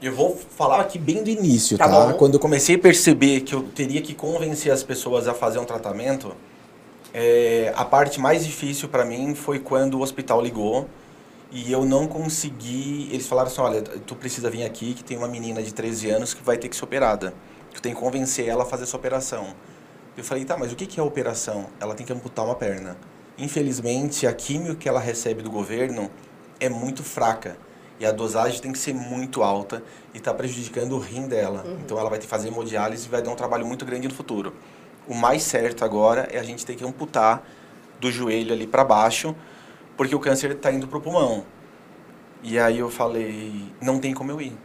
eu 0.01 0.13
vou 0.13 0.37
falar 0.57 0.81
aqui 0.81 0.99
bem 0.99 1.23
do 1.23 1.29
início, 1.29 1.77
Tá 1.77 1.87
tá? 1.87 2.13
Quando 2.13 2.35
eu 2.35 2.39
comecei 2.39 2.75
a 2.75 2.79
perceber 2.79 3.41
que 3.41 3.55
eu 3.55 3.63
teria 3.63 4.01
que 4.01 4.13
convencer 4.13 4.71
as 4.71 4.83
pessoas 4.83 5.27
a 5.27 5.33
fazer 5.33 5.59
um 5.59 5.65
tratamento, 5.65 6.35
é, 7.13 7.73
a 7.75 7.85
parte 7.85 8.19
mais 8.19 8.45
difícil 8.45 8.89
para 8.89 9.03
mim 9.03 9.33
foi 9.33 9.59
quando 9.59 9.95
o 9.95 10.01
hospital 10.01 10.41
ligou 10.41 10.87
e 11.51 11.71
eu 11.71 11.85
não 11.85 12.07
consegui. 12.07 13.09
Eles 13.11 13.25
falaram 13.25 13.49
assim: 13.49 13.61
olha, 13.61 13.81
tu 13.81 14.15
precisa 14.15 14.49
vir 14.49 14.63
aqui 14.63 14.93
que 14.93 15.03
tem 15.03 15.17
uma 15.17 15.27
menina 15.27 15.63
de 15.63 15.73
13 15.73 16.09
anos 16.11 16.33
que 16.33 16.43
vai 16.43 16.57
ter 16.57 16.69
que 16.69 16.75
ser 16.75 16.83
operada. 16.83 17.33
Tu 17.73 17.81
tem 17.81 17.93
que 17.93 17.99
convencer 17.99 18.47
ela 18.47 18.63
a 18.63 18.65
fazer 18.65 18.83
essa 18.83 18.95
operação. 18.95 19.53
Eu 20.15 20.23
falei: 20.23 20.45
tá, 20.45 20.57
mas 20.57 20.71
o 20.71 20.75
que 20.75 20.85
que 20.85 20.99
é 20.99 21.03
a 21.03 21.05
operação? 21.05 21.67
Ela 21.79 21.95
tem 21.95 22.05
que 22.05 22.13
amputar 22.13 22.45
uma 22.45 22.55
perna. 22.55 22.95
Infelizmente, 23.39 24.27
a 24.27 24.33
químio 24.33 24.75
que 24.75 24.89
ela 24.89 24.99
recebe 24.99 25.41
do 25.41 25.49
governo 25.49 26.11
é 26.59 26.67
muito 26.67 27.03
fraca. 27.03 27.57
E 27.99 28.05
a 28.05 28.11
dosagem 28.11 28.61
tem 28.61 28.71
que 28.71 28.77
ser 28.77 28.93
muito 28.93 29.41
alta 29.41 29.81
e 30.13 30.17
está 30.17 30.33
prejudicando 30.33 30.93
o 30.93 30.99
rim 30.99 31.27
dela. 31.27 31.63
Então 31.83 31.97
ela 31.97 32.09
vai 32.09 32.19
ter 32.19 32.25
que 32.25 32.29
fazer 32.29 32.49
hemodiálise 32.49 33.07
e 33.07 33.09
vai 33.09 33.21
dar 33.21 33.31
um 33.31 33.35
trabalho 33.35 33.65
muito 33.65 33.85
grande 33.85 34.07
no 34.07 34.13
futuro. 34.13 34.53
O 35.07 35.13
mais 35.13 35.43
certo 35.43 35.83
agora 35.83 36.27
é 36.31 36.37
a 36.37 36.43
gente 36.43 36.65
ter 36.65 36.75
que 36.75 36.83
amputar 36.85 37.43
do 37.99 38.11
joelho 38.11 38.53
ali 38.53 38.67
para 38.67 38.83
baixo, 38.83 39.35
porque 39.97 40.15
o 40.15 40.19
câncer 40.19 40.51
está 40.51 40.71
indo 40.71 40.87
pro 40.87 41.01
pulmão. 41.01 41.45
E 42.41 42.57
aí 42.57 42.79
eu 42.79 42.89
falei, 42.89 43.65
não 43.81 43.99
tem 43.99 44.13
como 44.13 44.31
eu 44.31 44.39
ir. 44.39 44.57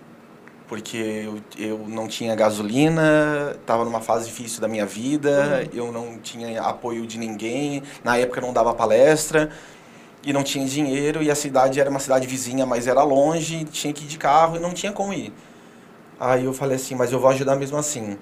Porque 0.67 0.97
eu, 0.97 1.41
eu 1.59 1.79
não 1.89 2.09
tinha 2.09 2.35
gasolina, 2.35 3.55
estava 3.61 3.85
numa 3.85 4.01
fase 4.01 4.27
difícil 4.27 4.61
da 4.61 4.69
minha 4.69 4.87
vida, 4.87 5.69
eu 5.75 5.93
não 5.93 6.19
tinha 6.19 6.63
apoio 6.63 7.07
de 7.07 7.19
ninguém, 7.19 7.83
na 8.03 8.17
época 8.17 8.41
não 8.41 8.53
dava 8.53 8.73
palestra 8.73 9.51
e 10.25 10.33
não 10.33 10.43
tinha 10.43 10.67
dinheiro 10.67 11.23
e 11.23 11.31
a 11.31 11.35
cidade 11.35 11.79
era 11.79 11.91
uma 11.91 12.01
cidade 12.01 12.27
vizinha, 12.27 12.65
mas 12.65 12.87
era 12.87 13.03
longe, 13.03 13.65
tinha 13.65 13.93
que 13.93 14.05
ir 14.05 14.09
de 14.09 14.17
carro 14.17 14.57
e 14.57 14.59
não 14.59 14.73
tinha 14.73 14.91
como 14.91 15.13
ir. 15.13 15.33
Aí 16.19 16.45
eu 16.45 16.53
falei 16.53 16.77
assim, 16.77 16.95
mas 16.95 17.13
eu 17.13 17.21
vou 17.21 17.29
ajudar 17.31 17.57
mesmo 17.57 17.77
assim. 17.77 18.17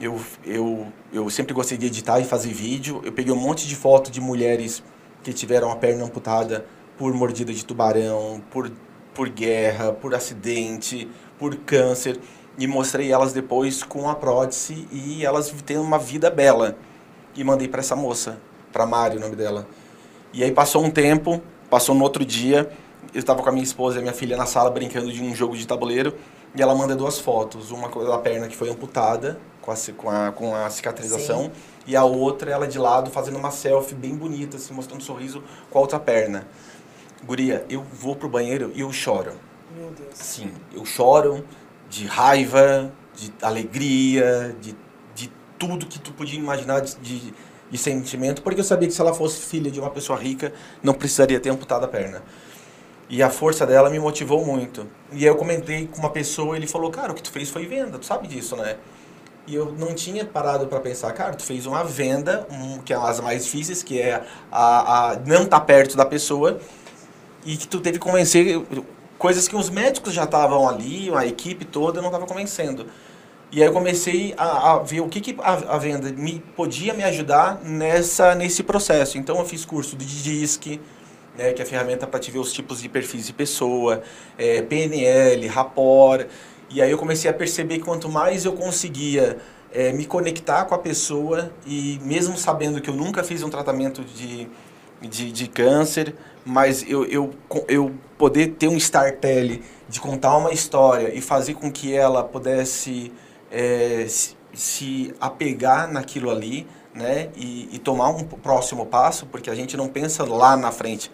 Eu, 0.00 0.20
eu, 0.44 0.88
eu 1.12 1.30
sempre 1.30 1.54
gostei 1.54 1.78
de 1.78 1.86
editar 1.86 2.18
e 2.18 2.24
fazer 2.24 2.52
vídeo. 2.52 3.00
Eu 3.04 3.12
peguei 3.12 3.32
um 3.32 3.36
monte 3.36 3.68
de 3.68 3.76
foto 3.76 4.10
de 4.10 4.20
mulheres 4.20 4.82
que 5.22 5.32
tiveram 5.32 5.70
a 5.70 5.76
perna 5.76 6.04
amputada 6.04 6.66
por 6.98 7.12
mordida 7.14 7.52
de 7.52 7.64
tubarão, 7.64 8.42
por, 8.50 8.70
por 9.14 9.28
guerra, 9.28 9.92
por 9.92 10.14
acidente, 10.14 11.08
por 11.38 11.56
câncer. 11.56 12.20
E 12.56 12.66
mostrei 12.66 13.12
elas 13.12 13.32
depois 13.32 13.82
com 13.82 14.08
a 14.08 14.14
prótese 14.14 14.86
e 14.92 15.24
elas 15.24 15.52
tendo 15.66 15.82
uma 15.82 15.98
vida 15.98 16.30
bela. 16.30 16.76
E 17.34 17.42
mandei 17.42 17.66
para 17.66 17.80
essa 17.80 17.96
moça, 17.96 18.38
para 18.72 18.86
Mari, 18.86 19.16
o 19.16 19.20
nome 19.20 19.34
dela. 19.34 19.66
E 20.32 20.44
aí 20.44 20.52
passou 20.52 20.84
um 20.84 20.90
tempo, 20.90 21.42
passou 21.68 21.94
no 21.94 22.04
outro 22.04 22.24
dia, 22.24 22.70
eu 23.12 23.18
estava 23.18 23.42
com 23.42 23.48
a 23.48 23.52
minha 23.52 23.64
esposa 23.64 23.96
e 23.96 23.98
a 23.98 24.02
minha 24.02 24.14
filha 24.14 24.36
na 24.36 24.46
sala 24.46 24.70
brincando 24.70 25.12
de 25.12 25.22
um 25.22 25.34
jogo 25.34 25.56
de 25.56 25.66
tabuleiro 25.66 26.14
e 26.54 26.62
ela 26.62 26.74
manda 26.74 26.94
duas 26.94 27.18
fotos, 27.18 27.70
uma 27.72 27.88
com 27.88 28.00
a 28.00 28.18
perna 28.18 28.46
que 28.46 28.56
foi 28.56 28.70
amputada 28.70 29.38
com 29.64 29.70
a, 29.70 29.76
com 29.96 30.10
a, 30.10 30.32
com 30.32 30.54
a 30.54 30.68
cicatrização 30.68 31.50
e 31.86 31.96
a 31.96 32.04
outra 32.04 32.50
ela 32.50 32.68
de 32.68 32.78
lado 32.78 33.10
fazendo 33.10 33.38
uma 33.38 33.50
selfie 33.50 33.94
bem 33.94 34.14
bonita, 34.14 34.58
assim, 34.58 34.74
mostrando 34.74 35.00
um 35.00 35.04
sorriso 35.04 35.42
com 35.70 35.78
a 35.78 35.80
outra 35.80 35.98
perna. 35.98 36.46
Guria, 37.24 37.64
eu 37.70 37.82
vou 37.82 38.14
pro 38.14 38.28
banheiro 38.28 38.70
e 38.74 38.80
eu 38.80 38.92
choro. 38.92 39.32
Meu 39.76 39.90
Deus. 39.90 40.14
Sim, 40.14 40.52
eu 40.72 40.84
choro 40.84 41.44
de 41.90 42.06
raiva, 42.06 42.92
de 43.14 43.32
alegria, 43.42 44.54
de, 44.60 44.74
de 45.14 45.32
tudo 45.58 45.86
que 45.86 45.98
tu 45.98 46.12
podia 46.12 46.38
imaginar 46.38 46.80
de, 46.80 46.94
de, 46.96 47.34
de 47.70 47.78
sentimento, 47.78 48.40
porque 48.42 48.60
eu 48.60 48.64
sabia 48.64 48.86
que 48.86 48.94
se 48.94 49.00
ela 49.00 49.12
fosse 49.12 49.40
filha 49.42 49.70
de 49.70 49.80
uma 49.80 49.90
pessoa 49.90 50.18
rica, 50.18 50.52
não 50.82 50.94
precisaria 50.94 51.40
ter 51.40 51.50
amputado 51.50 51.84
a 51.84 51.88
perna. 51.88 52.22
E 53.08 53.22
a 53.22 53.30
força 53.30 53.66
dela 53.66 53.90
me 53.90 53.98
motivou 53.98 54.44
muito. 54.44 54.86
E 55.12 55.18
aí 55.18 55.24
eu 55.24 55.36
comentei 55.36 55.86
com 55.88 55.98
uma 55.98 56.10
pessoa, 56.10 56.56
ele 56.56 56.66
falou, 56.66 56.90
cara, 56.90 57.12
o 57.12 57.14
que 57.14 57.22
tu 57.22 57.30
fez 57.30 57.50
foi 57.50 57.66
venda, 57.66 57.98
tu 57.98 58.06
sabe 58.06 58.28
disso, 58.28 58.56
né? 58.56 58.76
E 59.46 59.54
eu 59.54 59.72
não 59.72 59.92
tinha 59.92 60.24
parado 60.24 60.66
para 60.68 60.80
pensar, 60.80 61.12
cara, 61.12 61.34
tu 61.34 61.44
fez 61.44 61.66
uma 61.66 61.84
venda, 61.84 62.46
um, 62.50 62.78
que 62.78 62.92
é 62.94 62.96
as 62.96 63.20
mais 63.20 63.44
difíceis, 63.44 63.82
que 63.82 64.00
é 64.00 64.24
a, 64.50 65.10
a 65.10 65.16
não 65.16 65.42
estar 65.42 65.60
perto 65.60 65.96
da 65.96 66.06
pessoa, 66.06 66.58
e 67.44 67.56
que 67.56 67.68
tu 67.68 67.78
teve 67.80 67.98
que 67.98 68.04
convencer 68.04 68.64
coisas 69.24 69.48
que 69.48 69.56
os 69.56 69.70
médicos 69.70 70.12
já 70.12 70.24
estavam 70.24 70.68
ali, 70.68 71.10
a 71.14 71.24
equipe 71.24 71.64
toda 71.64 72.02
não 72.02 72.08
estava 72.08 72.26
convencendo. 72.26 72.84
E 73.50 73.62
aí 73.62 73.66
eu 73.66 73.72
comecei 73.72 74.34
a, 74.36 74.72
a 74.72 74.78
ver 74.80 75.00
o 75.00 75.08
que, 75.08 75.18
que 75.18 75.34
a, 75.40 75.76
a 75.76 75.78
venda 75.78 76.12
me 76.12 76.40
podia 76.54 76.92
me 76.92 77.02
ajudar 77.04 77.58
nessa 77.64 78.34
nesse 78.34 78.62
processo. 78.62 79.16
Então 79.16 79.38
eu 79.38 79.46
fiz 79.46 79.64
curso 79.64 79.96
de 79.96 80.04
DISC, 80.04 80.78
né, 81.38 81.54
que 81.54 81.62
é 81.62 81.64
a 81.64 81.66
ferramenta 81.66 82.06
para 82.06 82.20
te 82.20 82.30
ver 82.30 82.38
os 82.38 82.52
tipos 82.52 82.82
de 82.82 82.88
perfis 82.90 83.26
de 83.26 83.32
pessoa, 83.32 84.02
é, 84.36 84.60
PNL, 84.60 85.46
rapport. 85.46 86.26
E 86.68 86.82
aí 86.82 86.90
eu 86.90 86.98
comecei 86.98 87.30
a 87.30 87.32
perceber 87.32 87.78
que 87.78 87.84
quanto 87.84 88.10
mais 88.10 88.44
eu 88.44 88.52
conseguia 88.52 89.38
é, 89.72 89.90
me 89.90 90.04
conectar 90.04 90.66
com 90.66 90.74
a 90.74 90.78
pessoa 90.78 91.50
e 91.66 91.98
mesmo 92.02 92.36
sabendo 92.36 92.78
que 92.78 92.90
eu 92.90 92.94
nunca 92.94 93.24
fiz 93.24 93.42
um 93.42 93.48
tratamento 93.48 94.04
de, 94.04 94.46
de, 95.00 95.32
de 95.32 95.48
câncer, 95.48 96.14
mas 96.44 96.84
eu, 96.88 97.04
eu, 97.06 97.34
eu 97.68 97.92
poder 98.18 98.48
ter 98.54 98.68
um 98.68 98.76
storytelling 98.76 99.62
de 99.88 100.00
contar 100.00 100.36
uma 100.36 100.52
história 100.52 101.14
e 101.14 101.20
fazer 101.20 101.54
com 101.54 101.70
que 101.70 101.94
ela 101.94 102.22
pudesse 102.22 103.12
é, 103.50 104.06
se, 104.52 105.14
apegar 105.20 105.90
naquilo 105.90 106.30
ali, 106.30 106.66
né, 106.92 107.28
e, 107.34 107.68
e 107.72 107.78
tomar 107.78 108.10
um 108.10 108.22
próximo 108.22 108.86
passo, 108.86 109.26
porque 109.26 109.50
a 109.50 109.54
gente 109.54 109.76
não 109.76 109.88
pensa 109.88 110.24
lá 110.24 110.56
na 110.56 110.70
frente. 110.70 111.10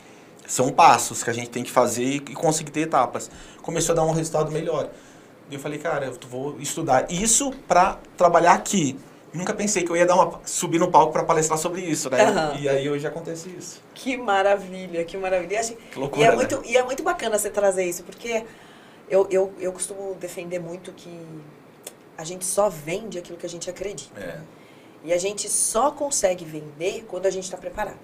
São 0.46 0.70
passos 0.70 1.22
que 1.22 1.30
a 1.30 1.32
gente 1.32 1.48
tem 1.48 1.62
que 1.62 1.70
fazer 1.70 2.04
e 2.04 2.20
conseguir 2.20 2.70
ter 2.70 2.80
etapas. 2.80 3.30
Começou 3.62 3.92
a 3.92 3.96
dar 3.96 4.04
um 4.04 4.12
resultado 4.12 4.50
melhor. 4.50 4.90
E 5.50 5.54
eu 5.54 5.60
falei, 5.60 5.78
cara, 5.78 6.06
eu 6.06 6.18
vou 6.28 6.60
estudar 6.60 7.10
isso 7.10 7.52
para 7.66 7.98
trabalhar 8.16 8.54
aqui. 8.54 8.96
Nunca 9.32 9.54
pensei 9.54 9.84
que 9.84 9.90
eu 9.90 9.96
ia 9.96 10.06
dar 10.06 10.16
uma, 10.16 10.40
subir 10.44 10.78
no 10.78 10.90
palco 10.90 11.12
para 11.12 11.22
palestrar 11.22 11.58
sobre 11.58 11.82
isso, 11.82 12.10
né? 12.10 12.22
Aham. 12.22 12.56
E 12.58 12.68
aí 12.68 12.90
hoje 12.90 13.06
acontece 13.06 13.48
isso. 13.48 13.80
Que 13.94 14.16
maravilha, 14.16 15.04
que 15.04 15.16
maravilha. 15.16 15.54
E, 15.54 15.58
assim, 15.58 15.76
Que 15.92 15.98
loucura, 15.98 16.22
e, 16.22 16.26
é 16.26 16.30
né? 16.30 16.36
muito, 16.36 16.62
e 16.64 16.76
é 16.76 16.82
muito 16.82 17.02
bacana 17.02 17.38
você 17.38 17.48
trazer 17.48 17.84
isso, 17.84 18.02
porque 18.02 18.44
eu, 19.08 19.28
eu, 19.30 19.52
eu 19.60 19.72
costumo 19.72 20.14
defender 20.14 20.58
muito 20.58 20.92
que 20.92 21.20
a 22.18 22.24
gente 22.24 22.44
só 22.44 22.68
vende 22.68 23.18
aquilo 23.18 23.38
que 23.38 23.46
a 23.46 23.48
gente 23.48 23.70
acredita. 23.70 24.20
É. 24.20 24.40
E 25.04 25.12
a 25.12 25.18
gente 25.18 25.48
só 25.48 25.90
consegue 25.90 26.44
vender 26.44 27.04
quando 27.08 27.26
a 27.26 27.30
gente 27.30 27.44
está 27.44 27.56
preparado. 27.56 27.98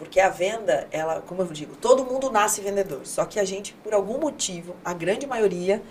Porque 0.00 0.18
a 0.18 0.30
venda, 0.30 0.88
ela, 0.90 1.20
como 1.20 1.42
eu 1.42 1.46
digo, 1.48 1.76
todo 1.76 2.06
mundo 2.06 2.30
nasce 2.30 2.62
vendedor. 2.62 3.02
Só 3.04 3.26
que 3.26 3.38
a 3.38 3.44
gente, 3.44 3.74
por 3.84 3.92
algum 3.92 4.18
motivo, 4.18 4.74
a 4.82 4.94
grande 4.94 5.26
maioria, 5.26 5.82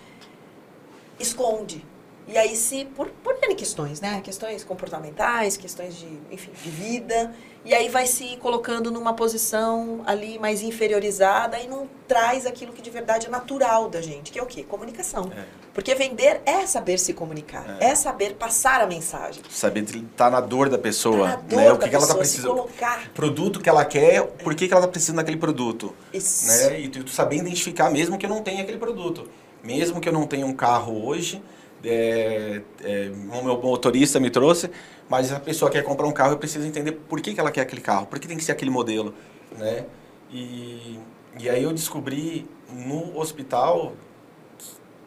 esconde. 1.19 1.85
E 2.31 2.37
aí 2.37 2.55
se, 2.55 2.85
por, 2.85 3.07
por 3.23 3.35
N 3.43 3.55
questões, 3.55 3.99
né? 3.99 4.21
Questões 4.21 4.63
comportamentais, 4.63 5.57
questões 5.57 5.95
de, 5.97 6.07
enfim, 6.31 6.51
de 6.63 6.69
vida. 6.69 7.33
E 7.65 7.73
aí 7.73 7.89
vai 7.89 8.05
se 8.05 8.37
colocando 8.37 8.91
numa 8.91 9.13
posição 9.13 10.01
ali 10.05 10.37
mais 10.37 10.61
inferiorizada 10.61 11.59
e 11.59 11.67
não 11.67 11.89
traz 12.07 12.45
aquilo 12.45 12.71
que 12.71 12.81
de 12.81 12.89
verdade 12.89 13.25
é 13.27 13.29
natural 13.29 13.89
da 13.89 13.99
gente, 14.01 14.31
que 14.31 14.39
é 14.39 14.43
o 14.43 14.45
quê? 14.45 14.63
Comunicação. 14.63 15.31
É. 15.35 15.43
Porque 15.73 15.93
vender 15.95 16.41
é 16.45 16.65
saber 16.65 16.99
se 16.99 17.13
comunicar, 17.13 17.77
é, 17.79 17.89
É. 17.91 17.95
saber 17.95 18.35
passar 18.35 18.81
a 18.81 18.87
mensagem. 18.87 19.41
Saber 19.49 19.83
estar 19.83 20.29
na 20.29 20.39
dor 20.39 20.69
da 20.69 20.77
pessoa, 20.77 21.29
Tá 21.29 21.35
na 21.35 21.41
dor 21.41 21.57
né? 21.57 21.71
O 21.71 21.77
da 21.77 21.83
que, 21.83 21.89
que 21.89 21.95
ela 21.95 22.05
tá 22.07 22.13
se 22.13 22.19
precisando. 22.19 22.49
colocar. 22.51 23.07
O 23.07 23.09
produto 23.09 23.59
que 23.59 23.69
ela 23.69 23.83
quer, 23.85 24.23
por 24.23 24.53
que, 24.55 24.67
que 24.67 24.73
ela 24.73 24.83
tá 24.83 24.87
precisando 24.87 25.17
daquele 25.17 25.37
produto. 25.37 25.95
Isso. 26.13 26.47
Né? 26.47 26.81
E 26.81 26.89
tu, 26.89 27.03
tu 27.03 27.09
saber 27.11 27.37
identificar 27.37 27.89
mesmo 27.89 28.17
que 28.17 28.25
eu 28.25 28.29
não 28.29 28.41
tenha 28.43 28.61
aquele 28.61 28.77
produto. 28.77 29.27
Mesmo 29.63 29.99
que 29.99 30.07
eu 30.07 30.13
não 30.13 30.25
tenha 30.25 30.45
um 30.45 30.53
carro 30.53 31.05
hoje, 31.05 31.41
é, 31.83 32.61
é, 32.83 33.11
o 33.11 33.43
meu 33.43 33.61
motorista 33.61 34.19
me 34.19 34.29
trouxe, 34.29 34.69
mas 35.09 35.31
a 35.31 35.39
pessoa 35.39 35.71
quer 35.71 35.83
comprar 35.83 36.07
um 36.07 36.11
carro, 36.11 36.33
eu 36.33 36.37
preciso 36.37 36.65
entender 36.65 36.91
por 36.91 37.21
que, 37.21 37.33
que 37.33 37.39
ela 37.39 37.51
quer 37.51 37.61
aquele 37.61 37.81
carro, 37.81 38.05
por 38.05 38.19
que 38.19 38.27
tem 38.27 38.37
que 38.37 38.43
ser 38.43 38.51
aquele 38.51 38.71
modelo, 38.71 39.13
né? 39.57 39.85
E, 40.31 40.99
e 41.39 41.49
aí 41.49 41.63
eu 41.63 41.73
descobri 41.73 42.47
no 42.71 43.17
hospital 43.17 43.93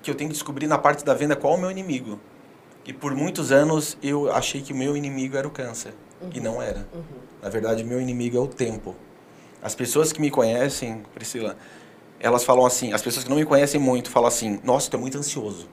que 0.03 0.11
eu 0.11 0.15
tenho 0.15 0.31
que 0.31 0.35
descobrir 0.35 0.67
na 0.67 0.79
parte 0.79 1.05
da 1.05 1.15
venda 1.15 1.37
qual 1.37 1.55
é 1.55 1.57
o 1.57 1.61
meu 1.61 1.71
inimigo. 1.71 2.19
E 2.85 2.93
por 2.93 3.15
muitos 3.15 3.53
anos 3.53 3.97
eu 4.03 4.33
achei 4.33 4.61
que 4.61 4.73
o 4.73 4.77
meu 4.77 4.97
inimigo 4.97 5.37
era 5.37 5.47
o 5.47 5.51
câncer. 5.51 5.95
E 6.35 6.41
não 6.41 6.61
era. 6.61 6.87
Uhum. 6.93 7.03
Na 7.41 7.49
verdade, 7.49 7.83
meu 7.83 8.01
inimigo 8.01 8.37
é 8.37 8.41
o 8.41 8.47
tempo. 8.47 8.95
As 9.63 9.75
pessoas 9.75 10.13
que 10.13 10.21
me 10.21 10.31
conhecem, 10.31 11.03
Priscila, 11.15 11.57
elas 12.19 12.45
falam 12.45 12.65
assim, 12.65 12.93
as 12.93 13.03
pessoas 13.03 13.25
que 13.25 13.31
não 13.31 13.37
me 13.37 13.45
conhecem 13.45 13.81
muito 13.81 14.11
falam 14.11 14.29
assim, 14.29 14.61
nossa, 14.65 14.91
tu 14.91 14.97
é 14.97 15.01
muito 15.01 15.19
ansioso. 15.19 15.69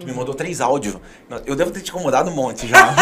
Tu 0.00 0.06
me 0.06 0.12
mandou 0.14 0.34
três 0.34 0.62
áudios. 0.62 0.96
Eu 1.44 1.54
devo 1.54 1.70
ter 1.70 1.82
te 1.82 1.90
incomodado 1.90 2.30
um 2.30 2.34
monte 2.34 2.66
já. 2.66 2.94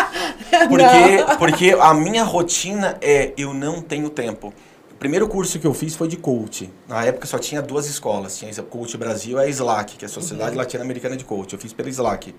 porque, 0.68 1.36
porque 1.38 1.76
a 1.80 1.94
minha 1.94 2.22
rotina 2.22 2.98
é, 3.00 3.32
eu 3.36 3.54
não 3.54 3.80
tenho 3.80 4.10
tempo. 4.10 4.52
O 4.92 4.94
primeiro 4.94 5.26
curso 5.26 5.58
que 5.58 5.66
eu 5.66 5.72
fiz 5.72 5.96
foi 5.96 6.06
de 6.06 6.18
coach. 6.18 6.70
Na 6.86 7.02
época 7.02 7.26
só 7.26 7.38
tinha 7.38 7.62
duas 7.62 7.86
escolas. 7.86 8.36
Tinha 8.38 8.50
a 8.50 8.62
Coach 8.62 8.96
Brasil 8.98 9.38
e 9.38 9.40
a 9.40 9.48
Slack, 9.48 9.96
que 9.96 10.04
é 10.04 10.06
a 10.06 10.08
Sociedade 10.08 10.54
Latino-Americana 10.54 11.16
de 11.16 11.24
Coach. 11.24 11.54
Eu 11.54 11.58
fiz 11.58 11.72
pela 11.72 11.88
Slack. 11.88 12.34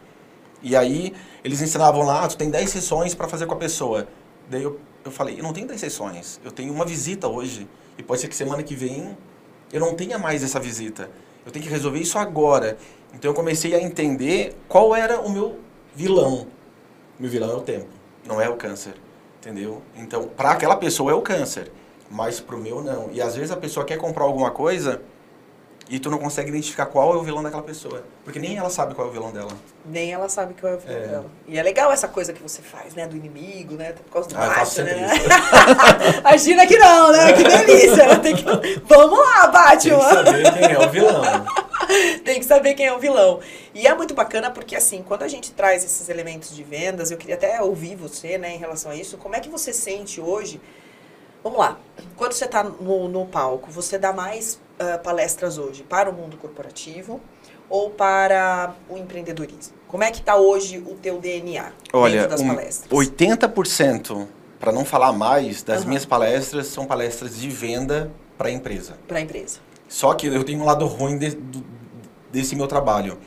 E 0.61 0.75
aí, 0.75 1.13
eles 1.43 1.61
ensinavam 1.61 2.03
lá, 2.03 2.23
ah, 2.23 2.27
tu 2.27 2.37
tem 2.37 2.49
10 2.49 2.69
sessões 2.69 3.13
para 3.13 3.27
fazer 3.27 3.45
com 3.45 3.53
a 3.53 3.57
pessoa. 3.57 4.07
Daí 4.49 4.63
eu, 4.63 4.79
eu 5.03 5.11
falei, 5.11 5.39
eu 5.39 5.43
não 5.43 5.53
tenho 5.53 5.67
10 5.67 5.79
sessões, 5.79 6.39
eu 6.43 6.51
tenho 6.51 6.73
uma 6.73 6.85
visita 6.85 7.27
hoje. 7.27 7.67
E 7.97 8.03
pode 8.03 8.21
ser 8.21 8.27
que 8.27 8.35
semana 8.35 8.63
que 8.63 8.75
vem 8.75 9.15
eu 9.71 9.79
não 9.79 9.95
tenha 9.95 10.17
mais 10.17 10.43
essa 10.43 10.59
visita. 10.59 11.09
Eu 11.45 11.51
tenho 11.51 11.63
que 11.63 11.71
resolver 11.71 11.99
isso 11.99 12.17
agora. 12.17 12.77
Então 13.13 13.31
eu 13.31 13.35
comecei 13.35 13.73
a 13.75 13.81
entender 13.81 14.55
qual 14.67 14.95
era 14.95 15.21
o 15.21 15.29
meu 15.29 15.59
vilão. 15.95 16.47
Meu 17.19 17.29
vilão 17.29 17.51
é 17.51 17.55
o 17.55 17.61
tempo, 17.61 17.87
não 18.25 18.41
é 18.41 18.49
o 18.49 18.55
câncer. 18.55 18.95
Entendeu? 19.39 19.81
Então, 19.95 20.27
para 20.27 20.51
aquela 20.51 20.75
pessoa 20.75 21.11
é 21.11 21.15
o 21.15 21.21
câncer, 21.21 21.71
mas 22.09 22.39
pro 22.39 22.57
meu 22.57 22.83
não. 22.83 23.09
E 23.11 23.21
às 23.21 23.35
vezes 23.35 23.51
a 23.51 23.57
pessoa 23.57 23.85
quer 23.85 23.97
comprar 23.97 24.23
alguma 24.23 24.51
coisa 24.51 25.01
e 25.87 25.99
tu 25.99 26.09
não 26.09 26.17
consegue 26.17 26.49
identificar 26.49 26.87
qual 26.87 27.13
é 27.13 27.15
o 27.17 27.21
vilão 27.23 27.43
daquela 27.43 27.61
pessoa. 27.61 28.03
Porque 28.23 28.39
nem 28.39 28.57
ela 28.57 28.69
sabe 28.71 28.95
qual 28.95 29.07
é 29.07 29.09
o 29.11 29.13
vilão 29.13 29.31
dela. 29.31 29.51
Nem 29.85 30.11
ela 30.11 30.27
sabe 30.27 30.55
qual 30.59 30.73
é 30.73 30.75
o 30.75 30.79
vilão 30.79 30.97
É. 30.97 31.07
dela. 31.07 31.25
E 31.47 31.59
é 31.59 31.61
legal 31.63 31.91
essa 31.91 32.07
coisa 32.07 32.33
que 32.33 32.41
você 32.41 32.61
faz, 32.63 32.95
né? 32.95 33.05
Do 33.07 33.15
inimigo, 33.15 33.75
né? 33.75 33.93
Por 33.93 34.11
causa 34.11 34.29
do 34.29 34.35
Ah, 34.35 34.47
Batman, 34.47 34.83
né? 34.85 35.09
Imagina 36.21 36.65
que 36.65 36.77
não, 36.77 37.11
né? 37.11 37.33
Que 37.33 37.43
delícia. 37.43 38.17
Tem 38.19 38.35
que... 38.35 38.43
Vamos 38.85 39.19
lá, 39.19 39.41
Tem 39.77 39.79
que 39.79 39.89
Batman. 39.91 40.23
saber 40.23 40.53
quem 40.53 40.71
é 40.71 40.79
o 40.79 40.89
vilão. 40.89 41.23
Tem 42.25 42.39
que 42.39 42.45
saber 42.45 42.73
quem 42.73 42.85
é 42.87 42.93
o 42.93 42.97
vilão. 42.99 43.39
E 43.73 43.85
é 43.85 43.93
muito 43.93 44.15
bacana 44.15 44.49
porque, 44.49 44.75
assim, 44.75 45.03
quando 45.03 45.21
a 45.21 45.27
gente 45.27 45.51
traz 45.51 45.83
esses 45.85 46.09
elementos 46.09 46.55
de 46.55 46.63
vendas, 46.63 47.11
eu 47.11 47.17
queria 47.17 47.35
até 47.35 47.61
ouvir 47.61 47.95
você, 47.95 48.37
né, 48.39 48.55
em 48.55 48.57
relação 48.57 48.91
a 48.91 48.95
isso. 48.95 49.17
Como 49.17 49.35
é 49.35 49.39
que 49.39 49.49
você 49.49 49.71
sente 49.71 50.19
hoje? 50.19 50.59
Vamos 51.43 51.59
lá. 51.59 51.77
Quando 52.17 52.31
você 52.33 52.45
está 52.45 52.63
no, 52.63 53.07
no 53.07 53.25
palco, 53.27 53.69
você 53.69 53.99
dá 53.99 54.11
mais 54.11 54.59
ah, 54.79 54.97
palestras 54.97 55.57
hoje 55.57 55.83
para 55.83 56.09
o 56.09 56.13
mundo 56.13 56.37
corporativo 56.37 57.19
ou 57.69 57.89
para 57.89 58.75
o 58.89 58.97
empreendedorismo? 58.97 59.73
Como 59.87 60.03
é 60.03 60.11
que 60.11 60.19
está 60.19 60.35
hoje 60.35 60.77
o 60.79 60.95
teu 60.95 61.19
DNA 61.19 61.71
Olha, 61.93 62.13
dentro 62.13 62.29
das 62.31 62.41
um, 62.41 62.47
palestras? 62.47 62.89
80%, 62.91 64.27
para 64.59 64.71
não 64.71 64.83
falar 64.85 65.11
mais, 65.13 65.63
das 65.63 65.79
Aham. 65.79 65.87
minhas 65.89 66.05
palestras 66.05 66.67
são 66.67 66.85
palestras 66.85 67.37
de 67.37 67.49
venda 67.49 68.11
para 68.37 68.49
a 68.49 68.51
empresa. 68.51 68.97
Para 69.07 69.17
a 69.17 69.21
empresa. 69.21 69.59
Só 69.87 70.13
que 70.13 70.27
eu 70.27 70.43
tenho 70.43 70.61
um 70.61 70.65
lado 70.65 70.85
ruim 70.87 71.17
de- 71.17 71.37
desse 72.31 72.55
meu 72.55 72.67
trabalho. 72.67 73.17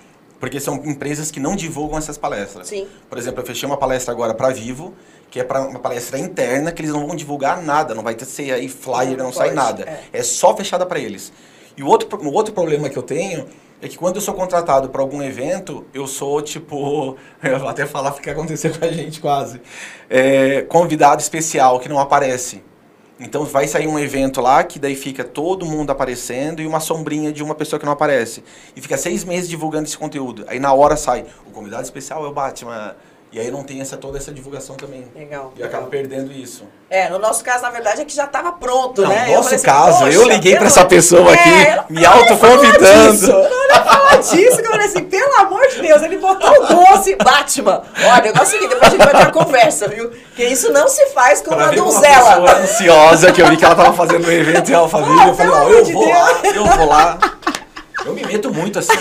Porque 0.41 0.61
são 0.61 0.77
empresas 0.85 1.33
que 1.33 1.41
não 1.41 1.57
divulgam 1.57 1.99
essas 1.99 2.17
palestras. 2.17 2.69
Sim. 2.69 2.87
Por 3.09 3.19
exemplo, 3.19 3.41
eu 3.43 3.47
fechei 3.47 3.67
uma 3.69 3.77
palestra 3.77 4.13
agora 4.13 4.33
para 4.35 4.51
Vivo, 4.51 4.95
que 5.31 5.41
é 5.41 5.45
para 5.45 5.63
uma 5.63 5.79
palestra 5.79 6.19
interna, 6.19 6.73
que 6.73 6.81
eles 6.83 6.93
não 6.93 7.07
vão 7.07 7.17
divulgar 7.17 7.63
nada, 7.63 7.95
não 7.95 8.03
vai 8.03 8.15
ter 8.15 8.25
ser 8.25 8.53
aí 8.53 8.69
flyer, 8.69 9.17
Não 9.17 9.27
não, 9.27 9.33
sai 9.33 9.53
nada. 9.53 9.85
é. 10.13 10.19
É. 10.19 10.23
só 10.23 10.57
fechada 10.57 10.87
para 10.87 10.99
eles. 10.99 11.33
E 11.77 11.83
o 11.83 11.87
outro, 11.87 12.09
o 12.21 12.33
outro 12.33 12.53
problema 12.53 12.89
que 12.89 12.97
eu 12.97 13.03
tenho 13.03 13.47
é 13.81 13.87
que 13.87 13.97
quando 13.97 14.17
eu 14.17 14.21
sou 14.23 14.35
contratado 14.35 14.89
para 14.89 15.01
algum 15.01 15.23
evento, 15.23 15.87
eu 15.95 16.07
sou 16.07 16.43
tipo. 16.43 17.17
Eu 17.43 17.61
vou 17.61 17.69
até 17.69 17.87
falar 17.87 18.11
o 18.11 18.15
que 18.15 18.29
aconteceu 18.29 18.73
com 18.77 18.85
a 18.85 18.91
gente 18.91 19.21
quase. 19.21 19.61
É, 20.11 20.63
convidado 20.63 21.23
especial 21.23 21.79
que 21.79 21.89
não 21.89 22.01
aparece. 22.01 22.65
Então 23.21 23.45
vai 23.45 23.67
sair 23.67 23.87
um 23.87 23.99
evento 23.99 24.41
lá 24.41 24.63
que 24.63 24.79
daí 24.79 24.95
fica 24.95 25.25
todo 25.25 25.67
mundo 25.67 25.91
aparecendo 25.91 26.61
e 26.63 26.67
uma 26.67 26.79
sombrinha 26.81 27.33
de 27.33 27.43
uma 27.43 27.55
pessoa 27.55 27.79
que 27.79 27.87
não 27.87 27.93
aparece. 27.93 28.43
E 28.77 28.81
fica 28.81 28.97
seis 28.97 29.25
meses 29.25 29.49
divulgando 29.49 29.85
esse 29.87 29.99
conteúdo. 29.99 30.45
Aí 30.49 30.59
na 30.59 30.73
hora 30.73 30.97
sai, 30.97 31.25
o 31.47 31.51
convidado 31.51 31.83
especial 31.83 32.25
é 32.25 32.29
o 32.29 32.33
Batman. 32.33 32.97
E 33.31 33.39
aí 33.39 33.51
não 33.51 33.63
tem 33.63 33.81
essa, 33.83 33.95
toda 33.99 34.17
essa 34.17 34.33
divulgação 34.33 34.75
também. 34.75 35.05
Legal. 35.15 35.53
E 35.55 35.61
eu 35.61 35.67
acabo 35.67 35.87
perdendo 35.89 36.33
isso. 36.33 36.65
É, 36.89 37.11
no 37.11 37.19
nosso 37.19 37.45
caso, 37.45 37.63
na 37.63 37.69
verdade, 37.71 38.01
é 38.01 38.05
que 38.07 38.15
já 38.15 38.25
estava 38.25 38.53
pronto, 38.53 39.03
Não, 39.03 39.09
né? 39.11 39.27
no 39.27 39.33
Eu 39.33 39.37
nosso 39.37 39.55
assim, 39.55 39.67
caso, 39.67 40.07
eu 40.09 40.23
"Poxa, 40.23 40.33
liguei 40.35 40.53
pra 40.53 40.61
pelo- 40.61 40.71
essa 40.71 40.85
pessoa 40.87 41.31
É, 41.31 41.35
aqui, 41.35 41.51
eu 41.51 41.77
não 41.77 41.85
me 41.91 42.07
autoconvidando. 42.07 43.31
Eu 43.31 43.51
não 43.51 43.67
ia 43.67 43.85
falar 43.85 44.17
disso, 44.17 44.57
que 44.57 44.67
eu 44.67 44.71
falei 44.71 44.87
assim, 44.87 45.05
pelo 45.05 45.35
amor 45.37 45.69
de 45.69 45.83
Deus, 45.83 46.03
ele 46.03 46.17
botou 46.17 46.51
o 46.51 46.67
doce, 46.67 47.17
Batman. 47.17 47.83
Olha, 47.99 48.19
o 48.21 48.25
negócio 48.25 48.41
é 48.41 48.43
o 48.43 48.47
seguinte, 48.47 48.69
depois 48.71 48.83
a 48.83 48.97
gente 48.97 49.05
vai 49.05 49.11
ter 49.15 49.31
uma 49.31 49.45
conversa, 49.45 49.89
viu? 49.89 50.11
Que 50.35 50.45
isso 50.45 50.73
não 50.73 50.89
se 50.89 51.05
faz 51.09 51.41
com 51.43 51.49
Pra 51.51 51.57
uma 51.57 51.67
uma 51.67 51.75
donzela. 51.75 52.41
pessoa 52.41 52.63
ansiosa, 52.63 53.31
que 53.33 53.43
eu 53.43 53.49
vi 53.49 53.57
que 53.59 53.65
ela 53.67 53.75
tava 53.75 53.93
fazendo 53.93 54.27
um 54.27 54.33
evento 54.33 54.71
em 54.71 54.75
Alphaville, 54.75 55.29
eu 55.29 55.35
falei, 55.35 55.53
ó, 55.53 55.57
amor 55.57 55.71
eu 55.73 55.85
vou 55.85 56.05
Deus. 56.07 56.19
lá, 56.19 56.41
eu 56.55 56.65
vou 56.65 56.87
lá. 56.89 57.19
Eu 58.07 58.15
me 58.15 58.25
meto 58.25 58.51
muito 58.55 58.79
assim. 58.79 58.93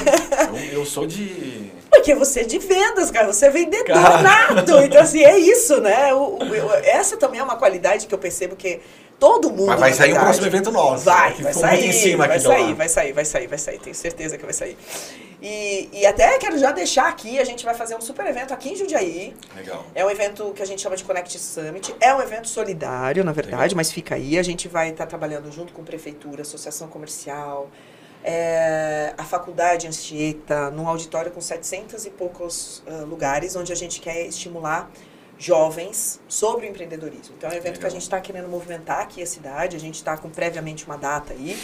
Eu, 0.74 0.80
eu 0.80 0.86
sou 0.86 1.06
de... 1.08 1.67
Porque 1.98 2.16
você 2.16 2.42
é 2.42 2.44
de 2.44 2.58
vendas, 2.60 3.12
cara, 3.12 3.28
você 3.28 3.48
é 3.48 3.50
vendedor 3.50 3.86
Cara. 3.94 4.22
nato. 4.22 4.72
Então, 4.84 5.02
assim, 5.02 5.24
é 5.24 5.38
isso, 5.38 5.80
né? 5.82 6.14
O- 6.14 6.38
o- 6.38 6.74
essa 6.84 7.18
também 7.18 7.40
é 7.40 7.44
uma 7.44 7.56
qualidade 7.58 8.08
que 8.08 8.14
eu 8.14 8.20
percebo 8.20 8.56
que 8.56 8.80
todo 9.20 9.50
mundo. 9.50 9.68
Mas 9.68 9.80
vai 9.80 9.94
sair 9.94 10.14
um 10.14 10.20
próximo 10.20 10.46
evento 10.48 10.72
nosso. 10.72 11.04
Vai, 11.06 11.34
vai 11.34 11.54
sair, 11.54 11.88
em 11.90 11.92
cima 11.92 12.28
vai 12.28 12.40
sair, 12.40 12.74
vai 12.74 12.88
sair, 12.90 13.14
vai 13.14 13.26
sair, 13.26 13.48
vai 13.48 13.58
sair, 13.58 13.80
tenho 13.80 13.96
certeza 13.96 14.38
que 14.38 14.44
vai 14.46 14.54
sair. 14.54 14.78
E, 15.42 15.90
e 15.94 16.06
até 16.06 16.38
quero 16.40 16.58
já 16.58 16.72
deixar 16.72 17.08
aqui, 17.08 17.40
a 17.40 17.44
gente 17.44 17.64
vai 17.64 17.74
fazer 17.76 17.96
um 17.96 18.02
super 18.02 18.26
evento 18.26 18.54
aqui 18.54 18.70
em 18.70 18.76
Jundiaí. 18.76 19.36
Legal. 19.56 19.86
É 19.94 20.04
um 20.06 20.10
evento 20.10 20.52
que 20.56 20.62
a 20.64 20.66
gente 20.66 20.82
chama 20.82 20.96
de 20.96 21.04
Connect 21.04 21.38
Summit. 21.40 21.96
É 22.00 22.14
um 22.14 22.22
evento 22.22 22.48
solidário, 22.48 23.24
na 23.24 23.32
verdade, 23.32 23.64
Legal. 23.64 23.76
mas 23.78 23.92
fica 23.92 24.16
aí. 24.16 24.38
A 24.40 24.44
gente 24.44 24.68
vai 24.68 24.90
estar 24.90 25.06
trabalhando 25.06 25.52
junto 25.52 25.74
com 25.74 25.84
prefeitura, 25.84 26.42
associação 26.42 26.88
comercial, 26.88 27.70
é, 28.30 29.14
a 29.18 29.24
faculdade 29.24 29.88
Anchieta, 29.88 30.70
num 30.70 30.86
auditório 30.86 31.32
com 31.32 31.40
700 31.40 32.06
e 32.06 32.10
poucos 32.10 32.84
ah, 32.86 33.06
lugares, 33.08 33.56
onde 33.56 33.72
a 33.72 33.76
gente 33.76 34.02
quer 34.02 34.26
estimular 34.26 34.92
jovens 35.40 36.20
sobre 36.28 36.66
o 36.66 36.70
empreendedorismo. 36.70 37.36
Então 37.38 37.50
é 37.50 37.54
um 37.54 37.56
evento 37.56 37.80
que 37.80 37.86
a 37.86 37.88
Legal. 37.88 37.92
gente 37.92 38.02
está 38.02 38.20
querendo 38.20 38.50
movimentar 38.50 39.00
aqui 39.00 39.24
a 39.24 39.26
cidade. 39.26 39.78
A 39.78 39.80
gente 39.80 39.96
está 39.96 40.18
com 40.18 40.30
previamente 40.30 40.86
uma 40.86 40.98
data 40.98 41.32
aí. 41.32 41.58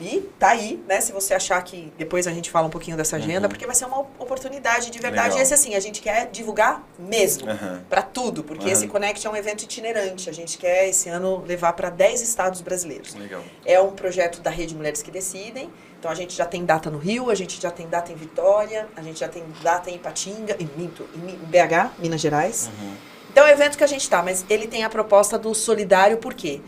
E 0.00 0.20
tá 0.38 0.48
aí, 0.50 0.82
né? 0.88 1.00
Se 1.00 1.12
você 1.12 1.34
achar 1.34 1.62
que 1.62 1.92
depois 1.98 2.26
a 2.26 2.32
gente 2.32 2.50
fala 2.50 2.66
um 2.66 2.70
pouquinho 2.70 2.96
dessa 2.96 3.16
agenda, 3.16 3.42
Uhum. 3.46 3.48
porque 3.50 3.66
vai 3.66 3.74
ser 3.74 3.84
uma 3.84 3.98
oportunidade 4.18 4.90
de 4.90 4.98
verdade. 4.98 5.28
Legal. 5.30 5.42
Esse 5.42 5.52
assim, 5.52 5.74
a 5.74 5.80
gente 5.80 6.00
quer 6.00 6.30
divulgar 6.30 6.82
mesmo. 6.98 7.48
Aham. 7.50 7.82
Para 7.88 8.02
tudo, 8.02 8.42
porque 8.42 8.64
Aham. 8.64 8.72
esse 8.72 8.88
Connect 8.88 9.26
é 9.26 9.30
um 9.30 9.36
evento 9.36 9.62
itinerante. 9.64 10.30
A 10.30 10.32
gente 10.32 10.56
quer 10.56 10.88
esse 10.88 11.08
ano 11.08 11.44
levar 11.46 11.74
para 11.74 11.90
10 11.90 12.22
estados 12.22 12.60
brasileiros. 12.60 13.14
Legal. 13.14 13.42
É 13.64 13.80
um 13.80 13.90
projeto 13.92 14.40
da 14.40 14.50
Rede 14.50 14.74
Mulheres 14.74 15.02
que 15.02 15.10
Decidem. 15.10 15.70
Então 15.98 16.10
a 16.10 16.14
gente 16.14 16.34
já 16.34 16.46
tem 16.46 16.64
data 16.64 16.88
no 16.90 16.96
Rio, 16.96 17.28
a 17.30 17.34
gente 17.34 17.60
já 17.60 17.70
tem 17.70 17.86
data 17.86 18.10
em 18.10 18.14
Vitória, 18.14 18.88
a 18.96 19.02
gente 19.02 19.20
já 19.20 19.28
tem 19.28 19.44
data 19.62 19.90
em 19.90 19.96
Ipatinga, 19.96 20.56
em, 20.58 20.68
Minto, 20.76 21.06
em 21.14 21.36
BH, 21.46 21.90
Minas 21.98 22.20
Gerais. 22.22 22.70
Uhum. 22.80 22.94
Então 23.30 23.46
é 23.46 23.50
o 23.50 23.52
evento 23.52 23.76
que 23.76 23.84
a 23.84 23.86
gente 23.86 24.00
está, 24.00 24.22
mas 24.22 24.44
ele 24.48 24.66
tem 24.66 24.82
a 24.82 24.88
proposta 24.88 25.38
do 25.38 25.54
solidário, 25.54 26.16
por 26.16 26.32
quê? 26.32 26.60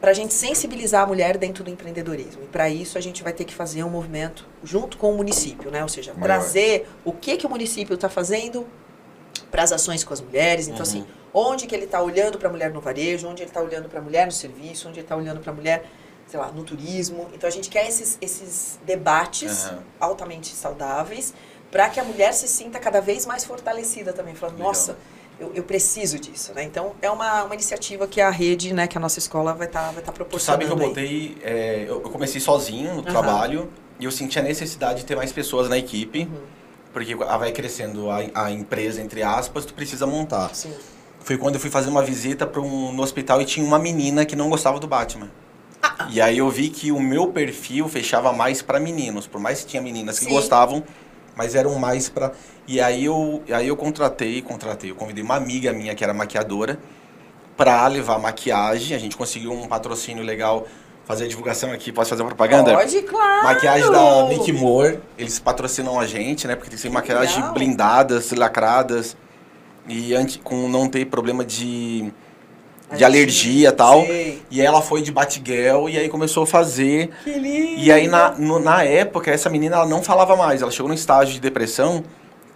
Para 0.00 0.12
a 0.12 0.14
gente 0.14 0.32
sensibilizar 0.32 1.02
a 1.02 1.06
mulher 1.06 1.36
dentro 1.36 1.64
do 1.64 1.70
empreendedorismo. 1.70 2.42
E 2.44 2.46
para 2.46 2.68
isso 2.70 2.96
a 2.96 3.00
gente 3.00 3.22
vai 3.22 3.32
ter 3.32 3.44
que 3.44 3.52
fazer 3.54 3.82
um 3.82 3.90
movimento 3.90 4.46
junto 4.62 4.96
com 4.96 5.12
o 5.12 5.16
município, 5.16 5.70
né? 5.70 5.82
Ou 5.82 5.88
seja, 5.88 6.12
Maior. 6.14 6.24
trazer 6.24 6.88
o 7.04 7.12
que, 7.12 7.36
que 7.36 7.46
o 7.46 7.50
município 7.50 7.94
está 7.94 8.08
fazendo 8.08 8.66
para 9.50 9.62
as 9.62 9.72
ações 9.72 10.04
com 10.04 10.14
as 10.14 10.20
mulheres. 10.20 10.66
Então, 10.68 10.78
Uhum. 10.78 10.82
assim, 10.82 11.06
onde 11.34 11.66
que 11.66 11.74
ele 11.74 11.84
está 11.86 12.00
olhando 12.00 12.38
para 12.38 12.48
a 12.48 12.52
mulher 12.52 12.70
no 12.72 12.80
varejo, 12.80 13.26
onde 13.28 13.42
ele 13.42 13.50
está 13.50 13.60
olhando 13.60 13.88
para 13.88 13.98
a 13.98 14.02
mulher 14.02 14.24
no 14.26 14.32
serviço, 14.32 14.88
onde 14.88 15.00
ele 15.00 15.04
está 15.04 15.16
olhando 15.16 15.40
para 15.40 15.50
a 15.50 15.54
mulher, 15.54 15.84
sei 16.28 16.38
lá, 16.38 16.52
no 16.52 16.62
turismo. 16.62 17.28
Então 17.34 17.48
a 17.48 17.50
gente 17.52 17.68
quer 17.68 17.88
esses, 17.88 18.18
esses 18.20 18.78
debates 18.86 19.66
Aham. 19.66 19.82
altamente 19.98 20.54
saudáveis 20.54 21.34
para 21.72 21.88
que 21.90 21.98
a 21.98 22.04
mulher 22.04 22.32
se 22.34 22.46
sinta 22.46 22.78
cada 22.78 23.00
vez 23.00 23.26
mais 23.26 23.44
fortalecida 23.44 24.12
também. 24.12 24.34
Falando, 24.34 24.56
Legal. 24.58 24.68
nossa, 24.68 24.96
eu, 25.40 25.52
eu 25.54 25.62
preciso 25.62 26.18
disso, 26.18 26.52
né? 26.54 26.64
Então, 26.64 26.94
é 27.00 27.10
uma, 27.10 27.44
uma 27.44 27.54
iniciativa 27.54 28.06
que 28.06 28.20
a 28.20 28.30
rede, 28.30 28.72
né, 28.74 28.86
que 28.86 28.98
a 28.98 29.00
nossa 29.00 29.18
escola 29.18 29.54
vai 29.54 29.66
estar 29.66 29.90
vai 29.92 30.02
tá 30.02 30.12
Tu 30.12 30.16
proporcionando 30.16 30.64
sabe 30.64 30.76
que 30.76 30.82
eu 30.82 30.88
botei. 30.88 31.38
é, 31.42 31.84
eu 31.88 32.00
comecei 32.00 32.40
sozinho 32.40 32.94
no 32.94 33.00
Aham. 33.00 33.10
trabalho 33.10 33.68
e 34.00 34.04
eu 34.04 34.10
senti 34.10 34.38
a 34.38 34.42
necessidade 34.42 35.00
de 35.00 35.06
ter 35.06 35.16
mais 35.16 35.32
pessoas 35.32 35.68
na 35.68 35.78
equipe. 35.78 36.20
Uhum. 36.20 36.58
Porque 36.92 37.16
ah, 37.28 37.36
vai 37.36 37.52
crescendo 37.52 38.10
a, 38.10 38.18
a 38.34 38.50
empresa, 38.50 39.00
entre 39.00 39.22
aspas, 39.22 39.64
tu 39.64 39.74
precisa 39.74 40.06
montar. 40.06 40.54
Sim. 40.54 40.72
Foi 41.20 41.36
quando 41.36 41.56
eu 41.56 41.60
fui 41.60 41.70
fazer 41.70 41.90
uma 41.90 42.02
visita 42.02 42.46
pra 42.46 42.60
um, 42.60 42.92
no 42.92 43.02
hospital 43.02 43.40
e 43.42 43.44
tinha 43.44 43.64
uma 43.64 43.78
menina 43.78 44.24
que 44.24 44.34
não 44.34 44.48
gostava 44.48 44.80
do 44.80 44.88
Batman. 44.88 45.30
E 46.10 46.20
aí 46.20 46.38
eu 46.38 46.48
vi 46.50 46.70
que 46.70 46.90
o 46.90 46.98
meu 46.98 47.28
perfil 47.28 47.88
fechava 47.88 48.32
mais 48.32 48.62
pra 48.62 48.80
meninos, 48.80 49.26
por 49.26 49.40
mais 49.40 49.60
que 49.60 49.66
tinha 49.66 49.82
meninas 49.82 50.18
que 50.18 50.24
Sim. 50.24 50.30
gostavam, 50.30 50.82
mas 51.36 51.54
eram 51.54 51.74
mais 51.78 52.08
pra. 52.08 52.32
E 52.70 52.80
aí 52.82 53.06
eu, 53.06 53.42
aí 53.50 53.66
eu 53.66 53.76
contratei, 53.76 54.42
contratei, 54.42 54.90
eu 54.90 54.94
convidei 54.94 55.24
uma 55.24 55.36
amiga 55.36 55.72
minha 55.72 55.94
que 55.94 56.04
era 56.04 56.12
maquiadora 56.12 56.78
pra 57.56 57.86
levar 57.88 58.18
maquiagem. 58.18 58.94
A 58.94 59.00
gente 59.00 59.16
conseguiu 59.16 59.52
um 59.52 59.66
patrocínio 59.66 60.22
legal, 60.22 60.66
fazer 61.06 61.24
a 61.24 61.28
divulgação 61.28 61.72
aqui, 61.72 61.90
posso 61.90 62.10
fazer 62.10 62.22
propaganda? 62.24 62.74
Pode, 62.74 63.00
claro! 63.02 63.44
Maquiagem 63.44 63.90
da 63.90 64.28
Make 64.28 64.52
More, 64.52 64.98
eles 65.16 65.38
patrocinam 65.38 65.98
a 65.98 66.06
gente, 66.06 66.46
né? 66.46 66.54
Porque 66.54 66.68
tem 66.68 66.76
que 66.76 66.82
ser 66.82 66.90
maquiagem 66.90 67.36
legal. 67.36 67.54
blindadas, 67.54 68.30
lacradas 68.32 69.16
e 69.88 70.14
anti, 70.14 70.38
com 70.38 70.68
não 70.68 70.86
ter 70.90 71.06
problema 71.06 71.42
de, 71.46 72.12
de 72.94 73.02
Alergia, 73.02 73.70
e 73.70 73.72
tal. 73.72 74.04
sei. 74.04 74.42
E 74.50 74.60
aí 74.60 74.66
ela 74.66 74.82
foi 74.82 75.00
de 75.00 75.10
Batgirl 75.10 75.88
e 75.88 75.96
aí 75.96 76.10
começou 76.10 76.42
a 76.42 76.46
fazer. 76.46 77.08
Que 77.24 77.30
lindo! 77.32 77.80
E 77.80 77.90
aí 77.90 78.06
na, 78.06 78.32
no- 78.32 78.58
na 78.58 78.84
época 78.84 79.30
essa 79.30 79.48
menina 79.48 79.76
ela 79.76 79.86
não 79.86 80.02
falava 80.02 80.36
mais, 80.36 80.60
ela 80.60 80.70
chegou 80.70 80.88
num 80.88 80.94
estágio 80.94 81.32
de 81.32 81.40
depressão 81.40 82.04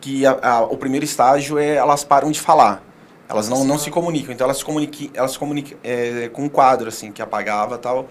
que 0.02 0.26
a- 0.26 0.38
a- 0.42 0.62
o 0.64 0.76
primeiro 0.76 1.04
estágio 1.06 1.58
é 1.58 1.76
elas 1.76 2.04
param 2.04 2.30
de 2.30 2.38
falar. 2.40 2.82
Elas 3.28 3.48
não, 3.48 3.64
não 3.64 3.78
se 3.78 3.90
comunicam, 3.90 4.34
então 4.34 4.44
elas 4.44 4.58
se 4.58 4.64
comunicam, 4.64 5.08
elas 5.14 5.32
se 5.32 5.38
comunicam 5.38 5.78
é, 5.82 6.28
com 6.30 6.42
um 6.42 6.48
quadro 6.50 6.88
assim 6.88 7.10
que 7.10 7.22
apagava 7.22 7.76
e 7.76 7.78
tal. 7.78 8.06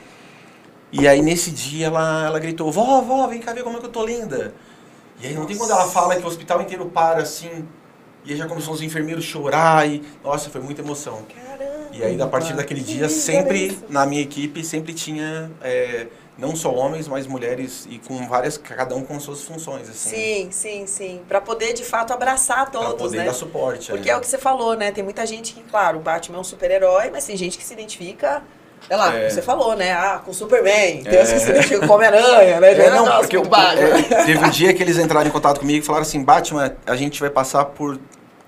E 0.92 1.08
aí 1.08 1.22
nesse 1.22 1.52
dia 1.52 1.88
ela, 1.88 2.26
ela 2.26 2.40
gritou, 2.40 2.72
vó, 2.72 3.02
vó, 3.02 3.28
vem 3.28 3.40
cá 3.40 3.54
ver 3.54 3.64
como 3.64 3.78
é 3.78 3.80
que 3.80 3.86
eu 3.86 3.92
tô 3.92 4.04
linda. 4.06 4.54
E 5.22 5.28
aí 5.28 5.36
não 5.36 5.46
tem 5.46 5.56
quando 5.56 5.72
ela 5.72 5.86
fala 5.86 6.16
que 6.16 6.24
o 6.24 6.28
hospital 6.28 6.62
inteiro 6.62 6.86
para 6.88 7.22
assim, 7.22 7.68
e 8.26 8.32
aí 8.32 8.38
já 8.38 8.48
começou 8.48 8.74
os 8.74 8.82
enfermeiros 8.82 9.24
a 9.24 9.28
chorar 9.28 9.88
e. 9.88 10.02
Nossa, 10.24 10.50
foi 10.50 10.62
muita 10.62 10.82
emoção. 10.82 11.24
Caramba! 11.34 11.72
E 11.94 12.04
aí, 12.04 12.22
a 12.22 12.28
partir 12.28 12.54
daquele 12.54 12.82
Que 12.82 12.94
dia, 12.94 13.10
sempre, 13.10 13.78
na 13.90 14.06
minha 14.06 14.22
equipe, 14.22 14.64
sempre 14.64 14.94
tinha 14.94 15.52
é, 15.62 16.08
não 16.38 16.56
só 16.56 16.74
homens, 16.74 17.08
mas 17.08 17.28
mulheres 17.28 17.88
e 17.90 18.00
com 18.00 18.28
várias, 18.28 18.58
cada 18.58 18.96
um 18.96 19.04
com 19.04 19.20
suas 19.20 19.44
funções, 19.44 19.88
assim. 19.90 20.10
Sim, 20.10 20.48
sim, 20.52 20.88
sim. 20.88 21.22
Pra 21.28 21.40
poder, 21.40 21.74
de 21.74 21.84
fato, 21.84 22.14
abraçar 22.14 22.70
Pra 22.72 22.80
todos, 22.82 22.98
poder 23.02 23.18
né? 23.20 23.26
dar 23.26 23.34
suporte. 23.34 23.92
Porque 23.92 24.10
é 24.10 24.16
o 24.18 24.20
que 24.20 24.28
você 24.28 24.38
falou, 24.38 24.76
né? 24.76 24.92
Tem 24.92 25.04
muita 25.04 25.26
gente 25.26 25.54
que, 25.54 25.62
claro, 25.64 26.00
o 26.00 26.02
Batman 26.02 26.38
é 26.38 26.42
um 26.42 26.44
super-herói, 26.44 27.10
mas 27.12 27.26
tem 27.26 27.38
gente 27.38 27.58
que 27.58 27.64
se 27.64 27.74
identifica, 27.74 28.42
sei 28.88 28.98
lá, 28.98 29.14
É. 29.16 29.30
você 29.30 29.42
falou, 29.42 29.76
né? 29.76 29.92
Ah, 29.92 30.20
com 30.26 30.34
Superman. 30.34 31.04
Tem 31.04 31.14
É. 31.14 31.22
que 31.22 31.26
se 31.40 31.50
identificam 31.50 31.88
com 31.88 31.94
Homem-Aranha, 31.94 32.60
né? 32.60 32.72
É, 32.74 32.90
não, 32.90 33.06
Nossa, 33.06 33.20
porque 33.20 33.38
muito 33.38 33.48
eu- 33.48 33.50
Batman. 33.52 34.00
é, 34.18 34.24
teve 34.26 34.44
um 34.46 34.50
dia 34.50 34.74
que 34.74 34.82
eles 34.82 34.98
entraram 34.98 35.28
em 35.28 35.32
contato 35.32 35.60
comigo 35.60 35.80
e 35.84 35.86
falaram 35.86 36.04
assim, 36.04 36.24
Batman, 36.24 36.76
a 36.88 36.96
gente 36.96 37.20
vai 37.20 37.30
passar 37.30 37.66
por... 37.66 38.00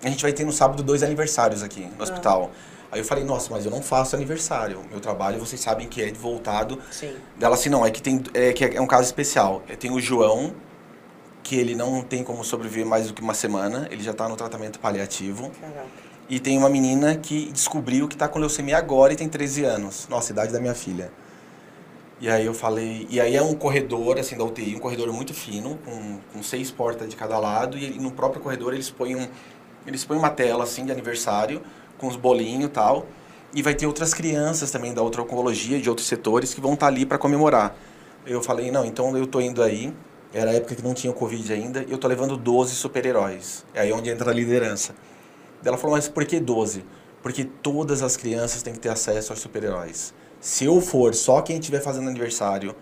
A 0.04 0.10
gente 0.10 0.22
vai 0.24 0.34
ter 0.34 0.44
no 0.46 0.52
sábado 0.52 0.82
dois 0.84 1.04
aniversários 1.04 1.62
aqui 1.64 1.86
Ah. 1.88 1.94
no 1.98 2.04
hospital. 2.04 2.50
Aí 2.94 3.00
eu 3.00 3.04
falei, 3.04 3.24
nossa, 3.24 3.50
mas 3.50 3.66
eu 3.66 3.72
não 3.72 3.82
faço 3.82 4.16
aniversário. 4.16 4.80
Meu 4.92 5.00
trabalho, 5.00 5.40
vocês 5.40 5.60
sabem 5.60 5.88
que 5.88 6.00
é 6.00 6.12
voltado 6.14 6.80
Sim. 6.92 7.16
Dela 7.36 7.56
assim, 7.56 7.68
não, 7.68 7.84
é 7.84 7.90
que 7.90 8.00
tem 8.00 8.22
é, 8.36 8.54
que 8.54 8.64
é 8.64 8.80
um 8.80 8.86
caso 8.86 9.06
especial. 9.06 9.64
Tem 9.80 9.90
o 9.90 10.00
João, 10.00 10.54
que 11.42 11.56
ele 11.56 11.74
não 11.74 12.04
tem 12.04 12.24
como 12.24 12.44
sobreviver 12.44 12.86
mais 12.86 13.08
do 13.08 13.14
que 13.16 13.22
uma 13.24 13.34
semana, 13.34 13.88
ele 13.90 14.04
já 14.04 14.12
está 14.12 14.30
no 14.30 14.36
tratamento 14.36 14.80
paliativo. 14.80 15.50
Caraca. 15.60 15.88
E 16.30 16.40
tem 16.40 16.56
uma 16.56 16.70
menina 16.70 17.16
que 17.16 17.52
descobriu 17.52 18.08
que 18.08 18.14
está 18.14 18.28
com 18.28 18.38
leucemia 18.38 18.78
agora 18.78 19.12
e 19.12 19.16
tem 19.16 19.28
13 19.28 19.64
anos. 19.64 20.08
Nossa, 20.08 20.32
idade 20.32 20.54
da 20.54 20.60
minha 20.60 20.76
filha. 20.76 21.12
E 22.22 22.30
aí 22.30 22.46
eu 22.46 22.54
falei, 22.54 23.08
e 23.10 23.20
aí 23.20 23.36
é 23.36 23.42
um 23.42 23.56
corredor, 23.56 24.20
assim, 24.20 24.38
da 24.38 24.44
UTI, 24.44 24.76
um 24.76 24.80
corredor 24.80 25.12
muito 25.12 25.34
fino, 25.34 25.80
com, 25.84 26.20
com 26.32 26.44
seis 26.44 26.70
portas 26.70 27.10
de 27.10 27.16
cada 27.16 27.40
lado, 27.40 27.76
e 27.76 28.00
no 28.00 28.12
próprio 28.12 28.40
corredor 28.40 28.72
eles 28.72 28.92
põem, 28.92 29.16
um, 29.16 29.28
eles 29.86 30.06
põem 30.06 30.20
uma 30.20 30.30
tela, 30.30 30.64
assim, 30.64 30.86
de 30.86 30.92
aniversário, 30.92 31.62
com 31.98 32.08
os 32.08 32.16
bolinhos 32.16 32.66
e 32.66 32.70
tal, 32.70 33.06
e 33.54 33.62
vai 33.62 33.76
ter 33.76 33.86
outras 33.86 34.14
crianças 34.14 34.72
também 34.72 34.94
da 34.94 35.02
outra 35.02 35.22
oncologia, 35.22 35.80
de 35.80 35.90
outros 35.90 36.08
setores, 36.08 36.54
que 36.54 36.62
vão 36.62 36.74
estar 36.74 36.88
ali 36.88 37.06
para 37.06 37.18
comemorar. 37.18 37.76
Eu 38.26 38.42
falei, 38.42 38.72
não, 38.72 38.86
então 38.86 39.16
eu 39.18 39.28
tô 39.28 39.40
indo 39.40 39.62
aí, 39.62 39.94
era 40.34 40.52
a 40.52 40.54
época 40.54 40.76
que 40.76 40.82
não 40.82 40.94
tinha 40.94 41.12
o 41.12 41.14
Covid 41.14 41.54
ainda, 41.54 41.84
e 41.88 41.92
eu 41.92 41.98
tô 41.98 42.08
levando 42.08 42.36
12 42.36 42.76
super-heróis. 42.76 43.66
É 43.74 43.82
aí 43.82 43.94
onde 43.94 44.10
entra 44.10 44.32
a 44.32 44.34
liderança. 44.34 44.96
Ela 45.64 45.78
falou, 45.78 45.96
mas 45.96 46.08
por 46.10 46.26
que 46.26 46.40
12? 46.40 46.84
Porque 47.22 47.44
todas 47.44 48.02
as 48.02 48.18
crianças 48.18 48.64
têm 48.64 48.74
que 48.74 48.80
ter 48.80 48.90
acesso 48.90 49.32
aos 49.32 49.40
super-heróis. 49.40 50.14
Se 50.42 50.66
eu 50.66 50.82
for 50.82 51.14
só 51.14 51.42
quem 51.42 51.58
estiver 51.58 51.82
fazendo 51.82 52.10
aniversário, 52.10 52.76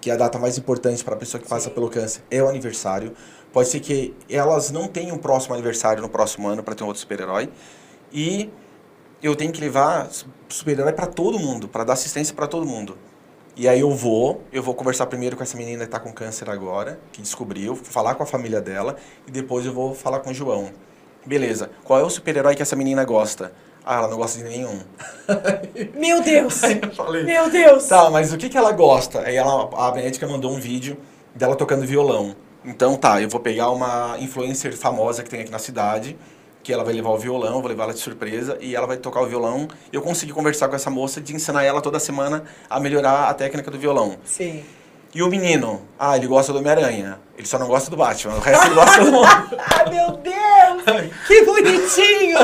que 0.00 0.10
é 0.10 0.14
a 0.14 0.16
data 0.16 0.38
mais 0.38 0.58
importante 0.58 1.02
para 1.02 1.14
a 1.14 1.16
pessoa 1.16 1.40
que 1.40 1.48
passa 1.48 1.68
Sim. 1.68 1.74
pelo 1.74 1.88
câncer 1.88 2.22
é 2.30 2.42
o 2.42 2.48
aniversário, 2.48 3.12
pode 3.52 3.68
ser 3.68 3.80
que 3.80 4.14
elas 4.28 4.70
não 4.70 4.88
tenham 4.88 5.16
o 5.16 5.18
próximo 5.18 5.54
aniversário 5.54 6.02
no 6.02 6.08
próximo 6.08 6.48
ano 6.48 6.62
para 6.62 6.74
ter 6.74 6.84
um 6.84 6.86
outro 6.86 7.00
super-herói. 7.00 7.48
E 8.12 8.50
eu 9.22 9.34
tenho 9.34 9.52
que 9.52 9.60
levar 9.60 10.08
super-herói 10.48 10.92
para 10.92 11.06
todo 11.06 11.38
mundo, 11.38 11.68
para 11.68 11.84
dar 11.84 11.92
assistência 11.94 12.34
para 12.34 12.46
todo 12.46 12.64
mundo. 12.66 12.96
E 13.56 13.68
aí 13.68 13.80
eu 13.80 13.90
vou, 13.90 14.42
eu 14.52 14.62
vou 14.62 14.72
conversar 14.72 15.06
primeiro 15.06 15.36
com 15.36 15.42
essa 15.42 15.56
menina 15.56 15.84
que 15.84 15.90
tá 15.90 15.98
com 15.98 16.12
câncer 16.12 16.48
agora, 16.48 17.00
que 17.10 17.20
descobriu, 17.20 17.74
falar 17.74 18.14
com 18.14 18.22
a 18.22 18.26
família 18.26 18.60
dela, 18.60 18.96
e 19.26 19.32
depois 19.32 19.66
eu 19.66 19.72
vou 19.72 19.94
falar 19.94 20.20
com 20.20 20.30
o 20.30 20.34
João. 20.34 20.70
Beleza, 21.26 21.68
qual 21.82 21.98
é 21.98 22.04
o 22.04 22.08
super-herói 22.08 22.54
que 22.54 22.62
essa 22.62 22.76
menina 22.76 23.04
gosta? 23.04 23.52
Ah, 23.84 23.96
ela 23.96 24.08
não 24.08 24.16
gosta 24.16 24.38
de 24.38 24.44
nenhum. 24.44 24.80
Meu 25.98 26.22
Deus! 26.22 26.60
Falei, 26.94 27.24
Meu 27.24 27.50
Deus! 27.50 27.86
tá, 27.88 28.08
mas 28.10 28.32
o 28.32 28.36
que, 28.36 28.48
que 28.48 28.56
ela 28.56 28.70
gosta? 28.70 29.22
Aí 29.22 29.34
ela, 29.34 29.68
a 29.74 29.92
médica 29.92 30.28
mandou 30.28 30.52
um 30.52 30.60
vídeo 30.60 30.96
dela 31.34 31.56
tocando 31.56 31.84
violão. 31.84 32.36
Então 32.64 32.96
tá, 32.96 33.20
eu 33.20 33.28
vou 33.28 33.40
pegar 33.40 33.70
uma 33.70 34.16
influencer 34.20 34.76
famosa 34.76 35.24
que 35.24 35.30
tem 35.30 35.40
aqui 35.40 35.50
na 35.50 35.58
cidade, 35.58 36.16
que 36.68 36.72
ela 36.74 36.84
vai 36.84 36.92
levar 36.92 37.08
o 37.08 37.16
violão, 37.16 37.62
vou 37.62 37.68
levar 37.70 37.84
ela 37.84 37.94
de 37.94 37.98
surpresa, 37.98 38.58
e 38.60 38.76
ela 38.76 38.86
vai 38.86 38.98
tocar 38.98 39.22
o 39.22 39.26
violão. 39.26 39.66
Eu 39.90 40.02
consegui 40.02 40.34
conversar 40.34 40.68
com 40.68 40.76
essa 40.76 40.90
moça 40.90 41.18
de 41.18 41.34
ensinar 41.34 41.64
ela 41.64 41.80
toda 41.80 41.98
semana 41.98 42.44
a 42.68 42.78
melhorar 42.78 43.30
a 43.30 43.32
técnica 43.32 43.70
do 43.70 43.78
violão. 43.78 44.18
Sim. 44.22 44.62
E 45.14 45.22
o 45.22 45.28
menino? 45.28 45.80
Ah, 45.98 46.14
ele 46.18 46.26
gosta 46.26 46.52
do 46.52 46.58
Homem-Aranha. 46.58 47.20
Ele 47.38 47.46
só 47.46 47.58
não 47.58 47.68
gosta 47.68 47.90
do 47.90 47.96
Batman. 47.96 48.34
O 48.34 48.40
resto 48.40 48.66
ele 48.66 48.74
gosta 48.74 49.02
do 49.02 49.24
Ah, 49.24 49.46
meu 49.88 50.10
Deus! 50.18 51.16
Que 51.26 51.42
bonitinho! 51.46 52.38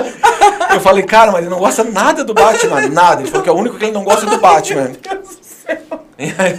Eu 0.72 0.80
falei, 0.80 1.02
cara, 1.02 1.30
mas 1.30 1.42
ele 1.42 1.50
não 1.50 1.58
gosta 1.58 1.84
nada 1.84 2.24
do 2.24 2.32
Batman. 2.32 2.88
Nada. 2.88 3.20
Ele 3.20 3.28
falou 3.30 3.42
que 3.42 3.50
é 3.50 3.52
o 3.52 3.56
único 3.56 3.76
que 3.76 3.84
ele 3.84 3.92
não 3.92 4.04
gosta 4.04 4.24
do 4.24 4.38
Batman. 4.38 4.84
Meu 4.84 4.92
Deus 4.94 5.37
do 5.37 5.44
céu! 5.44 5.76
Aí, 6.18 6.56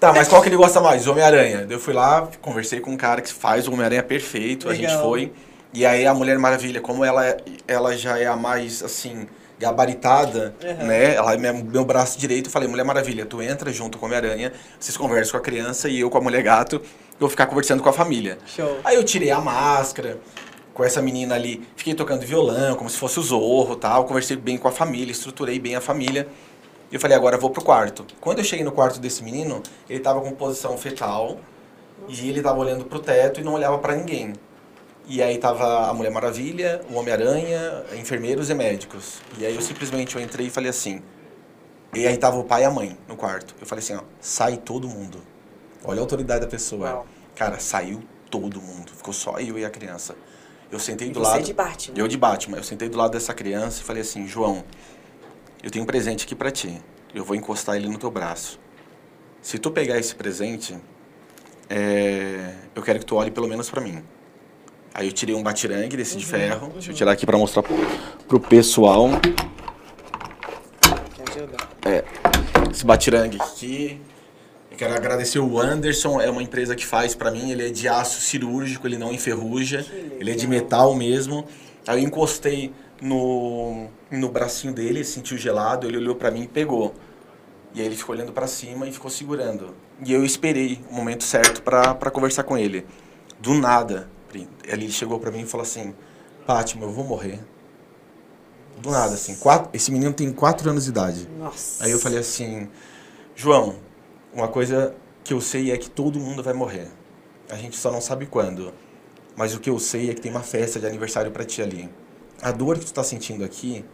tá, 0.00 0.10
mas 0.14 0.26
qual 0.26 0.40
que 0.40 0.48
ele 0.48 0.56
gosta 0.56 0.80
mais? 0.80 1.06
Homem-Aranha. 1.06 1.66
Eu 1.68 1.78
fui 1.78 1.92
lá, 1.92 2.26
conversei 2.40 2.80
com 2.80 2.92
um 2.92 2.96
cara 2.96 3.20
que 3.20 3.30
faz 3.30 3.68
o 3.68 3.72
Homem-Aranha 3.74 4.02
perfeito. 4.02 4.70
A 4.70 4.74
gente 4.74 4.86
Legal. 4.86 5.02
foi. 5.02 5.30
E 5.72 5.84
aí 5.84 6.06
a 6.06 6.14
Mulher 6.14 6.38
Maravilha, 6.38 6.80
como 6.80 7.04
ela, 7.04 7.26
é- 7.26 7.36
ela 7.66 7.96
já 7.96 8.18
é 8.18 8.26
a 8.26 8.36
mais, 8.36 8.82
assim, 8.82 9.26
gabaritada, 9.58 10.54
Uhum. 10.64 10.86
né? 10.86 11.14
Ela 11.14 11.34
é 11.34 11.36
meu, 11.36 11.84
braço 11.84 12.18
direito. 12.18 12.46
Eu 12.46 12.50
falei, 12.52 12.68
Mulher 12.68 12.84
Maravilha, 12.84 13.26
tu 13.26 13.42
entra 13.42 13.72
junto 13.72 13.98
com 13.98 14.06
o 14.06 14.08
Homem-Aranha, 14.08 14.52
vocês 14.78 14.96
conversam 14.96 15.32
com 15.32 15.36
a 15.38 15.40
criança 15.40 15.88
e 15.88 16.00
eu 16.00 16.08
com 16.08 16.18
a 16.18 16.20
Mulher 16.20 16.42
Gato, 16.42 16.76
eu 16.76 16.82
vou 17.20 17.28
ficar 17.28 17.46
conversando 17.46 17.82
com 17.82 17.88
a 17.88 17.92
família. 17.92 18.38
Show. 18.46 18.78
Aí 18.84 18.96
eu 18.96 19.04
tirei 19.04 19.30
a 19.30 19.40
máscara 19.40 20.18
com 20.72 20.84
essa 20.84 21.02
menina 21.02 21.34
ali, 21.34 21.66
fiquei 21.76 21.92
tocando 21.92 22.24
violão, 22.24 22.76
como 22.76 22.88
se 22.88 22.96
fosse 22.96 23.18
o 23.18 23.22
Zorro 23.22 23.74
tal, 23.76 24.04
conversei 24.04 24.36
bem 24.36 24.56
com 24.56 24.68
a 24.68 24.72
família, 24.72 25.10
estruturei 25.12 25.58
bem 25.58 25.74
a 25.74 25.80
família. 25.80 26.28
E 26.90 26.94
eu 26.94 27.00
falei, 27.00 27.16
agora 27.16 27.36
eu 27.36 27.40
vou 27.40 27.50
pro 27.50 27.62
quarto. 27.62 28.06
Quando 28.20 28.38
eu 28.38 28.44
cheguei 28.44 28.64
no 28.64 28.72
quarto 28.72 28.98
desse 29.00 29.22
menino, 29.22 29.60
ele 29.90 29.98
tava 30.00 30.20
com 30.22 30.30
posição 30.30 30.78
fetal 30.78 31.36
e 32.08 32.28
ele 32.30 32.40
tava 32.40 32.58
olhando 32.60 32.84
pro 32.84 33.00
teto 33.00 33.40
e 33.40 33.44
não 33.44 33.52
olhava 33.54 33.76
pra 33.78 33.94
ninguém. 33.94 34.32
E 35.08 35.22
aí 35.22 35.38
tava 35.38 35.88
a 35.88 35.94
Mulher 35.94 36.10
Maravilha, 36.10 36.82
o 36.90 36.94
Homem-Aranha, 36.94 37.82
enfermeiros 37.98 38.50
e 38.50 38.54
médicos. 38.54 39.22
E 39.38 39.46
aí 39.46 39.54
eu 39.54 39.62
simplesmente 39.62 40.14
eu 40.14 40.22
entrei 40.22 40.48
e 40.48 40.50
falei 40.50 40.68
assim. 40.68 41.02
E 41.94 42.06
aí 42.06 42.14
tava 42.18 42.36
o 42.36 42.44
pai 42.44 42.62
e 42.62 42.64
a 42.66 42.70
mãe 42.70 42.94
no 43.08 43.16
quarto. 43.16 43.54
Eu 43.58 43.66
falei 43.66 43.82
assim, 43.82 43.94
ó, 43.94 44.02
sai 44.20 44.58
todo 44.58 44.86
mundo. 44.86 45.22
Olha 45.82 46.00
a 46.00 46.02
autoridade 46.02 46.42
da 46.42 46.46
pessoa. 46.46 46.90
Uau. 46.90 47.06
Cara, 47.34 47.58
saiu 47.58 48.02
todo 48.30 48.60
mundo. 48.60 48.92
Ficou 48.94 49.14
só 49.14 49.38
eu 49.38 49.58
e 49.58 49.64
a 49.64 49.70
criança. 49.70 50.14
Eu 50.70 50.78
sentei 50.78 51.08
do 51.08 51.20
você 51.20 51.30
lado. 51.30 51.42
de 51.42 51.54
Batman. 51.54 51.98
Eu 51.98 52.06
de 52.06 52.18
Batman. 52.18 52.56
Eu 52.58 52.64
sentei 52.64 52.90
do 52.90 52.98
lado 52.98 53.12
dessa 53.12 53.32
criança 53.32 53.80
e 53.80 53.84
falei 53.84 54.02
assim, 54.02 54.26
João, 54.26 54.62
eu 55.62 55.70
tenho 55.70 55.84
um 55.84 55.86
presente 55.86 56.26
aqui 56.26 56.34
pra 56.34 56.50
ti. 56.50 56.82
Eu 57.14 57.24
vou 57.24 57.34
encostar 57.34 57.76
ele 57.76 57.88
no 57.88 57.96
teu 57.96 58.10
braço. 58.10 58.60
Se 59.40 59.58
tu 59.58 59.70
pegar 59.70 59.96
esse 59.96 60.14
presente, 60.14 60.76
é, 61.70 62.52
eu 62.74 62.82
quero 62.82 62.98
que 62.98 63.06
tu 63.06 63.16
olhe 63.16 63.30
pelo 63.30 63.48
menos 63.48 63.70
pra 63.70 63.80
mim. 63.80 64.04
Aí 64.98 65.06
eu 65.06 65.12
tirei 65.12 65.32
um 65.32 65.44
batirangue 65.44 65.96
desse 65.96 66.16
de 66.16 66.26
ferro. 66.26 66.70
Deixa 66.72 66.90
eu 66.90 66.94
tirar 66.96 67.12
aqui 67.12 67.24
pra 67.24 67.38
mostrar 67.38 67.62
pro, 67.62 67.76
pro 68.26 68.40
pessoal. 68.40 69.08
Ajuda. 71.30 71.56
Esse 72.68 72.84
batirangue 72.84 73.40
aqui. 73.40 74.00
Quero 74.76 74.92
agradecer 74.94 75.38
o 75.38 75.56
Anderson, 75.56 76.20
é 76.20 76.28
uma 76.28 76.42
empresa 76.42 76.74
que 76.74 76.84
faz 76.84 77.14
para 77.14 77.30
mim, 77.30 77.52
ele 77.52 77.68
é 77.68 77.70
de 77.70 77.86
aço 77.86 78.20
cirúrgico, 78.20 78.88
ele 78.88 78.98
não 78.98 79.12
enferruja, 79.12 79.86
ele 80.18 80.32
é 80.32 80.34
de 80.34 80.48
metal 80.48 80.92
mesmo. 80.96 81.46
Aí 81.86 82.02
eu 82.02 82.04
encostei 82.04 82.72
no, 83.00 83.86
no 84.10 84.28
bracinho 84.28 84.72
dele, 84.72 85.04
sentiu 85.04 85.38
gelado, 85.38 85.86
ele 85.86 85.98
olhou 85.98 86.16
para 86.16 86.32
mim 86.32 86.42
e 86.42 86.48
pegou. 86.48 86.92
E 87.72 87.80
aí 87.80 87.86
ele 87.86 87.94
ficou 87.94 88.16
olhando 88.16 88.32
para 88.32 88.48
cima 88.48 88.88
e 88.88 88.90
ficou 88.90 89.12
segurando. 89.12 89.76
E 90.04 90.12
eu 90.12 90.24
esperei 90.24 90.80
o 90.90 90.94
momento 90.94 91.22
certo 91.22 91.62
para 91.62 92.10
conversar 92.10 92.42
com 92.42 92.58
ele. 92.58 92.84
Do 93.40 93.54
nada, 93.54 94.08
ele 94.64 94.90
chegou 94.90 95.18
para 95.18 95.30
mim 95.30 95.42
e 95.42 95.46
falou 95.46 95.62
assim: 95.62 95.94
Fátima, 96.46 96.84
eu 96.84 96.90
vou 96.90 97.04
morrer. 97.04 97.40
Do 98.80 98.90
nada, 98.90 99.14
assim. 99.14 99.34
Quatro, 99.36 99.70
esse 99.72 99.90
menino 99.90 100.12
tem 100.12 100.32
quatro 100.32 100.70
anos 100.70 100.84
de 100.84 100.90
idade. 100.90 101.28
Nossa. 101.38 101.84
Aí 101.84 101.90
eu 101.90 101.98
falei 101.98 102.18
assim: 102.18 102.68
João, 103.34 103.76
uma 104.32 104.48
coisa 104.48 104.94
que 105.24 105.32
eu 105.32 105.40
sei 105.40 105.70
é 105.72 105.76
que 105.76 105.90
todo 105.90 106.18
mundo 106.18 106.42
vai 106.42 106.54
morrer. 106.54 106.88
A 107.50 107.56
gente 107.56 107.76
só 107.76 107.90
não 107.90 108.00
sabe 108.00 108.26
quando. 108.26 108.72
Mas 109.36 109.54
o 109.54 109.60
que 109.60 109.70
eu 109.70 109.78
sei 109.78 110.10
é 110.10 110.14
que 110.14 110.20
tem 110.20 110.30
uma 110.30 110.42
festa 110.42 110.80
de 110.80 110.86
aniversário 110.86 111.30
para 111.30 111.44
ti 111.44 111.62
ali. 111.62 111.88
A 112.42 112.50
dor 112.50 112.78
que 112.78 112.86
tu 112.86 112.92
tá 112.92 113.04
sentindo 113.04 113.44
aqui, 113.44 113.84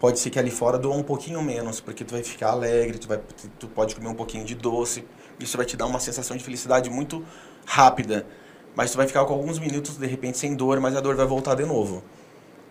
pode 0.00 0.18
ser 0.18 0.30
que 0.30 0.38
ali 0.38 0.50
fora 0.50 0.78
doa 0.78 0.96
um 0.96 1.02
pouquinho 1.02 1.42
menos, 1.42 1.80
porque 1.80 2.04
tu 2.04 2.12
vai 2.12 2.22
ficar 2.22 2.50
alegre, 2.50 2.98
tu, 2.98 3.08
vai, 3.08 3.20
tu 3.58 3.68
pode 3.68 3.94
comer 3.94 4.08
um 4.08 4.14
pouquinho 4.14 4.44
de 4.44 4.54
doce. 4.54 5.04
Isso 5.38 5.56
vai 5.56 5.66
te 5.66 5.76
dar 5.76 5.86
uma 5.86 6.00
sensação 6.00 6.36
de 6.36 6.44
felicidade 6.44 6.88
muito 6.88 7.24
rápida. 7.66 8.26
Mas 8.74 8.90
tu 8.90 8.96
vai 8.96 9.06
ficar 9.06 9.24
com 9.24 9.32
alguns 9.32 9.58
minutos, 9.58 9.96
de 9.96 10.06
repente, 10.06 10.38
sem 10.38 10.54
dor, 10.54 10.80
mas 10.80 10.96
a 10.96 11.00
dor 11.00 11.14
vai 11.14 11.26
voltar 11.26 11.54
de 11.54 11.64
novo. 11.64 12.02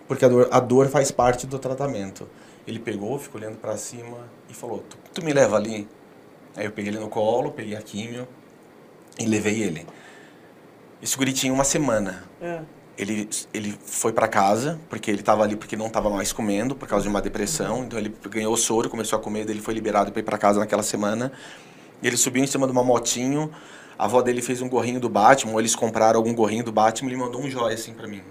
Porque 0.08 0.26
a 0.26 0.28
dor, 0.28 0.48
a 0.52 0.60
dor 0.60 0.88
faz 0.90 1.12
parte 1.12 1.48
do 1.48 1.58
tratamento. 1.58 2.28
Ele 2.68 2.80
pegou, 2.80 3.18
ficou 3.18 3.40
olhando 3.40 3.58
para 3.58 3.78
cima 3.78 4.18
e 4.50 4.54
falou: 4.54 4.84
tu, 4.90 4.98
tu, 5.14 5.24
me 5.24 5.34
leva 5.34 5.56
ali? 5.56 5.88
Aí 6.56 6.66
eu 6.66 6.72
peguei 6.72 6.92
ele 6.92 7.00
no 7.00 7.10
colo, 7.10 7.52
peguei 7.52 7.76
a 7.76 7.82
químio 7.82 8.28
e 9.20 9.26
levei 9.26 9.62
ele. 9.62 9.86
Esse 11.02 11.18
guri 11.18 11.34
tinha 11.34 11.54
uma 11.54 11.64
semana. 11.64 12.24
É. 12.42 12.62
Ele, 12.96 13.28
ele 13.54 13.78
foi 13.84 14.14
para 14.14 14.28
casa, 14.28 14.80
porque 14.88 15.10
ele 15.10 15.22
estava 15.22 15.44
ali 15.44 15.56
porque 15.56 15.76
não 15.76 15.88
estava 15.88 16.10
mais 16.10 16.32
comendo, 16.32 16.76
por 16.76 16.88
causa 16.88 17.04
de 17.04 17.10
uma 17.10 17.22
depressão. 17.22 17.84
Então 17.84 17.98
ele 17.98 18.14
ganhou 18.30 18.56
soro, 18.56 18.90
começou 18.90 19.18
a 19.18 19.22
comer, 19.22 19.50
ele 19.50 19.62
foi 19.62 19.74
liberado 19.74 20.12
para 20.12 20.20
ir 20.20 20.24
para 20.24 20.38
casa 20.38 20.60
naquela 20.60 20.84
semana. 20.84 21.32
Ele 22.04 22.18
subiu 22.18 22.44
em 22.44 22.48
cima 22.48 22.68
de 22.68 22.72
uma 22.72 22.84
motinho, 22.84 23.52
a 23.98 24.06
avó 24.06 24.22
dele 24.22 24.42
fez 24.42 24.62
um 24.62 24.70
gorrinho 24.70 25.00
do 25.00 25.10
Batman, 25.10 25.54
ou 25.54 25.60
eles 25.60 25.76
compraram 25.76 26.18
algum 26.18 26.34
gorrinho 26.34 26.64
do 26.64 26.72
Batman 26.72 27.10
e 27.10 27.14
ele 27.14 27.22
mandou 27.22 27.42
um 27.42 27.50
joia 27.50 27.76
assim 27.76 27.94
para 27.94 28.08
mim. 28.08 28.22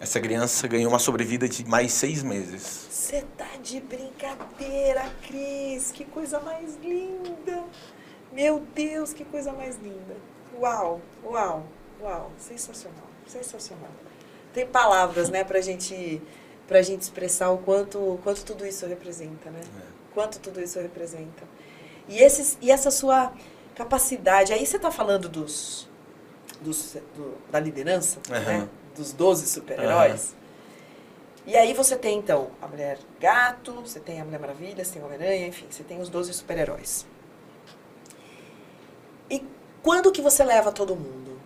Essa 0.00 0.20
criança 0.20 0.68
ganhou 0.68 0.92
uma 0.92 0.98
sobrevida 0.98 1.48
de 1.48 1.64
mais 1.64 1.92
seis 1.92 2.22
meses. 2.22 2.86
Você 2.88 3.24
tá 3.36 3.48
de 3.62 3.80
brincadeira, 3.80 5.10
Cris. 5.26 5.90
Que 5.90 6.04
coisa 6.04 6.38
mais 6.38 6.76
linda. 6.76 7.64
Meu 8.32 8.62
Deus, 8.74 9.12
que 9.12 9.24
coisa 9.24 9.52
mais 9.52 9.76
linda. 9.82 10.16
Uau, 10.56 11.00
uau, 11.24 11.66
uau. 12.00 12.30
Sensacional, 12.38 13.08
sensacional. 13.26 13.90
Tem 14.52 14.66
palavras, 14.66 15.30
né, 15.30 15.42
pra 15.42 15.60
gente, 15.60 16.22
pra 16.66 16.80
gente 16.80 17.02
expressar 17.02 17.50
o 17.50 17.58
quanto, 17.58 18.20
quanto 18.22 18.44
tudo 18.44 18.64
isso 18.64 18.86
representa, 18.86 19.50
né? 19.50 19.60
É. 19.60 19.82
Quanto 20.14 20.38
tudo 20.38 20.60
isso 20.60 20.78
representa. 20.78 21.44
E, 22.08 22.18
esses, 22.18 22.56
e 22.60 22.70
essa 22.70 22.90
sua 22.90 23.32
capacidade, 23.78 24.52
aí 24.52 24.66
você 24.66 24.76
está 24.76 24.90
falando 24.90 25.28
dos, 25.28 25.88
dos 26.60 26.96
do, 27.14 27.34
da 27.50 27.60
liderança, 27.60 28.18
uhum. 28.28 28.34
né? 28.34 28.68
dos 28.96 29.12
12 29.12 29.46
super-heróis. 29.46 30.30
Uhum. 30.30 30.38
E 31.46 31.56
aí 31.56 31.72
você 31.72 31.96
tem, 31.96 32.18
então, 32.18 32.50
a 32.60 32.66
Mulher 32.66 32.98
Gato, 33.20 33.72
você 33.74 34.00
tem 34.00 34.20
a 34.20 34.24
Mulher 34.24 34.40
Maravilha, 34.40 34.84
você 34.84 34.92
tem 34.92 35.00
o 35.00 35.06
Homem-Aranha, 35.06 35.46
enfim, 35.46 35.66
você 35.70 35.84
tem 35.84 36.00
os 36.00 36.08
12 36.08 36.34
super-heróis. 36.34 37.06
E 39.30 39.42
quando 39.80 40.10
que 40.10 40.20
você 40.20 40.42
leva 40.42 40.72
todo 40.72 40.96
mundo? 40.96 41.38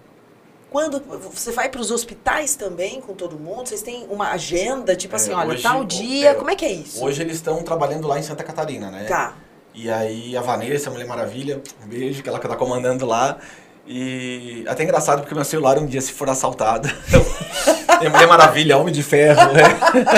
Quando 0.71 1.01
você 1.31 1.53
vai 1.53 1.68
para 1.68 1.83
os 1.83 1.90
hospitais 1.90 2.57
também 2.57 3.03
com 3.03 3.14
todo 3.14 3.38
mundo? 3.38 3.68
Vocês 3.68 3.83
têm 3.83 4.07
uma 4.09 4.31
agenda, 4.31 4.97
tipo 4.97 5.14
é, 5.14 5.16
assim, 5.16 5.33
olha, 5.33 5.51
hoje, 5.51 5.62
tal 5.62 5.85
dia, 5.85 6.31
é, 6.31 6.35
como 6.35 6.49
é 6.49 6.57
que 6.57 6.64
é 6.64 6.73
isso? 6.73 7.05
Hoje 7.05 7.21
eles 7.21 7.37
estão 7.37 7.62
trabalhando 7.62 8.09
lá 8.09 8.18
em 8.18 8.23
Santa 8.23 8.42
Catarina, 8.42 8.90
né? 8.90 9.05
Tá. 9.05 9.37
E 9.74 9.90
aí 9.90 10.37
a 10.37 10.42
Vanessa, 10.42 10.90
a 10.90 10.92
Mulher 10.92 11.06
Maravilha, 11.06 11.62
um 11.85 11.88
beijo, 11.88 12.22
que 12.22 12.28
ela 12.28 12.38
que 12.38 12.46
tá 12.46 12.56
comandando 12.56 13.06
lá. 13.06 13.38
E 13.87 14.64
até 14.68 14.85
engraçado 14.85 15.20
porque 15.20 15.35
meu 15.35 15.44
celular 15.44 15.78
um 15.78 15.87
dia 15.87 16.00
se 16.00 16.12
for 16.12 16.28
assaltado. 16.28 16.88
Tem 18.02 18.10
Mulher 18.10 18.26
Maravilha, 18.26 18.76
Homem 18.76 18.92
de 18.92 19.02
Ferro, 19.02 19.52
né? 19.52 19.62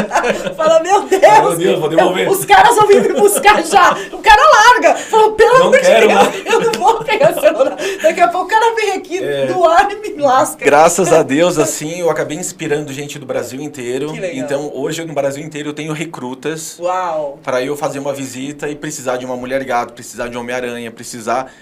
Fala, 0.57 0.81
meu 0.81 1.03
Deus! 1.03 1.21
Meu 1.21 1.57
Deus, 1.57 1.81
vou 1.81 1.89
devolver. 1.89 2.31
Os 2.31 2.45
caras 2.45 2.75
vão 2.77 2.87
vir 2.87 3.03
me 3.03 3.21
buscar 3.21 3.63
já. 3.63 3.97
O 4.11 4.19
cara 4.19 4.43
larga. 4.43 4.95
Falou, 4.97 5.33
pelo 5.33 5.57
amor 5.57 5.79
de 5.79 5.83
Deus, 5.83 6.47
eu 6.47 6.61
não 6.61 6.73
vou 6.73 7.05
pegar 7.05 7.33
o 7.37 7.41
celular. 7.41 7.77
Daqui 8.03 8.21
a 8.21 8.29
pouco 8.29 8.47
o 8.47 8.49
cara 8.49 8.75
vem 8.75 8.93
aqui 8.93 9.19
é, 9.19 9.47
do 9.47 9.65
ar 9.65 9.91
e 9.91 10.15
me 10.15 10.23
lasca. 10.23 10.65
Graças 10.65 11.13
a 11.13 11.23
Deus, 11.23 11.59
assim, 11.59 12.01
eu 12.01 12.11
acabei 12.11 12.39
inspirando 12.39 12.93
gente 12.93 13.19
do 13.19 13.27
Brasil 13.27 13.61
inteiro. 13.61 14.13
Que 14.13 14.21
legal. 14.21 14.45
Então, 14.45 14.71
hoje 14.75 15.05
no 15.05 15.13
Brasil 15.13 15.45
inteiro 15.45 15.71
eu 15.71 15.75
tenho 15.75 15.93
recrutas. 15.93 16.79
Uau! 16.81 17.39
Para 17.43 17.63
eu 17.63 17.77
fazer 17.77 17.99
uma 17.99 18.13
visita 18.13 18.69
e 18.69 18.75
precisar 18.75 19.17
de 19.19 19.27
uma 19.27 19.37
mulher 19.37 19.63
gato, 19.65 19.93
precisar 19.93 20.29
de 20.29 20.37
um 20.37 20.41
Homem-Aranha, 20.41 20.91
precisar 20.91 21.53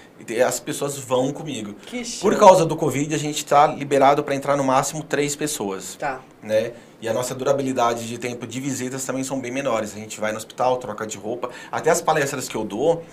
as 0.45 0.59
pessoas 0.59 0.97
vão 0.97 1.31
comigo. 1.31 1.73
Que 1.85 2.03
Por 2.19 2.37
causa 2.37 2.65
do 2.65 2.75
Covid, 2.75 3.13
a 3.13 3.17
gente 3.17 3.37
está 3.37 3.67
liberado 3.67 4.23
para 4.23 4.35
entrar 4.35 4.55
no 4.55 4.63
máximo 4.63 5.03
três 5.03 5.35
pessoas. 5.35 5.95
Tá. 5.95 6.21
Né? 6.41 6.73
E 7.01 7.07
a 7.07 7.13
nossa 7.13 7.35
durabilidade 7.35 8.07
de 8.07 8.17
tempo 8.17 8.47
de 8.47 8.59
visitas 8.59 9.05
também 9.05 9.23
são 9.23 9.39
bem 9.39 9.51
menores. 9.51 9.93
A 9.93 9.99
gente 9.99 10.19
vai 10.19 10.31
no 10.31 10.37
hospital, 10.37 10.77
troca 10.77 11.05
de 11.05 11.17
roupa. 11.17 11.49
Até 11.71 11.89
as 11.89 12.01
palestras 12.01 12.47
que 12.47 12.55
eu 12.55 12.63
dou, 12.63 13.03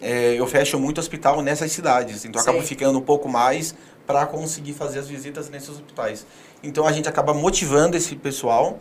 é, 0.00 0.34
eu 0.38 0.46
fecho 0.46 0.78
muito 0.78 0.98
hospital 0.98 1.42
nessas 1.42 1.72
cidades. 1.72 2.24
Então, 2.24 2.40
acabo 2.40 2.60
ficando 2.62 2.98
um 2.98 3.02
pouco 3.02 3.28
mais 3.28 3.74
para 4.06 4.26
conseguir 4.26 4.74
fazer 4.74 4.98
as 4.98 5.08
visitas 5.08 5.48
nesses 5.48 5.70
hospitais. 5.70 6.26
Então, 6.62 6.86
a 6.86 6.92
gente 6.92 7.08
acaba 7.08 7.32
motivando 7.32 7.96
esse 7.96 8.14
pessoal. 8.14 8.78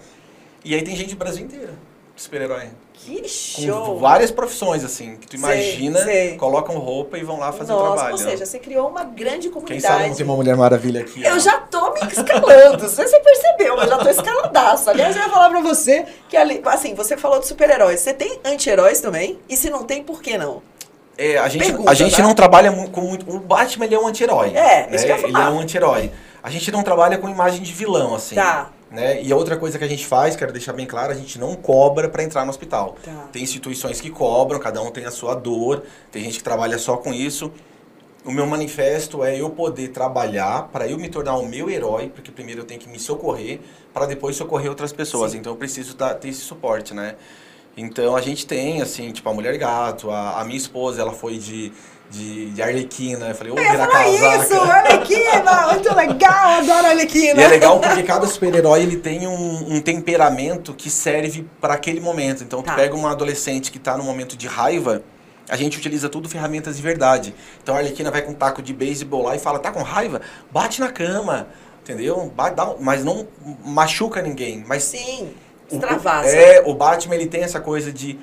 E 0.66 0.76
aí 0.76 0.82
tem 0.82 0.96
gente 0.96 1.16
do 1.16 1.18
Brasil 1.18 1.46
inteiro, 1.46 1.74
super-herói. 2.16 2.70
Que 2.94 3.28
show! 3.28 3.86
Com 3.86 3.98
várias 3.98 4.32
profissões, 4.32 4.84
assim, 4.84 5.18
que 5.18 5.28
tu 5.28 5.36
imagina, 5.36 6.00
sei, 6.04 6.30
sei. 6.30 6.38
colocam 6.38 6.78
roupa 6.78 7.18
e 7.18 7.24
vão 7.24 7.38
lá 7.38 7.52
fazer 7.52 7.74
Nossa, 7.74 7.84
o 7.84 7.94
trabalho. 7.94 8.12
Ou 8.14 8.18
seja, 8.18 8.46
você 8.46 8.60
criou 8.60 8.88
uma 8.88 9.04
grande 9.04 9.50
comunidade. 9.50 9.82
Quem 9.82 9.92
sabe 9.92 10.10
não 10.10 10.16
tem 10.16 10.26
uma 10.26 10.36
Mulher 10.36 10.56
Maravilha 10.56 11.02
aqui. 11.02 11.22
Eu 11.22 11.36
ó. 11.36 11.40
já 11.40 11.58
tô 11.60 11.92
me 11.94 12.00
escalando, 12.02 12.84
não 12.84 12.90
sei 12.90 13.06
se 13.06 13.12
você 13.12 13.20
percebeu, 13.20 13.76
mas 13.76 13.90
já 13.90 13.98
tô 13.98 14.10
escaladaço. 14.10 14.90
Aliás, 14.90 15.16
eu 15.16 15.22
ia 15.22 15.30
falar 15.30 15.50
pra 15.50 15.62
você 15.62 16.06
que, 16.30 16.38
ali, 16.38 16.62
assim, 16.66 16.94
você 16.94 17.18
falou 17.18 17.40
de 17.40 17.48
super-heróis. 17.48 18.00
Você 18.00 18.14
tem 18.14 18.40
anti-heróis 18.46 19.02
também? 19.02 19.38
E 19.50 19.58
se 19.58 19.70
não 19.70 19.84
tem, 19.84 20.02
por 20.02 20.22
que 20.22 20.38
não? 20.38 20.62
É, 21.18 21.38
a 21.38 21.50
gente, 21.50 21.66
Pergunta, 21.66 21.92
a 21.92 21.94
gente 21.94 22.16
tá? 22.16 22.24
não 22.24 22.34
trabalha 22.34 22.72
com 22.72 23.02
muito... 23.02 23.30
O 23.30 23.40
Batman, 23.40 23.86
ele 23.86 23.96
é 23.96 24.00
um 24.00 24.08
anti-herói. 24.08 24.50
É, 24.50 24.88
né? 24.88 24.90
Ele 24.92 25.38
é 25.38 25.50
um 25.50 25.60
anti-herói. 25.60 26.12
A 26.42 26.50
gente 26.50 26.72
não 26.72 26.84
trabalha 26.84 27.18
com 27.18 27.30
imagem 27.30 27.62
de 27.62 27.72
vilão, 27.72 28.16
assim. 28.16 28.36
Tá. 28.36 28.70
Né? 28.94 29.24
E 29.24 29.34
a 29.34 29.36
outra 29.36 29.58
coisa 29.58 29.80
que 29.80 29.84
a 29.84 29.88
gente 29.88 30.06
faz, 30.06 30.36
quero 30.36 30.54
deixar 30.54 30.72
bem 30.72 30.86
claro, 30.86 31.12
a 31.12 31.16
gente 31.16 31.40
não 31.40 31.56
cobra 31.56 32.08
para 32.08 32.24
entrar 32.24 32.46
no 32.46 32.52
hospital. 32.52 32.96
Tá. 33.04 33.28
Tem 33.32 33.42
instituições 33.42 34.00
que 34.00 34.12
cobram, 34.12 34.60
cada 34.60 34.80
um 34.84 34.92
tem 34.92 35.04
a 35.04 35.10
sua 35.10 35.34
dor, 35.34 35.82
tem 36.12 36.24
gente 36.24 36.38
que 36.38 36.44
trabalha 36.44 36.78
só 36.78 36.96
com 36.96 37.12
isso. 37.12 37.52
O 38.24 38.32
meu 38.32 38.46
manifesto 38.46 39.24
é 39.24 39.36
eu 39.36 39.50
poder 39.50 39.88
trabalhar 39.88 40.70
para 40.72 40.88
eu 40.88 41.00
me 41.00 41.10
tornar 41.10 41.38
o 41.38 41.46
meu 41.48 41.72
herói, 41.72 42.12
porque 42.14 42.32
primeiro 42.32 42.62
eu 42.62 42.66
tenho 42.66 42.80
que 42.80 42.88
me 42.88 43.00
socorrer, 43.00 43.62
para 43.92 44.06
depois 44.06 44.36
socorrer 44.36 44.70
outras 44.70 44.94
pessoas. 44.94 45.32
Sim. 45.32 45.40
Então 45.40 45.54
eu 45.54 45.58
preciso 45.58 45.96
dar, 45.96 46.14
ter 46.14 46.30
esse 46.30 46.42
suporte, 46.42 46.94
né? 46.94 47.16
Então 47.76 48.16
a 48.16 48.22
gente 48.22 48.46
tem, 48.46 48.80
assim, 48.80 49.12
tipo, 49.12 49.28
a 49.28 49.34
Mulher 49.34 49.58
Gato, 49.58 50.12
a, 50.12 50.40
a 50.40 50.46
minha 50.46 50.58
esposa, 50.58 51.02
ela 51.02 51.14
foi 51.14 51.40
de 51.40 51.74
de, 52.14 52.52
de 52.52 52.62
Arlequina. 52.62 53.30
Eu 53.30 53.36
falei, 53.36 53.52
ô, 53.52 53.56
oh, 53.56 53.58
vira 53.58 53.88
casaca. 53.88 54.44
isso, 54.44 54.62
Arlequina, 54.62 55.68
muito 55.74 55.96
legal, 55.96 56.50
adoro 56.60 56.88
Arlequina. 56.88 57.42
E 57.42 57.44
é 57.44 57.48
legal 57.48 57.80
porque 57.80 58.04
cada 58.04 58.28
super-herói 58.28 58.84
ele 58.84 58.98
tem 58.98 59.28
um, 59.28 59.76
um, 59.76 59.82
temperamento 59.82 60.74
que 60.74 60.90
serve 60.90 61.48
para 61.60 61.74
aquele 61.74 62.00
momento. 62.00 62.44
Então, 62.44 62.62
tu 62.62 62.68
tá. 62.68 62.76
pega 62.76 62.96
uma 62.96 63.12
adolescente 63.12 63.72
que 63.72 63.80
tá 63.80 63.98
no 63.98 64.04
momento 64.04 64.38
de 64.38 64.48
raiva, 64.48 65.02
a 65.50 65.58
gente 65.58 65.78
utiliza 65.78 66.08
tudo 66.08 66.30
ferramentas 66.30 66.78
de 66.78 66.84
verdade. 66.84 67.34
Então, 67.62 67.76
a 67.76 67.80
Arlequina 67.80 68.12
vai 68.12 68.22
com 68.22 68.32
um 68.32 68.36
taco 68.36 68.62
de 68.62 68.74
beisebol 68.74 69.24
lá 69.24 69.36
e 69.36 69.40
fala, 69.40 69.58
tá 69.58 69.72
com 69.72 69.82
raiva? 69.82 70.22
Bate 70.52 70.80
na 70.80 70.92
cama, 70.92 71.48
entendeu? 71.82 72.32
Bate, 72.36 72.56
dá, 72.56 72.76
mas 72.80 73.04
não 73.04 73.28
machuca 73.66 74.22
ninguém. 74.22 74.64
Mas 74.68 74.84
Sim, 74.84 75.34
extravasa. 75.70 76.30
É, 76.30 76.62
o 76.66 76.76
Batman, 76.76 77.16
ele 77.16 77.26
tem 77.26 77.42
essa 77.42 77.60
coisa 77.60 77.92
de 77.92 78.20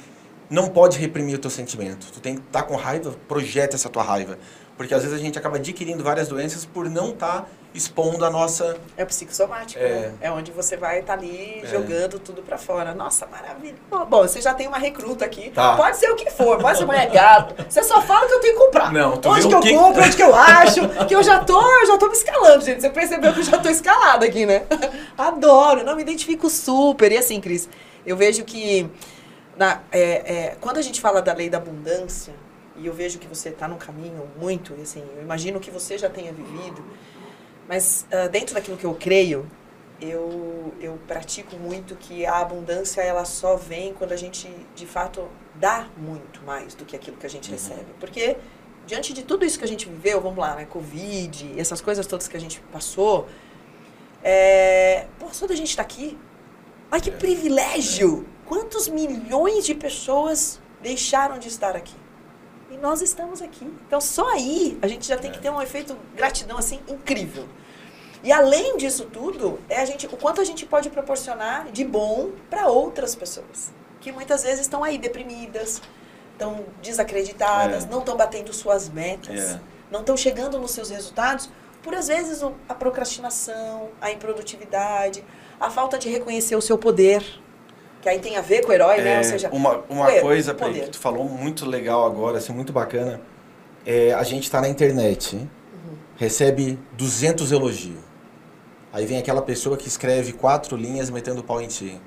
não 0.50 0.68
pode 0.68 0.98
reprimir 0.98 1.36
o 1.36 1.38
teu 1.38 1.50
sentimento. 1.50 2.08
Tu 2.12 2.20
tem 2.20 2.34
que 2.34 2.40
estar 2.40 2.62
tá 2.62 2.66
com 2.66 2.74
raiva, 2.74 3.14
projeta 3.28 3.76
essa 3.76 3.88
tua 3.88 4.02
raiva. 4.02 4.36
Porque 4.76 4.94
às 4.94 5.02
vezes 5.02 5.16
a 5.16 5.20
gente 5.20 5.38
acaba 5.38 5.56
adquirindo 5.56 6.02
várias 6.02 6.26
doenças 6.28 6.64
por 6.64 6.88
não 6.88 7.10
estar 7.10 7.42
tá 7.42 7.46
expondo 7.74 8.24
a 8.24 8.30
nossa. 8.30 8.78
É 8.96 9.04
psicossomático, 9.04 9.78
é, 9.78 9.88
né? 9.88 10.14
É 10.22 10.32
onde 10.32 10.50
você 10.52 10.74
vai 10.74 11.00
estar 11.00 11.18
tá 11.18 11.22
ali 11.22 11.60
é. 11.62 11.66
jogando 11.66 12.18
tudo 12.18 12.42
para 12.42 12.56
fora. 12.56 12.94
Nossa, 12.94 13.26
maravilha. 13.26 13.76
Bom, 13.90 14.22
você 14.22 14.40
já 14.40 14.54
tem 14.54 14.66
uma 14.66 14.78
recruta 14.78 15.24
aqui. 15.24 15.50
Tá. 15.50 15.76
Pode 15.76 15.98
ser 15.98 16.10
o 16.10 16.16
que 16.16 16.30
for, 16.30 16.58
pode 16.58 16.78
ser 16.78 16.86
mulher 16.86 17.10
gato. 17.10 17.62
Você 17.68 17.82
só 17.82 18.00
fala 18.00 18.26
que 18.26 18.32
eu 18.32 18.40
tenho 18.40 18.54
que 18.54 18.64
comprar. 18.64 18.90
Não, 18.90 19.18
tu 19.18 19.28
onde 19.28 19.48
que 19.48 19.54
eu 19.54 19.60
que... 19.60 19.74
compro, 19.74 20.00
onde 20.02 20.16
que 20.16 20.22
eu 20.22 20.34
acho, 20.34 20.88
que 21.06 21.14
eu 21.14 21.22
já 21.22 21.44
tô, 21.44 21.60
eu 21.60 21.86
já 21.86 21.98
tô 21.98 22.06
me 22.06 22.14
escalando, 22.14 22.64
gente. 22.64 22.80
Você 22.80 22.88
percebeu 22.88 23.34
que 23.34 23.40
eu 23.40 23.44
já 23.44 23.58
tô 23.58 23.68
escalada 23.68 24.24
aqui, 24.24 24.46
né? 24.46 24.64
Adoro, 25.16 25.84
não 25.84 25.94
me 25.94 26.00
identifico 26.00 26.48
super. 26.48 27.12
E 27.12 27.18
assim, 27.18 27.38
Cris, 27.38 27.68
eu 28.06 28.16
vejo 28.16 28.44
que 28.44 28.90
na, 29.60 29.82
é, 29.92 30.00
é, 30.00 30.56
quando 30.58 30.78
a 30.78 30.82
gente 30.82 31.02
fala 31.02 31.20
da 31.20 31.34
lei 31.34 31.50
da 31.50 31.58
abundância, 31.58 32.32
e 32.76 32.86
eu 32.86 32.94
vejo 32.94 33.18
que 33.18 33.26
você 33.26 33.50
está 33.50 33.68
num 33.68 33.76
caminho 33.76 34.26
muito, 34.40 34.72
assim, 34.80 35.04
eu 35.14 35.22
imagino 35.22 35.60
que 35.60 35.70
você 35.70 35.98
já 35.98 36.08
tenha 36.08 36.32
vivido, 36.32 36.82
mas 37.68 38.06
uh, 38.10 38.30
dentro 38.30 38.54
daquilo 38.54 38.78
que 38.78 38.86
eu 38.86 38.94
creio, 38.94 39.46
eu, 40.00 40.72
eu 40.80 40.98
pratico 41.06 41.56
muito 41.56 41.94
que 41.94 42.24
a 42.24 42.38
abundância 42.38 43.02
ela 43.02 43.26
só 43.26 43.54
vem 43.54 43.92
quando 43.92 44.12
a 44.12 44.16
gente 44.16 44.48
de 44.74 44.86
fato 44.86 45.28
dá 45.56 45.86
muito 45.94 46.42
mais 46.42 46.74
do 46.74 46.86
que 46.86 46.96
aquilo 46.96 47.18
que 47.18 47.26
a 47.26 47.30
gente 47.30 47.48
uhum. 47.50 47.54
recebe. 47.54 47.92
Porque 48.00 48.38
diante 48.86 49.12
de 49.12 49.22
tudo 49.22 49.44
isso 49.44 49.58
que 49.58 49.64
a 49.66 49.68
gente 49.68 49.86
viveu, 49.86 50.22
vamos 50.22 50.38
lá, 50.38 50.54
né, 50.54 50.64
Covid, 50.64 51.60
essas 51.60 51.82
coisas 51.82 52.06
todas 52.06 52.26
que 52.26 52.36
a 52.36 52.40
gente 52.40 52.62
passou, 52.72 53.28
é, 54.24 55.04
pô, 55.18 55.26
só 55.32 55.46
da 55.46 55.54
gente 55.54 55.68
estar 55.68 55.84
tá 55.84 55.86
aqui, 55.86 56.16
ai 56.90 56.98
que 56.98 57.10
é. 57.10 57.12
privilégio! 57.12 58.26
Quantos 58.50 58.88
milhões 58.88 59.64
de 59.64 59.76
pessoas 59.76 60.60
deixaram 60.82 61.38
de 61.38 61.46
estar 61.46 61.76
aqui? 61.76 61.94
E 62.68 62.76
nós 62.76 63.00
estamos 63.00 63.40
aqui. 63.40 63.64
Então 63.86 64.00
só 64.00 64.28
aí 64.28 64.76
a 64.82 64.88
gente 64.88 65.06
já 65.06 65.16
tem 65.16 65.30
que 65.30 65.38
é. 65.38 65.40
ter 65.40 65.50
um 65.50 65.62
efeito 65.62 65.96
gratidão 66.16 66.58
assim 66.58 66.80
incrível. 66.88 67.46
E 68.24 68.32
além 68.32 68.76
disso 68.76 69.04
tudo, 69.04 69.60
é 69.68 69.80
a 69.80 69.84
gente, 69.84 70.06
o 70.06 70.16
quanto 70.16 70.40
a 70.40 70.44
gente 70.44 70.66
pode 70.66 70.90
proporcionar 70.90 71.70
de 71.70 71.84
bom 71.84 72.32
para 72.50 72.66
outras 72.66 73.14
pessoas, 73.14 73.70
que 74.00 74.10
muitas 74.10 74.42
vezes 74.42 74.62
estão 74.62 74.82
aí 74.82 74.98
deprimidas, 74.98 75.80
estão 76.32 76.64
desacreditadas, 76.82 77.84
é. 77.84 77.86
não 77.86 78.00
estão 78.00 78.16
batendo 78.16 78.52
suas 78.52 78.88
metas, 78.88 79.38
é. 79.38 79.60
não 79.92 80.00
estão 80.00 80.16
chegando 80.16 80.58
nos 80.58 80.72
seus 80.72 80.90
resultados, 80.90 81.48
por 81.84 81.94
às 81.94 82.08
vezes 82.08 82.42
a 82.68 82.74
procrastinação, 82.74 83.90
a 84.00 84.10
improdutividade, 84.10 85.24
a 85.60 85.70
falta 85.70 85.96
de 85.96 86.08
reconhecer 86.08 86.56
o 86.56 86.60
seu 86.60 86.76
poder, 86.76 87.24
que 88.00 88.08
aí 88.08 88.18
tem 88.18 88.36
a 88.36 88.40
ver 88.40 88.64
com 88.64 88.70
o 88.70 88.74
herói, 88.74 88.98
é, 88.98 89.02
né? 89.02 89.18
Ou 89.18 89.24
seja, 89.24 89.50
uma, 89.50 89.84
uma 89.88 90.10
coisa 90.20 90.54
que 90.54 90.88
tu 90.90 90.98
falou 90.98 91.24
muito 91.24 91.66
legal 91.66 92.06
agora, 92.06 92.38
assim, 92.38 92.52
muito 92.52 92.72
bacana, 92.72 93.20
é 93.84 94.12
a 94.12 94.22
gente 94.22 94.44
está 94.44 94.60
na 94.60 94.68
internet, 94.68 95.36
uhum. 95.36 95.48
recebe 96.16 96.78
200 96.96 97.52
elogios. 97.52 98.10
Aí 98.92 99.06
vem 99.06 99.18
aquela 99.18 99.42
pessoa 99.42 99.76
que 99.76 99.86
escreve 99.86 100.32
quatro 100.32 100.76
linhas 100.76 101.10
metendo 101.10 101.44
pau 101.44 101.60
em 101.60 101.68
ti. 101.68 102.00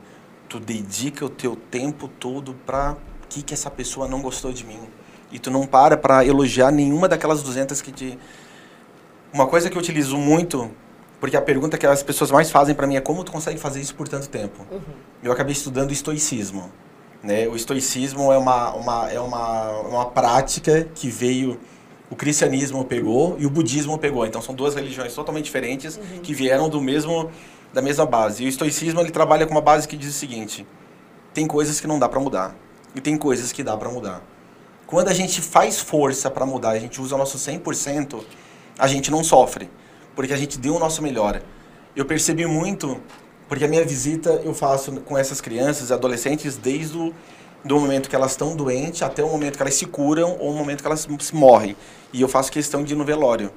Tu 0.49 0.59
dedica 0.59 1.25
o 1.25 1.29
teu 1.29 1.55
tempo 1.55 2.07
todo 2.07 2.53
pra 2.65 2.97
que 3.29 3.41
que 3.41 3.53
essa 3.53 3.71
pessoa 3.71 4.07
não 4.07 4.21
gostou 4.21 4.51
de 4.51 4.65
mim. 4.65 4.79
E 5.31 5.39
tu 5.39 5.49
não 5.49 5.65
para 5.65 5.95
para 5.95 6.25
elogiar 6.25 6.71
nenhuma 6.71 7.07
daquelas 7.07 7.41
200 7.41 7.81
que 7.81 7.91
te... 7.91 8.19
Uma 9.31 9.47
coisa 9.47 9.69
que 9.69 9.77
eu 9.77 9.81
utilizo 9.81 10.17
muito, 10.17 10.69
porque 11.23 11.37
a 11.37 11.41
pergunta 11.41 11.77
que 11.77 11.87
as 11.87 12.03
pessoas 12.03 12.31
mais 12.31 12.51
fazem 12.51 12.75
para 12.75 12.85
mim 12.85 12.97
é 12.97 12.99
como 12.99 13.23
tu 13.23 13.31
consegue 13.31 13.57
fazer 13.57 13.79
isso 13.79 13.95
por 13.95 14.09
tanto 14.09 14.27
tempo. 14.27 14.67
Uhum. 14.69 14.81
Eu 15.23 15.31
acabei 15.31 15.53
estudando 15.53 15.93
estoicismo. 15.93 16.69
Né? 17.23 17.47
O 17.47 17.55
estoicismo 17.55 18.29
é 18.29 18.37
uma, 18.37 18.73
uma, 18.73 19.09
é 19.09 19.21
uma, 19.21 19.69
uma 19.87 20.05
prática 20.07 20.85
que 20.93 21.09
veio 21.09 21.57
o 22.09 22.15
cristianismo 22.17 22.83
pegou 22.83 23.37
e 23.39 23.45
o 23.45 23.49
budismo 23.49 23.97
pegou. 23.97 24.25
Então 24.25 24.41
são 24.41 24.53
duas 24.53 24.75
religiões 24.75 25.15
totalmente 25.15 25.45
diferentes 25.45 25.95
uhum. 25.95 26.19
que 26.21 26.33
vieram 26.33 26.67
do 26.67 26.81
mesmo 26.81 27.31
da 27.71 27.81
mesma 27.81 28.05
base. 28.05 28.43
E 28.43 28.45
o 28.45 28.49
estoicismo 28.49 28.99
ele 28.99 29.09
trabalha 29.09 29.45
com 29.45 29.53
uma 29.53 29.61
base 29.61 29.87
que 29.87 29.95
diz 29.95 30.09
o 30.09 30.19
seguinte: 30.19 30.67
tem 31.33 31.47
coisas 31.47 31.79
que 31.79 31.87
não 31.87 31.97
dá 31.97 32.09
para 32.09 32.19
mudar 32.19 32.53
e 32.93 32.99
tem 32.99 33.15
coisas 33.15 33.53
que 33.53 33.63
dá 33.63 33.77
para 33.77 33.89
mudar. 33.89 34.21
Quando 34.85 35.07
a 35.07 35.13
gente 35.13 35.39
faz 35.39 35.79
força 35.79 36.29
para 36.29 36.45
mudar, 36.45 36.71
a 36.71 36.79
gente 36.79 36.99
usa 36.99 37.15
o 37.15 37.17
nosso 37.17 37.37
100%, 37.37 38.21
a 38.77 38.87
gente 38.87 39.09
não 39.09 39.23
sofre, 39.23 39.69
porque 40.15 40.33
a 40.33 40.37
gente 40.37 40.57
deu 40.57 40.75
o 40.75 40.79
nosso 40.79 41.01
melhor. 41.01 41.41
Eu 41.95 42.05
percebi 42.05 42.45
muito, 42.45 42.99
porque 43.47 43.65
a 43.65 43.67
minha 43.67 43.83
visita 43.85 44.41
eu 44.43 44.53
faço 44.53 44.91
com 45.01 45.17
essas 45.17 45.41
crianças 45.41 45.91
adolescentes 45.91 46.57
desde 46.57 46.97
o 46.97 47.13
do 47.63 47.79
momento 47.79 48.09
que 48.09 48.15
elas 48.15 48.31
estão 48.31 48.55
doentes 48.55 49.01
até 49.01 49.23
o 49.23 49.29
momento 49.29 49.55
que 49.55 49.61
elas 49.61 49.75
se 49.75 49.85
curam 49.85 50.37
ou 50.39 50.51
o 50.51 50.53
momento 50.53 50.81
que 50.81 50.87
elas 50.87 51.07
morrem. 51.31 51.75
E 52.11 52.21
eu 52.21 52.27
faço 52.27 52.51
questão 52.51 52.83
de 52.83 52.93
ir 52.93 52.97
no 52.97 53.05
velório. 53.05 53.51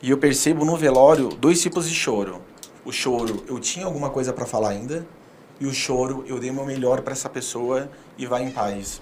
E 0.00 0.10
eu 0.10 0.18
percebo 0.18 0.64
no 0.64 0.76
velório 0.76 1.28
dois 1.28 1.60
tipos 1.60 1.88
de 1.88 1.94
choro. 1.94 2.40
O 2.84 2.92
choro, 2.92 3.42
eu 3.48 3.58
tinha 3.58 3.84
alguma 3.84 4.10
coisa 4.10 4.32
para 4.32 4.46
falar 4.46 4.70
ainda, 4.70 5.06
e 5.60 5.66
o 5.66 5.74
choro, 5.74 6.24
eu 6.28 6.38
dei 6.38 6.52
meu 6.52 6.64
melhor 6.64 7.02
para 7.02 7.12
essa 7.12 7.28
pessoa 7.28 7.90
e 8.16 8.24
vai 8.24 8.44
em 8.44 8.50
paz. 8.50 9.00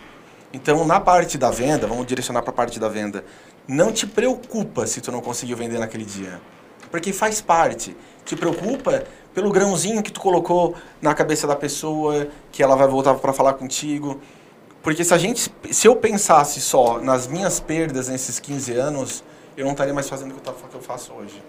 Então, 0.53 0.87
na 0.87 0.99
parte 0.99 1.37
da 1.37 1.51
venda, 1.51 1.87
vamos 1.87 2.07
direcionar 2.07 2.41
para 2.41 2.51
a 2.51 2.55
parte 2.55 2.81
da 2.81 2.89
venda. 2.89 3.25
Não 3.69 3.93
te 3.93 4.07
preocupa 4.07 4.87
se 4.87 5.03
tu 5.03 5.13
não 5.13 5.21
conseguiu 5.21 5.57
vender 5.57 5.79
naquele 5.79 6.05
dia, 6.05 6.41
porque 6.91 7.13
faz 7.13 7.41
parte. 7.41 7.97
Te 8.25 8.37
preocupa 8.37 9.05
pelo 9.35 9.51
grãozinho 9.51 10.03
que 10.03 10.11
tu 10.11 10.21
colocou 10.21 10.75
na 11.01 11.15
cabeça 11.15 11.47
da 11.47 11.55
pessoa, 11.55 12.29
que 12.51 12.63
ela 12.63 12.75
vai 12.75 12.89
voltar 12.89 13.15
para 13.15 13.33
falar 13.33 13.55
contigo. 13.55 14.21
Porque 14.83 15.05
se 15.05 15.13
a 15.13 15.19
gente, 15.19 15.53
se 15.71 15.87
eu 15.89 15.97
pensasse 15.97 16.61
só 16.61 17.01
nas 17.01 17.27
minhas 17.27 17.61
perdas 17.61 18.09
nesses 18.09 18.39
15 18.39 18.73
anos, 18.73 19.25
eu 19.57 19.65
não 19.65 19.73
estaria 19.73 19.93
mais 19.93 20.09
fazendo 20.09 20.33
o 20.33 20.69
que 20.69 20.75
eu 20.75 20.81
faço 20.81 21.13
hoje. 21.13 21.43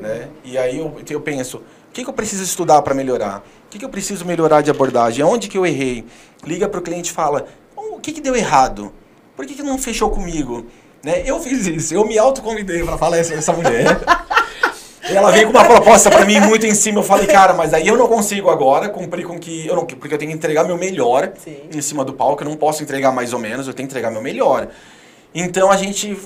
Né? 0.00 0.28
E 0.44 0.56
aí 0.56 0.78
eu, 0.78 0.96
eu 1.08 1.20
penso, 1.20 1.58
o 1.58 1.92
que, 1.92 2.04
que 2.04 2.10
eu 2.10 2.14
preciso 2.14 2.42
estudar 2.42 2.80
para 2.82 2.94
melhorar? 2.94 3.44
O 3.66 3.68
que, 3.68 3.78
que 3.78 3.84
eu 3.84 3.88
preciso 3.88 4.24
melhorar 4.24 4.62
de 4.62 4.70
abordagem? 4.70 5.24
Onde 5.24 5.48
que 5.48 5.58
eu 5.58 5.66
errei? 5.66 6.04
Liga 6.44 6.68
para 6.68 6.80
o 6.80 6.82
cliente 6.82 7.10
e 7.10 7.14
fala, 7.14 7.46
o 7.76 7.98
que, 7.98 8.12
que 8.12 8.20
deu 8.20 8.34
errado? 8.34 8.92
Por 9.36 9.46
que, 9.46 9.54
que 9.54 9.62
não 9.62 9.78
fechou 9.78 10.10
comigo? 10.10 10.66
Né? 11.02 11.22
Eu 11.24 11.40
fiz 11.40 11.66
isso, 11.66 11.94
eu 11.94 12.06
me 12.06 12.18
autoconvidei 12.18 12.84
para 12.84 12.96
falar 12.96 13.18
essa 13.18 13.52
mulher. 13.52 14.00
ela 15.16 15.30
veio 15.30 15.46
com 15.46 15.52
uma 15.52 15.64
proposta 15.64 16.10
para 16.10 16.24
mim 16.24 16.40
muito 16.40 16.66
em 16.66 16.74
cima. 16.74 17.00
Eu 17.00 17.02
falei, 17.02 17.26
cara, 17.26 17.52
mas 17.54 17.74
aí 17.74 17.86
eu 17.86 17.96
não 17.96 18.06
consigo 18.06 18.50
agora 18.50 18.88
cumprir 18.88 19.26
com 19.26 19.38
que. 19.38 19.66
Eu 19.66 19.76
não, 19.76 19.86
porque 19.86 20.14
eu 20.14 20.18
tenho 20.18 20.30
que 20.30 20.36
entregar 20.36 20.64
meu 20.64 20.76
melhor 20.76 21.32
Sim. 21.42 21.56
em 21.72 21.80
cima 21.80 22.04
do 22.04 22.12
palco. 22.12 22.42
Eu 22.42 22.48
não 22.48 22.56
posso 22.56 22.82
entregar 22.82 23.12
mais 23.12 23.32
ou 23.32 23.38
menos, 23.38 23.66
eu 23.66 23.74
tenho 23.74 23.88
que 23.88 23.92
entregar 23.92 24.10
meu 24.10 24.22
melhor. 24.22 24.68
Então 25.34 25.70
a 25.70 25.76
gente 25.76 26.16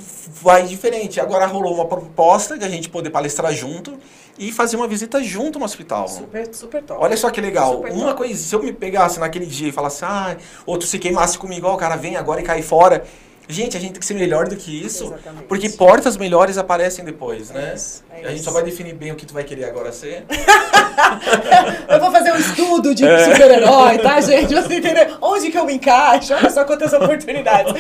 vai 0.43 0.63
diferente. 0.63 1.21
Agora 1.21 1.47
rolou 1.47 1.75
uma 1.75 1.87
proposta 1.87 2.59
de 2.59 2.65
a 2.65 2.69
gente 2.69 2.89
poder 2.89 3.11
palestrar 3.11 3.53
junto 3.53 3.99
e 4.39 4.51
fazer 4.51 4.77
uma 4.77 4.89
visita 4.89 5.23
junto 5.23 5.59
no 5.59 5.65
hospital. 5.65 6.09
Super, 6.09 6.55
super 6.55 6.83
top. 6.83 7.03
Olha 7.03 7.17
só 7.17 7.31
que 7.31 7.41
legal. 7.41 7.77
Super 7.77 7.93
uma 7.93 8.07
top. 8.07 8.17
coisa, 8.19 8.43
se 8.43 8.55
eu 8.55 8.63
me 8.63 8.73
pegasse 8.73 9.21
naquele 9.21 9.47
dia 9.47 9.69
e 9.69 9.73
falasse, 9.73 10.05
ah, 10.05 10.37
ou 10.67 10.79
tu 10.79 10.87
se 10.87 10.99
queimasse 10.99 11.39
comigo, 11.39 11.67
ó, 11.67 11.75
o 11.75 11.77
cara 11.77 11.97
vem 11.97 12.17
agora 12.17 12.41
e 12.41 12.45
cai 12.45 12.63
fora. 12.63 13.05
Gente, 13.47 13.77
a 13.77 13.81
gente 13.81 13.93
tem 13.93 14.01
que 14.01 14.07
ser 14.07 14.15
melhor 14.15 14.49
do 14.49 14.57
que 14.57 14.85
isso, 14.85 15.05
Exatamente. 15.05 15.45
porque 15.45 15.69
portas 15.69 16.17
melhores 16.17 16.57
aparecem 16.57 17.05
depois, 17.05 17.51
né? 17.51 17.73
É 17.73 17.75
isso, 17.75 18.05
é 18.11 18.27
a 18.27 18.31
gente 18.31 18.43
só 18.43 18.51
vai 18.51 18.63
definir 18.63 18.95
bem 18.95 19.13
o 19.13 19.17
que 19.17 19.27
tu 19.27 19.35
vai 19.35 19.45
querer 19.45 19.65
agora 19.65 19.93
ser. 19.93 20.25
eu 21.89 22.01
vou 22.01 22.11
fazer 22.11 22.33
um 22.33 22.37
estudo 22.37 22.95
de 22.95 23.05
é. 23.05 23.31
super-herói, 23.31 23.99
tá, 23.99 24.19
gente? 24.23 24.55
Você 24.55 24.77
entendeu? 24.77 25.19
Onde 25.21 25.51
que 25.51 25.59
eu 25.59 25.67
me 25.67 25.75
encaixo? 25.75 26.33
Olha 26.33 26.49
só 26.49 26.65
quantas 26.65 26.91
oportunidades. 26.95 27.75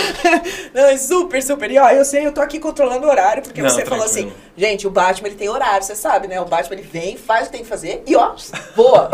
Não, 0.72 0.86
é 0.86 0.96
super, 0.96 1.42
super. 1.42 1.70
E 1.70 1.78
ó, 1.78 1.90
eu 1.90 2.04
sei, 2.04 2.26
eu 2.26 2.32
tô 2.32 2.40
aqui 2.40 2.58
controlando 2.58 3.06
o 3.06 3.10
horário, 3.10 3.42
porque 3.42 3.60
Não, 3.60 3.68
você 3.68 3.82
tranquilo. 3.82 4.02
falou 4.02 4.10
assim, 4.10 4.32
gente, 4.56 4.86
o 4.86 4.90
Batman 4.90 5.28
ele 5.28 5.36
tem 5.36 5.48
horário, 5.50 5.84
você 5.84 5.94
sabe, 5.94 6.26
né? 6.26 6.40
O 6.40 6.46
Batman 6.46 6.76
ele 6.76 6.88
vem, 6.90 7.18
faz 7.18 7.42
o 7.42 7.44
que 7.46 7.52
tem 7.52 7.62
que 7.62 7.68
fazer 7.68 8.02
e 8.06 8.16
ó, 8.16 8.34
voa. 8.74 9.10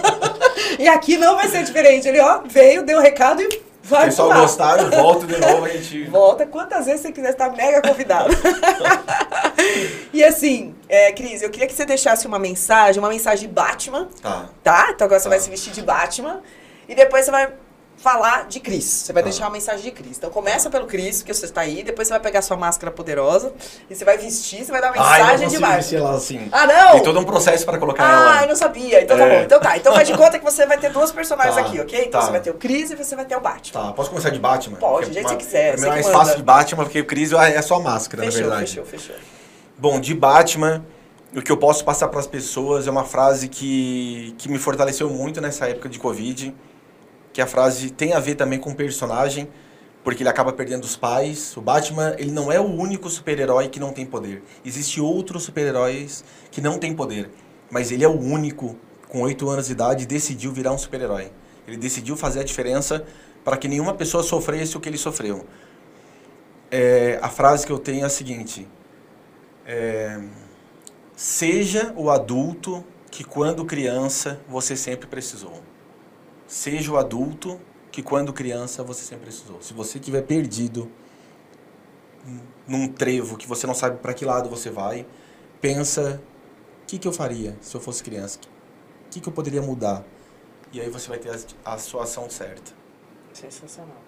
e 0.78 0.88
aqui 0.88 1.18
não 1.18 1.36
vai 1.36 1.48
ser 1.48 1.64
diferente. 1.64 2.08
Ele, 2.08 2.20
ó, 2.20 2.40
veio, 2.46 2.82
deu 2.82 2.96
o 2.96 3.00
um 3.00 3.02
recado 3.02 3.42
e 3.42 3.69
Vai 3.90 4.06
pessoal 4.06 4.28
pular. 4.28 4.40
gostaram, 4.42 4.90
volta 4.90 5.26
de 5.26 5.36
novo, 5.36 5.64
a 5.64 5.68
gente. 5.68 6.04
Volta 6.10 6.46
quantas 6.46 6.86
vezes 6.86 7.02
você 7.02 7.12
quiser, 7.12 7.30
estar 7.30 7.50
mega 7.50 7.82
convidado. 7.82 8.30
e 10.12 10.22
assim, 10.22 10.74
é, 10.88 11.12
Cris, 11.12 11.42
eu 11.42 11.50
queria 11.50 11.66
que 11.66 11.74
você 11.74 11.84
deixasse 11.84 12.26
uma 12.26 12.38
mensagem, 12.38 13.02
uma 13.02 13.08
mensagem 13.08 13.48
de 13.48 13.54
Batman. 13.54 14.08
Tá. 14.22 14.48
Tá? 14.62 14.90
Então 14.94 15.06
agora 15.06 15.18
você 15.18 15.24
tá. 15.24 15.30
vai 15.30 15.40
se 15.40 15.50
vestir 15.50 15.72
de 15.72 15.82
Batman. 15.82 16.40
E 16.88 16.94
depois 16.94 17.24
você 17.24 17.30
vai 17.30 17.52
falar 18.02 18.46
de 18.48 18.60
Cris. 18.60 18.84
Você 18.84 19.12
vai 19.12 19.22
ah. 19.22 19.24
deixar 19.24 19.44
uma 19.44 19.50
mensagem 19.50 19.82
de 19.82 19.90
Cris. 19.90 20.16
Então 20.16 20.30
começa 20.30 20.70
pelo 20.70 20.86
Cris, 20.86 21.22
que 21.22 21.32
você 21.32 21.44
está 21.44 21.60
aí, 21.60 21.82
depois 21.82 22.08
você 22.08 22.14
vai 22.14 22.20
pegar 22.20 22.42
sua 22.42 22.56
máscara 22.56 22.90
poderosa 22.90 23.52
e 23.88 23.94
você 23.94 24.04
vai 24.04 24.16
vestir, 24.16 24.64
você 24.64 24.72
vai 24.72 24.80
dar 24.80 24.92
uma 24.92 25.02
mensagem 25.02 25.48
de 25.48 25.58
baixo. 25.58 25.94
Ela 25.94 26.14
assim. 26.14 26.48
Ah, 26.50 26.66
não! 26.66 26.92
Tem 26.92 27.02
todo 27.02 27.20
um 27.20 27.24
processo 27.24 27.64
para 27.64 27.78
colocar 27.78 28.04
ah, 28.04 28.12
ela. 28.12 28.38
Ah, 28.38 28.42
eu 28.42 28.48
não 28.48 28.56
sabia. 28.56 29.02
Então 29.02 29.16
tá 29.16 29.24
é. 29.24 29.28
tá 29.28 29.34
bom. 29.36 29.42
Então 29.42 29.60
tá. 29.60 29.76
Então 29.76 29.94
faz 29.94 30.08
de 30.08 30.16
conta 30.16 30.38
que 30.38 30.44
você 30.44 30.64
vai 30.66 30.78
ter 30.78 30.90
duas 30.90 31.12
personagens 31.12 31.54
tá. 31.54 31.60
aqui, 31.60 31.78
ok? 31.78 32.06
Então 32.06 32.20
tá. 32.20 32.26
você 32.26 32.32
vai 32.32 32.40
ter 32.40 32.50
o 32.50 32.54
Cris 32.54 32.90
e 32.90 32.96
você 32.96 33.14
vai 33.14 33.24
ter 33.24 33.36
o 33.36 33.40
Batman. 33.40 33.82
Tá, 33.82 33.92
posso 33.92 34.08
começar 34.08 34.30
de 34.30 34.38
Batman? 34.38 34.76
Pode, 34.78 35.08
do 35.08 35.12
jeito 35.12 35.36
que 35.36 35.44
você 35.44 35.74
quiser. 35.74 35.78
É 35.78 35.88
mais 35.88 36.08
fácil 36.08 36.36
de 36.36 36.42
Batman, 36.42 36.84
porque 36.84 37.00
o 37.00 37.04
Cris 37.04 37.32
é 37.32 37.62
só 37.62 37.78
máscara, 37.80 38.24
fechou, 38.24 38.40
na 38.42 38.48
verdade. 38.48 38.70
Fechou, 38.70 38.84
fechou. 38.86 39.16
Bom, 39.76 40.00
de 40.00 40.14
Batman, 40.14 40.84
o 41.34 41.42
que 41.42 41.52
eu 41.52 41.56
posso 41.56 41.84
passar 41.84 42.08
para 42.08 42.20
as 42.20 42.26
pessoas 42.26 42.86
é 42.86 42.90
uma 42.90 43.04
frase 43.04 43.48
que, 43.48 44.34
que 44.38 44.48
me 44.48 44.58
fortaleceu 44.58 45.08
muito 45.08 45.40
nessa 45.40 45.68
época 45.68 45.88
de 45.88 45.98
Covid 45.98 46.54
que 47.32 47.40
a 47.40 47.46
frase 47.46 47.90
tem 47.90 48.12
a 48.12 48.20
ver 48.20 48.34
também 48.34 48.58
com 48.58 48.70
o 48.70 48.74
personagem, 48.74 49.48
porque 50.02 50.22
ele 50.22 50.30
acaba 50.30 50.52
perdendo 50.52 50.84
os 50.84 50.96
pais. 50.96 51.56
O 51.56 51.60
Batman, 51.60 52.14
ele 52.18 52.30
não 52.30 52.50
é 52.50 52.58
o 52.60 52.64
único 52.64 53.08
super-herói 53.08 53.68
que 53.68 53.78
não 53.78 53.92
tem 53.92 54.06
poder. 54.06 54.42
Existem 54.64 55.02
outros 55.02 55.44
super-heróis 55.44 56.24
que 56.50 56.60
não 56.60 56.78
têm 56.78 56.94
poder, 56.94 57.30
mas 57.70 57.90
ele 57.90 58.04
é 58.04 58.08
o 58.08 58.18
único 58.18 58.76
com 59.08 59.22
oito 59.22 59.48
anos 59.50 59.66
de 59.66 59.72
idade 59.72 60.06
decidiu 60.06 60.52
virar 60.52 60.72
um 60.72 60.78
super-herói. 60.78 61.32
Ele 61.66 61.76
decidiu 61.76 62.16
fazer 62.16 62.40
a 62.40 62.44
diferença 62.44 63.04
para 63.44 63.56
que 63.56 63.68
nenhuma 63.68 63.94
pessoa 63.94 64.22
sofresse 64.22 64.76
o 64.76 64.80
que 64.80 64.88
ele 64.88 64.98
sofreu. 64.98 65.44
É, 66.70 67.18
a 67.20 67.28
frase 67.28 67.66
que 67.66 67.72
eu 67.72 67.78
tenho 67.78 68.02
é 68.02 68.06
a 68.06 68.08
seguinte: 68.10 68.66
é, 69.66 70.20
seja 71.16 71.92
o 71.96 72.10
adulto 72.10 72.84
que 73.10 73.24
quando 73.24 73.64
criança 73.64 74.40
você 74.48 74.76
sempre 74.76 75.08
precisou. 75.08 75.60
Seja 76.50 76.90
o 76.90 76.96
adulto 76.96 77.60
que 77.92 78.02
quando 78.02 78.32
criança 78.32 78.82
você 78.82 79.04
sempre 79.04 79.26
precisou. 79.26 79.62
Se 79.62 79.72
você 79.72 80.00
tiver 80.00 80.22
perdido 80.22 80.90
num 82.66 82.88
trevo 82.88 83.36
que 83.36 83.46
você 83.46 83.68
não 83.68 83.74
sabe 83.74 83.98
para 83.98 84.12
que 84.12 84.24
lado 84.24 84.50
você 84.50 84.68
vai, 84.68 85.06
pensa 85.60 86.20
o 86.82 86.86
que, 86.88 86.98
que 86.98 87.06
eu 87.06 87.12
faria 87.12 87.56
se 87.60 87.76
eu 87.76 87.80
fosse 87.80 88.02
criança? 88.02 88.40
O 89.06 89.10
que, 89.10 89.20
que 89.20 89.28
eu 89.28 89.32
poderia 89.32 89.62
mudar? 89.62 90.02
E 90.72 90.80
aí 90.80 90.90
você 90.90 91.08
vai 91.08 91.18
ter 91.18 91.30
a, 91.64 91.74
a 91.74 91.78
sua 91.78 92.02
ação 92.02 92.28
certa. 92.28 92.72
Sensacional. 93.32 94.02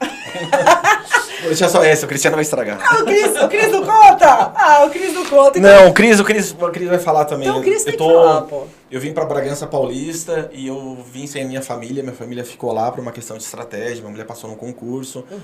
Vou 1.40 1.48
deixar 1.48 1.68
só 1.68 1.82
essa, 1.82 2.04
o 2.06 2.08
Cristiano 2.08 2.36
vai 2.36 2.42
estragar. 2.42 2.78
Ah, 2.82 3.02
o 3.02 3.04
Cris, 3.04 3.42
o 3.42 3.48
Cris 3.48 3.70
não 3.72 3.84
conta? 3.84 4.52
Ah, 4.54 4.84
o 4.86 4.90
Cris 4.90 5.12
não 5.14 5.24
conta. 5.26 5.58
então- 5.58 5.70
Não, 5.82 5.88
o 5.88 5.92
Cris, 5.92 6.20
o 6.20 6.24
Cris, 6.24 6.52
o 6.52 6.70
Cris 6.70 6.88
vai 6.88 6.98
falar 6.98 7.24
também. 7.24 7.48
Então 7.48 7.60
o 7.60 7.62
Cris 7.62 7.80
eu 7.80 7.84
tem 7.86 7.96
tô, 7.96 8.06
que 8.08 8.14
falar, 8.14 8.40
pô. 8.42 8.62
Eu 8.90 9.00
vim 9.00 9.12
para 9.12 9.24
Bragança 9.24 9.66
Paulista 9.66 10.50
e 10.52 10.66
eu 10.66 10.98
vim 11.12 11.26
sem 11.26 11.44
a 11.44 11.46
minha 11.46 11.62
família. 11.62 12.02
Minha 12.02 12.14
família 12.14 12.44
ficou 12.44 12.72
lá 12.72 12.90
por 12.90 13.00
uma 13.00 13.12
questão 13.12 13.36
de 13.36 13.42
estratégia. 13.44 14.00
Minha 14.00 14.10
mulher 14.10 14.26
passou 14.26 14.50
no 14.50 14.56
concurso. 14.56 15.24
Uhum. 15.30 15.38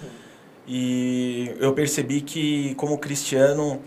E 0.68 1.54
eu 1.60 1.72
percebi 1.72 2.20
que, 2.20 2.74
como 2.74 2.98
cristiano, 2.98 3.80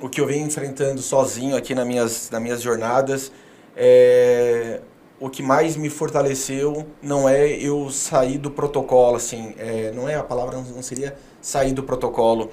o 0.00 0.08
que 0.08 0.20
eu 0.20 0.26
venho 0.26 0.46
enfrentando 0.46 1.00
sozinho 1.00 1.56
aqui 1.56 1.74
nas 1.74 1.86
minhas, 1.86 2.30
nas 2.30 2.42
minhas 2.42 2.60
jornadas, 2.60 3.32
é, 3.74 4.80
o 5.18 5.30
que 5.30 5.42
mais 5.42 5.76
me 5.76 5.88
fortaleceu 5.88 6.86
não 7.02 7.26
é 7.26 7.46
eu 7.48 7.88
sair 7.90 8.36
do 8.36 8.50
protocolo, 8.50 9.16
assim, 9.16 9.54
é, 9.58 9.90
não 9.94 10.06
é 10.08 10.14
a 10.16 10.22
palavra, 10.22 10.58
não 10.58 10.82
seria 10.82 11.16
sair 11.46 11.72
do 11.72 11.84
protocolo. 11.84 12.50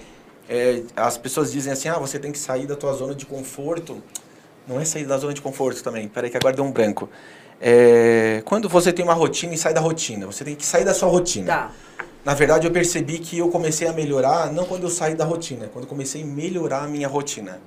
É, 0.47 0.83
as 0.95 1.17
pessoas 1.17 1.51
dizem 1.51 1.73
assim, 1.73 1.89
ah, 1.89 1.97
você 1.97 2.19
tem 2.19 2.31
que 2.31 2.37
sair 2.37 2.67
da 2.67 2.75
tua 2.75 2.93
zona 2.93 3.15
de 3.15 3.25
conforto. 3.25 4.03
Não 4.67 4.79
é 4.79 4.85
sair 4.85 5.05
da 5.05 5.17
zona 5.17 5.33
de 5.33 5.41
conforto 5.41 5.81
também. 5.81 6.07
Peraí 6.07 6.29
que 6.29 6.37
agora 6.37 6.55
deu 6.55 6.63
um 6.63 6.71
branco. 6.71 7.09
É, 7.59 8.43
quando 8.45 8.69
você 8.69 8.93
tem 8.93 9.03
uma 9.03 9.15
rotina 9.15 9.55
e 9.55 9.57
sai 9.57 9.73
da 9.73 9.81
rotina, 9.81 10.27
você 10.27 10.43
tem 10.43 10.55
que 10.55 10.63
sair 10.63 10.85
da 10.85 10.93
sua 10.93 11.09
rotina. 11.09 11.47
Tá. 11.47 11.71
Na 12.23 12.35
verdade, 12.35 12.67
eu 12.67 12.71
percebi 12.71 13.17
que 13.17 13.39
eu 13.39 13.49
comecei 13.49 13.87
a 13.87 13.93
melhorar 13.93 14.53
não 14.53 14.63
quando 14.63 14.83
eu 14.83 14.89
saí 14.89 15.15
da 15.15 15.25
rotina, 15.25 15.67
quando 15.73 15.85
eu 15.85 15.89
comecei 15.89 16.21
a 16.21 16.25
melhorar 16.25 16.83
a 16.83 16.87
minha 16.87 17.07
rotina. 17.07 17.59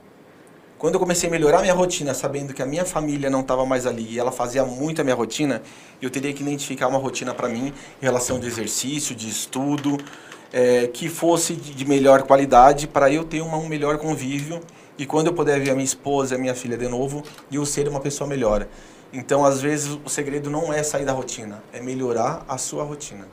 Quando 0.79 0.95
eu 0.95 1.01
comecei 1.01 1.29
a 1.29 1.33
melhorar 1.33 1.59
a 1.59 1.63
minha 1.63 1.75
rotina, 1.75 2.15
sabendo 2.15 2.55
que 2.55 2.63
a 2.63 2.67
minha 2.67 2.85
família 2.85 3.29
não 3.29 3.41
estava 3.41 3.67
mais 3.67 3.85
ali 3.85 4.13
e 4.13 4.19
ela 4.19 4.31
fazia 4.31 4.65
muito 4.65 5.01
a 5.01 5.05
minha 5.05 5.17
rotina, 5.17 5.61
eu 6.01 6.09
teria 6.09 6.33
que 6.33 6.43
identificar 6.43 6.87
uma 6.87 6.99
rotina 6.99 7.35
para 7.35 7.49
mim 7.49 7.73
em 8.01 8.05
relação 8.05 8.39
de 8.39 8.47
exercício, 8.47 9.15
de 9.15 9.29
estudo, 9.29 9.99
é, 10.53 10.87
que 10.87 11.09
fosse 11.09 11.55
de 11.55 11.85
melhor 11.85 12.23
qualidade 12.23 12.87
para 12.87 13.11
eu 13.11 13.25
ter 13.25 13.41
uma, 13.41 13.57
um 13.57 13.69
melhor 13.69 13.99
convívio 13.99 14.61
e 14.99 15.05
quando 15.05 15.27
eu 15.27 15.35
puder 15.35 15.61
ver 15.61 15.71
a 15.71 15.75
minha 15.75 15.85
esposa 15.85 16.35
e 16.35 16.37
a 16.37 16.41
minha 16.41 16.55
filha 16.55 16.77
de 16.77 16.89
novo, 16.89 17.23
eu 17.53 17.67
ser 17.67 17.89
uma 17.89 18.01
pessoa 18.01 18.29
melhor. 18.29 18.67
Então, 19.13 19.45
às 19.45 19.61
vezes, 19.61 19.99
o 20.05 20.09
segredo 20.09 20.51
não 20.51 20.73
é 20.73 20.83
sair 20.83 21.05
da 21.05 21.13
rotina, 21.13 21.63
é 21.73 21.81
melhorar 21.81 22.45
a 22.49 22.59
sua 22.59 22.83
rotina. 22.83 23.29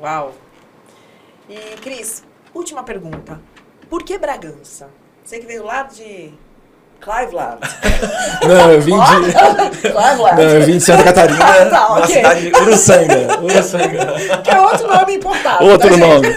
Uau. 0.00 0.34
E, 1.48 1.56
Cris, 1.80 2.24
última 2.52 2.82
pergunta. 2.82 3.40
Por 3.88 4.02
que 4.02 4.18
Bragança? 4.18 4.90
Você 5.24 5.38
que 5.38 5.46
veio 5.46 5.64
lá 5.64 5.84
de 5.84 6.32
Cleveland. 7.00 7.58
Não, 8.46 8.72
eu 8.72 8.80
vim 8.80 8.92
Cleveland. 9.80 10.36
Não, 10.36 10.50
eu 10.50 10.62
vim 10.62 10.78
de 10.78 10.80
Santa 10.84 11.04
Catarina, 11.04 11.44
Ah, 11.44 11.66
tá, 11.66 11.70
na 11.70 11.94
ok. 11.98 12.06
cidade 12.16 12.50
de 12.50 12.56
Uruçanga. 12.56 13.38
Uruçanga. 13.42 14.40
Que 14.42 14.50
é 14.50 14.60
outro 14.60 14.88
nome 14.88 15.14
importado. 15.14 15.64
Outro 15.64 15.88
tá, 15.88 15.94
gente? 15.94 16.06
nome. 16.06 16.28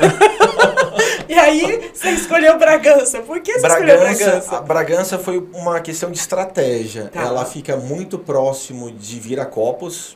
E 1.27 1.33
aí, 1.33 1.91
você 1.93 2.09
escolheu 2.11 2.57
Bragança. 2.57 3.19
Por 3.21 3.39
que 3.39 3.53
você 3.59 3.65
escolheu 3.67 3.99
Bragança, 3.99 4.25
Bragança? 4.25 4.57
a 4.57 4.61
Bragança 4.61 5.17
foi 5.19 5.47
uma 5.53 5.79
questão 5.79 6.11
de 6.11 6.17
estratégia. 6.19 7.09
Tá. 7.11 7.21
Ela 7.21 7.45
fica 7.45 7.77
muito 7.77 8.19
próximo 8.19 8.91
de 8.91 9.19
Viracopos 9.19 10.15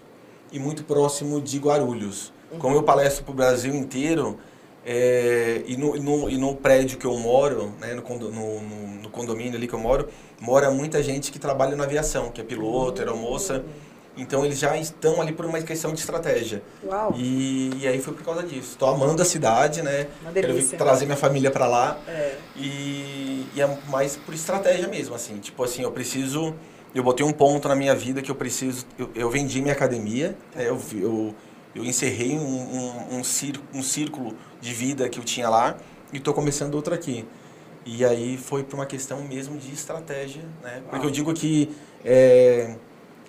e 0.51 0.59
muito 0.59 0.83
próximo 0.83 1.41
de 1.41 1.57
Guarulhos. 1.57 2.33
Uhum. 2.51 2.59
Como 2.59 2.75
eu 2.75 2.83
palestro 2.83 3.23
para 3.23 3.31
o 3.31 3.35
Brasil 3.35 3.73
inteiro, 3.73 4.37
é, 4.85 5.63
e, 5.65 5.75
no, 5.75 5.95
no- 5.97 6.29
e 6.29 6.37
no 6.37 6.55
prédio 6.55 6.97
que 6.97 7.05
eu 7.05 7.17
moro, 7.17 7.73
né, 7.81 7.93
no, 7.93 8.01
condo- 8.01 8.31
no- 8.31 8.61
no- 8.61 9.09
condomínio 9.09 9.55
ali 9.55 9.65
que 9.67 9.73
eu 9.73 9.79
moro, 9.79 10.09
mora 10.41 10.69
muita 10.69 11.01
gente 11.01 11.31
que 11.31 11.39
trabalha 11.39 11.73
na 11.75 11.85
aviação, 11.85 12.29
que 12.31 12.41
é 12.41 12.43
piloto, 12.43 13.01
aeromoça. 13.01 13.63
Então 14.17 14.43
eles 14.45 14.59
já 14.59 14.77
estão 14.77 15.21
ali 15.21 15.31
por 15.31 15.45
uma 15.45 15.61
questão 15.61 15.93
de 15.93 15.99
estratégia. 16.01 16.61
Uau. 16.85 17.13
E, 17.17 17.71
e 17.81 17.87
aí 17.87 18.01
foi 18.01 18.13
por 18.13 18.23
causa 18.23 18.43
disso. 18.43 18.71
Estou 18.71 18.89
amando 18.89 19.21
a 19.21 19.25
cidade, 19.25 19.81
né? 19.81 20.07
Uma 20.21 20.31
Quero 20.33 20.47
delícia. 20.53 20.77
trazer 20.77 21.05
minha 21.05 21.17
família 21.17 21.49
para 21.49 21.65
lá. 21.67 21.97
É. 22.07 22.35
E, 22.57 23.45
e 23.55 23.61
é 23.61 23.77
mais 23.89 24.15
por 24.17 24.33
estratégia 24.33 24.87
mesmo, 24.87 25.15
assim. 25.15 25.37
Tipo 25.37 25.63
assim, 25.63 25.81
eu 25.83 25.91
preciso... 25.91 26.53
Eu 26.93 27.03
botei 27.03 27.25
um 27.25 27.31
ponto 27.33 27.67
na 27.67 27.75
minha 27.75 27.93
vida 27.95 28.21
que 28.21 28.31
eu 28.31 28.35
preciso... 28.35 28.85
Eu, 28.99 29.09
eu 29.15 29.29
vendi 29.29 29.61
minha 29.61 29.73
academia, 29.73 30.35
né, 30.55 30.67
eu, 30.69 30.79
eu, 30.93 31.35
eu 31.75 31.83
encerrei 31.83 32.37
um, 32.37 32.39
um, 32.39 33.17
um, 33.17 33.23
cir, 33.23 33.59
um 33.73 33.83
círculo 33.83 34.35
de 34.61 34.73
vida 34.73 35.09
que 35.09 35.19
eu 35.19 35.23
tinha 35.23 35.49
lá 35.49 35.75
e 36.13 36.17
estou 36.17 36.33
começando 36.33 36.73
outro 36.75 36.93
aqui. 36.93 37.27
E 37.85 38.03
aí 38.03 38.37
foi 38.37 38.63
por 38.63 38.75
uma 38.75 38.85
questão 38.85 39.21
mesmo 39.21 39.57
de 39.57 39.71
estratégia, 39.71 40.43
né? 40.63 40.81
Porque 40.89 41.05
eu 41.05 41.11
digo 41.11 41.33
que 41.33 41.69
é, 42.03 42.75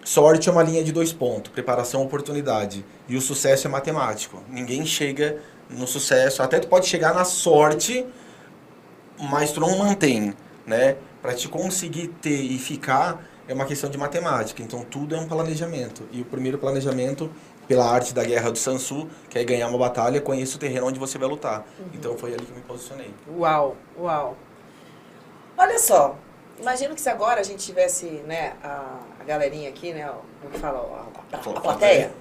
sorte 0.02 0.48
é 0.48 0.52
uma 0.52 0.62
linha 0.62 0.82
de 0.82 0.92
dois 0.92 1.12
pontos, 1.12 1.52
preparação 1.52 2.02
oportunidade. 2.02 2.84
E 3.08 3.16
o 3.16 3.20
sucesso 3.20 3.66
é 3.66 3.70
matemático. 3.70 4.42
Ninguém 4.48 4.86
chega 4.86 5.42
no 5.68 5.86
sucesso, 5.86 6.42
até 6.42 6.60
tu 6.60 6.68
pode 6.68 6.86
chegar 6.86 7.12
na 7.12 7.24
sorte, 7.24 8.06
mas 9.18 9.50
tu 9.50 9.60
não 9.60 9.76
mantém, 9.76 10.32
né? 10.64 10.96
Para 11.20 11.34
te 11.34 11.48
conseguir 11.48 12.08
ter 12.22 12.40
e 12.40 12.58
ficar 12.58 13.26
é 13.48 13.54
uma 13.54 13.64
questão 13.64 13.88
de 13.90 13.98
matemática. 13.98 14.62
Então 14.62 14.84
tudo 14.84 15.14
é 15.14 15.18
um 15.18 15.26
planejamento. 15.26 16.02
E 16.12 16.20
o 16.20 16.24
primeiro 16.24 16.58
planejamento 16.58 17.30
pela 17.68 17.84
arte 17.84 18.14
da 18.14 18.24
guerra 18.24 18.50
do 18.50 18.58
Sansu, 18.58 19.08
que 19.28 19.38
é 19.38 19.44
ganhar 19.44 19.68
uma 19.68 19.78
batalha, 19.78 20.20
conheça 20.20 20.56
o 20.56 20.60
terreno 20.60 20.86
onde 20.86 20.98
você 20.98 21.18
vai 21.18 21.28
lutar. 21.28 21.64
Então 21.92 22.16
foi 22.16 22.34
ali 22.34 22.44
que 22.44 22.50
eu 22.52 22.56
me 22.56 22.62
posicionei. 22.62 23.12
Uau, 23.36 23.76
uau. 23.98 24.36
Olha 25.58 25.78
só, 25.78 26.16
imagino 26.60 26.94
que 26.94 27.00
se 27.00 27.08
agora 27.08 27.40
a 27.40 27.44
gente 27.44 27.64
tivesse, 27.64 28.06
né, 28.26 28.54
a, 28.62 29.00
a 29.20 29.24
galerinha 29.24 29.68
aqui, 29.68 29.92
né, 29.92 30.10
como 30.40 30.52
que 30.52 30.58
fala, 30.58 30.78
a, 30.78 31.36
a, 31.36 31.40
a 31.40 31.60
plateia, 31.60 32.12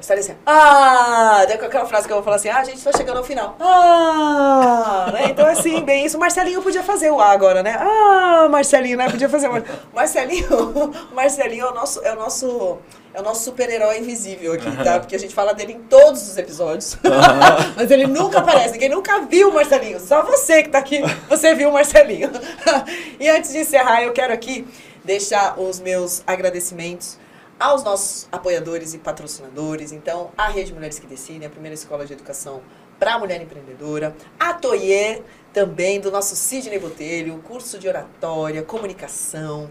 estaria 0.00 0.20
assim, 0.20 0.34
ah, 0.44 1.44
daí 1.46 1.56
com 1.56 1.64
aquela 1.64 1.86
frase 1.86 2.06
que 2.06 2.12
eu 2.12 2.16
vou 2.16 2.24
falar 2.24 2.36
assim, 2.36 2.48
ah, 2.48 2.58
a 2.58 2.64
gente 2.64 2.76
está 2.76 2.92
chegando 2.92 3.18
ao 3.18 3.24
final, 3.24 3.56
ah, 3.60 5.10
né, 5.12 5.26
então 5.30 5.46
assim, 5.46 5.80
bem 5.82 6.04
isso, 6.04 6.16
o 6.16 6.20
Marcelinho 6.20 6.60
podia 6.60 6.82
fazer 6.82 7.10
o 7.10 7.20
A 7.20 7.30
agora, 7.30 7.62
né, 7.62 7.76
ah, 7.78 8.48
Marcelinho, 8.50 8.98
né, 8.98 9.08
podia 9.08 9.28
fazer 9.28 9.48
o 9.48 9.52
Mar- 9.52 9.64
Marcelinho, 9.94 10.92
Marcelinho 11.14 11.66
é 11.66 11.70
o 11.70 11.74
nosso, 11.74 12.00
é 12.04 12.12
o 12.12 12.16
nosso, 12.16 12.78
é 13.14 13.20
o 13.20 13.22
nosso 13.22 13.44
super-herói 13.44 13.98
invisível 13.98 14.52
aqui, 14.52 14.70
tá, 14.82 15.00
porque 15.00 15.16
a 15.16 15.18
gente 15.18 15.34
fala 15.34 15.54
dele 15.54 15.72
em 15.74 15.80
todos 15.82 16.28
os 16.28 16.36
episódios, 16.36 16.98
mas 17.76 17.90
ele 17.90 18.06
nunca 18.06 18.40
aparece, 18.40 18.72
ninguém 18.72 18.90
nunca 18.90 19.20
viu 19.20 19.50
o 19.50 19.54
Marcelinho, 19.54 20.00
só 20.00 20.22
você 20.22 20.62
que 20.62 20.68
tá 20.68 20.78
aqui, 20.78 21.00
você 21.28 21.54
viu 21.54 21.70
o 21.70 21.72
Marcelinho. 21.72 22.30
e 23.18 23.28
antes 23.28 23.52
de 23.52 23.58
encerrar, 23.58 24.02
eu 24.02 24.12
quero 24.12 24.32
aqui 24.32 24.66
deixar 25.04 25.58
os 25.60 25.80
meus 25.80 26.22
agradecimentos 26.26 27.18
aos 27.58 27.82
nossos 27.82 28.28
apoiadores 28.30 28.94
e 28.94 28.98
patrocinadores. 28.98 29.92
Então, 29.92 30.30
a 30.36 30.48
Rede 30.48 30.72
Mulheres 30.72 30.98
que 30.98 31.06
Decidem, 31.06 31.46
a 31.46 31.50
primeira 31.50 31.74
escola 31.74 32.04
de 32.04 32.12
educação 32.12 32.62
para 32.98 33.14
a 33.14 33.18
mulher 33.18 33.40
empreendedora. 33.40 34.14
A 34.38 34.54
Toyer, 34.54 35.22
também, 35.52 36.00
do 36.00 36.10
nosso 36.10 36.34
Sidney 36.36 36.78
Botelho, 36.78 37.40
curso 37.44 37.78
de 37.78 37.88
oratória, 37.88 38.62
comunicação. 38.62 39.70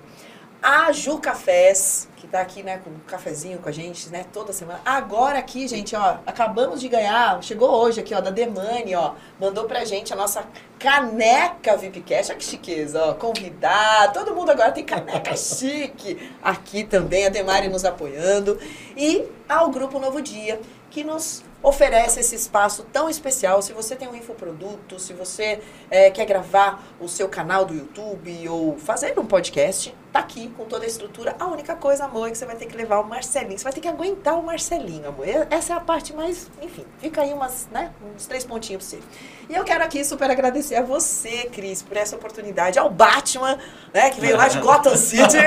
A 0.64 0.93
Ju 0.93 1.18
Cafés, 1.18 2.07
que 2.16 2.26
tá 2.26 2.39
aqui, 2.39 2.64
né, 2.64 2.80
com 2.82 2.89
um 2.89 2.99
cafezinho 3.05 3.59
com 3.59 3.68
a 3.68 3.72
gente, 3.74 4.09
né, 4.09 4.26
toda 4.32 4.53
semana. 4.53 4.80
Agora 4.86 5.38
aqui, 5.38 5.68
gente, 5.68 5.93
ó, 5.93 6.20
acabamos 6.26 6.80
de 6.80 6.88
ganhar, 6.88 7.43
chegou 7.43 7.70
hoje 7.70 7.99
aqui, 7.99 8.16
ó, 8.16 8.22
da 8.22 8.30
Demani, 8.30 8.95
ó, 8.95 9.16
mandou 9.38 9.66
pra 9.66 9.84
gente 9.84 10.14
a 10.14 10.16
nossa 10.16 10.47
caneca 10.80 11.76
VIPcast, 11.76 12.32
olha 12.32 12.39
que 12.39 12.45
chiqueza, 12.45 13.03
ó, 13.03 13.14
convidar, 13.14 14.14
todo 14.14 14.34
mundo 14.34 14.51
agora 14.51 14.72
tem 14.72 14.86
caneca 14.86 15.36
chique 15.36 16.32
aqui 16.41 16.86
também, 16.86 17.26
a 17.26 17.30
Demari 17.30 17.68
nos 17.68 17.84
apoiando. 17.84 18.57
E 18.95 19.26
ao 19.49 19.70
Grupo 19.70 19.99
Novo 19.99 20.22
Dia, 20.22 20.61
que 20.89 21.03
nos 21.03 21.43
oferece 21.61 22.22
esse 22.22 22.36
espaço 22.36 22.86
tão 22.93 23.09
especial. 23.09 23.61
Se 23.61 23.74
você 23.74 23.97
tem 23.97 24.07
um 24.07 24.16
infoproduto, 24.16 24.97
se 24.97 25.11
você 25.11 25.59
eh, 25.91 26.09
quer 26.09 26.26
gravar 26.26 26.82
o 27.01 27.09
seu 27.09 27.28
canal 27.28 27.66
do 27.66 27.74
YouTube 27.74 28.47
ou 28.47 28.78
fazer 28.78 29.18
um 29.20 29.26
podcast, 29.26 29.93
tá 30.14 30.20
aqui 30.20 30.47
com 30.55 30.66
toda 30.66 30.86
a 30.86 30.88
estrutura. 30.88 31.36
A 31.39 31.47
única 31.47 31.76
coisa, 31.76 32.05
amor, 32.05 32.28
é 32.28 32.32
que 32.32 32.38
você 32.38 32.45
vai 32.45 32.55
ter 32.55 32.68
que 32.68 32.78
levar 32.78 32.99
o 32.99 33.03
Marcelinho. 33.03 33.57
Você 33.57 33.64
vai 33.64 33.74
ter 33.74 33.82
que 33.82 33.88
aguentar 33.88 34.38
o 34.38 34.43
Marcelinho, 34.43 35.09
amor. 35.09 35.26
Essa 35.49 35.74
é 35.74 35.76
a 35.76 35.80
parte 35.80 36.14
mais, 36.14 36.51
enfim, 36.61 36.86
fica 36.99 37.22
aí 37.22 37.34
umas, 37.34 37.68
né, 37.72 37.91
uns 38.16 38.28
três 38.28 38.45
pontinhos 38.45 38.88
pra 38.88 38.99
você. 38.99 39.03
E 39.49 39.55
eu 39.55 39.64
quero 39.64 39.84
aqui 39.84 40.05
super 40.05 40.30
agradecer 40.30 40.76
a 40.76 40.84
você, 40.84 41.49
Cris, 41.51 41.82
por 41.82 41.97
essa 41.97 42.16
oportunidade, 42.16 42.78
ao 42.78 42.91
Batman, 42.91 43.57
né, 43.91 44.11
que 44.11 44.22
veio 44.22 44.38
lá 44.38 44.47
de 44.47 44.59
Gotham 44.61 44.95
City, 44.95 45.38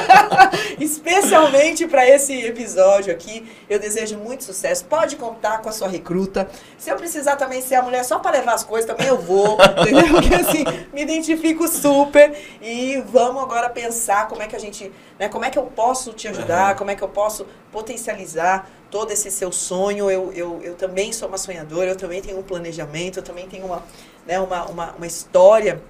especialmente 0.78 1.86
para 1.86 2.06
esse 2.06 2.34
episódio 2.44 3.10
aqui. 3.10 3.50
Eu 3.70 3.78
desejo 3.78 4.18
muito 4.18 4.44
sucesso. 4.44 4.84
Pode 4.84 5.16
contar 5.16 5.62
com 5.62 5.70
a 5.70 5.72
sua 5.72 5.88
recruta. 5.88 6.46
Se 6.76 6.90
eu 6.90 6.96
precisar 6.96 7.36
também 7.36 7.62
ser 7.62 7.76
a 7.76 7.82
mulher 7.82 8.04
só 8.04 8.18
para 8.18 8.32
levar 8.32 8.52
as 8.52 8.62
coisas, 8.62 8.86
também 8.86 9.06
eu 9.06 9.16
vou, 9.16 9.56
entendeu? 9.80 10.08
Porque 10.12 10.34
assim, 10.34 10.64
me 10.92 11.00
identifico 11.02 11.66
super 11.66 12.36
e 12.60 13.02
vamos 13.10 13.42
agora 13.42 13.70
pensar 13.70 13.93
pensar 13.94 14.28
como 14.28 14.42
é 14.42 14.46
que 14.48 14.56
a 14.56 14.58
gente, 14.58 14.90
né, 15.18 15.28
como 15.28 15.44
é 15.44 15.50
que 15.50 15.58
eu 15.58 15.64
posso 15.66 16.12
te 16.12 16.26
ajudar, 16.28 16.72
Uhum. 16.72 16.78
como 16.78 16.90
é 16.90 16.96
que 16.96 17.02
eu 17.02 17.08
posso 17.08 17.46
potencializar 17.70 18.68
todo 18.90 19.10
esse 19.12 19.30
seu 19.30 19.52
sonho. 19.52 20.10
Eu, 20.10 20.32
eu, 20.32 20.60
eu 20.62 20.74
também 20.74 21.12
sou 21.12 21.28
uma 21.28 21.38
sonhadora, 21.38 21.90
eu 21.90 21.96
também 21.96 22.20
tenho 22.20 22.38
um 22.38 22.42
planejamento, 22.42 23.18
eu 23.20 23.22
também 23.22 23.48
tenho 23.48 23.66
uma, 23.66 23.82
né, 24.26 24.38
uma, 24.40 24.64
uma, 24.66 24.92
uma 24.92 25.06
história 25.06 25.80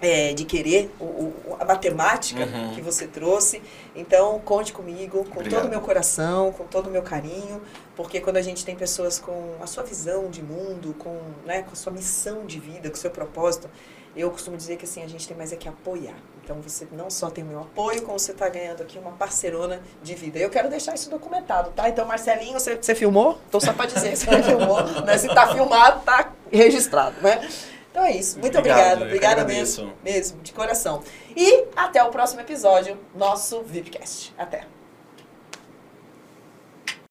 é, 0.00 0.32
de 0.32 0.44
querer, 0.44 0.90
o, 0.98 1.04
o- 1.04 1.56
a 1.60 1.64
matemática 1.64 2.44
Uhum. 2.44 2.74
que 2.74 2.80
você 2.80 3.06
trouxe. 3.06 3.62
Então, 3.94 4.40
conte 4.40 4.72
comigo, 4.72 5.24
com 5.26 5.36
Obrigado. 5.40 5.60
todo 5.60 5.66
o 5.66 5.70
meu 5.70 5.80
coração, 5.80 6.50
com 6.52 6.64
todo 6.64 6.88
o 6.88 6.90
meu 6.90 7.02
carinho, 7.02 7.60
porque 7.94 8.20
quando 8.20 8.38
a 8.38 8.42
gente 8.42 8.64
tem 8.64 8.74
pessoas 8.74 9.18
com 9.20 9.54
a 9.62 9.66
sua 9.66 9.84
visão 9.84 10.28
de 10.28 10.42
mundo, 10.42 10.94
com, 10.98 11.20
né, 11.46 11.62
com 11.62 11.72
a 11.72 11.76
sua 11.76 11.92
missão 11.92 12.44
de 12.46 12.58
vida, 12.58 12.88
com 12.90 12.96
o 12.96 12.98
seu 12.98 13.10
propósito, 13.12 13.68
eu 14.16 14.28
costumo 14.30 14.56
dizer 14.56 14.76
que 14.76 14.84
assim, 14.84 15.02
a 15.02 15.08
gente 15.08 15.26
tem 15.28 15.36
mais 15.36 15.52
é 15.52 15.56
que 15.56 15.68
apoiar. 15.68 16.16
Então, 16.44 16.60
você 16.60 16.86
não 16.92 17.08
só 17.08 17.30
tem 17.30 17.44
o 17.44 17.46
meu 17.46 17.60
apoio, 17.60 18.02
como 18.02 18.18
você 18.18 18.32
está 18.32 18.48
ganhando 18.48 18.82
aqui 18.82 18.98
uma 18.98 19.12
parcerona 19.12 19.80
de 20.02 20.14
vida. 20.14 20.38
Eu 20.38 20.50
quero 20.50 20.68
deixar 20.68 20.94
isso 20.94 21.08
documentado, 21.08 21.70
tá? 21.70 21.88
Então, 21.88 22.04
Marcelinho, 22.04 22.58
você, 22.58 22.76
você 22.76 22.94
filmou? 22.94 23.38
Então, 23.48 23.60
só 23.60 23.72
para 23.72 23.86
dizer, 23.86 24.16
você 24.16 24.26
filmou, 24.42 24.82
né? 25.02 25.16
Se 25.18 25.28
tá 25.28 25.52
filmado, 25.52 26.02
tá 26.04 26.32
registrado, 26.50 27.20
né? 27.20 27.48
Então 27.92 28.04
é 28.04 28.12
isso. 28.12 28.38
Muito 28.38 28.58
Obrigado, 28.58 29.02
obrigada. 29.02 29.44
mesmo, 29.44 29.92
mesmo, 30.02 30.40
de 30.40 30.52
coração. 30.52 31.02
E 31.36 31.64
até 31.76 32.02
o 32.02 32.08
próximo 32.08 32.40
episódio, 32.40 32.98
nosso 33.14 33.62
VIPcast. 33.62 34.34
Até. 34.38 34.66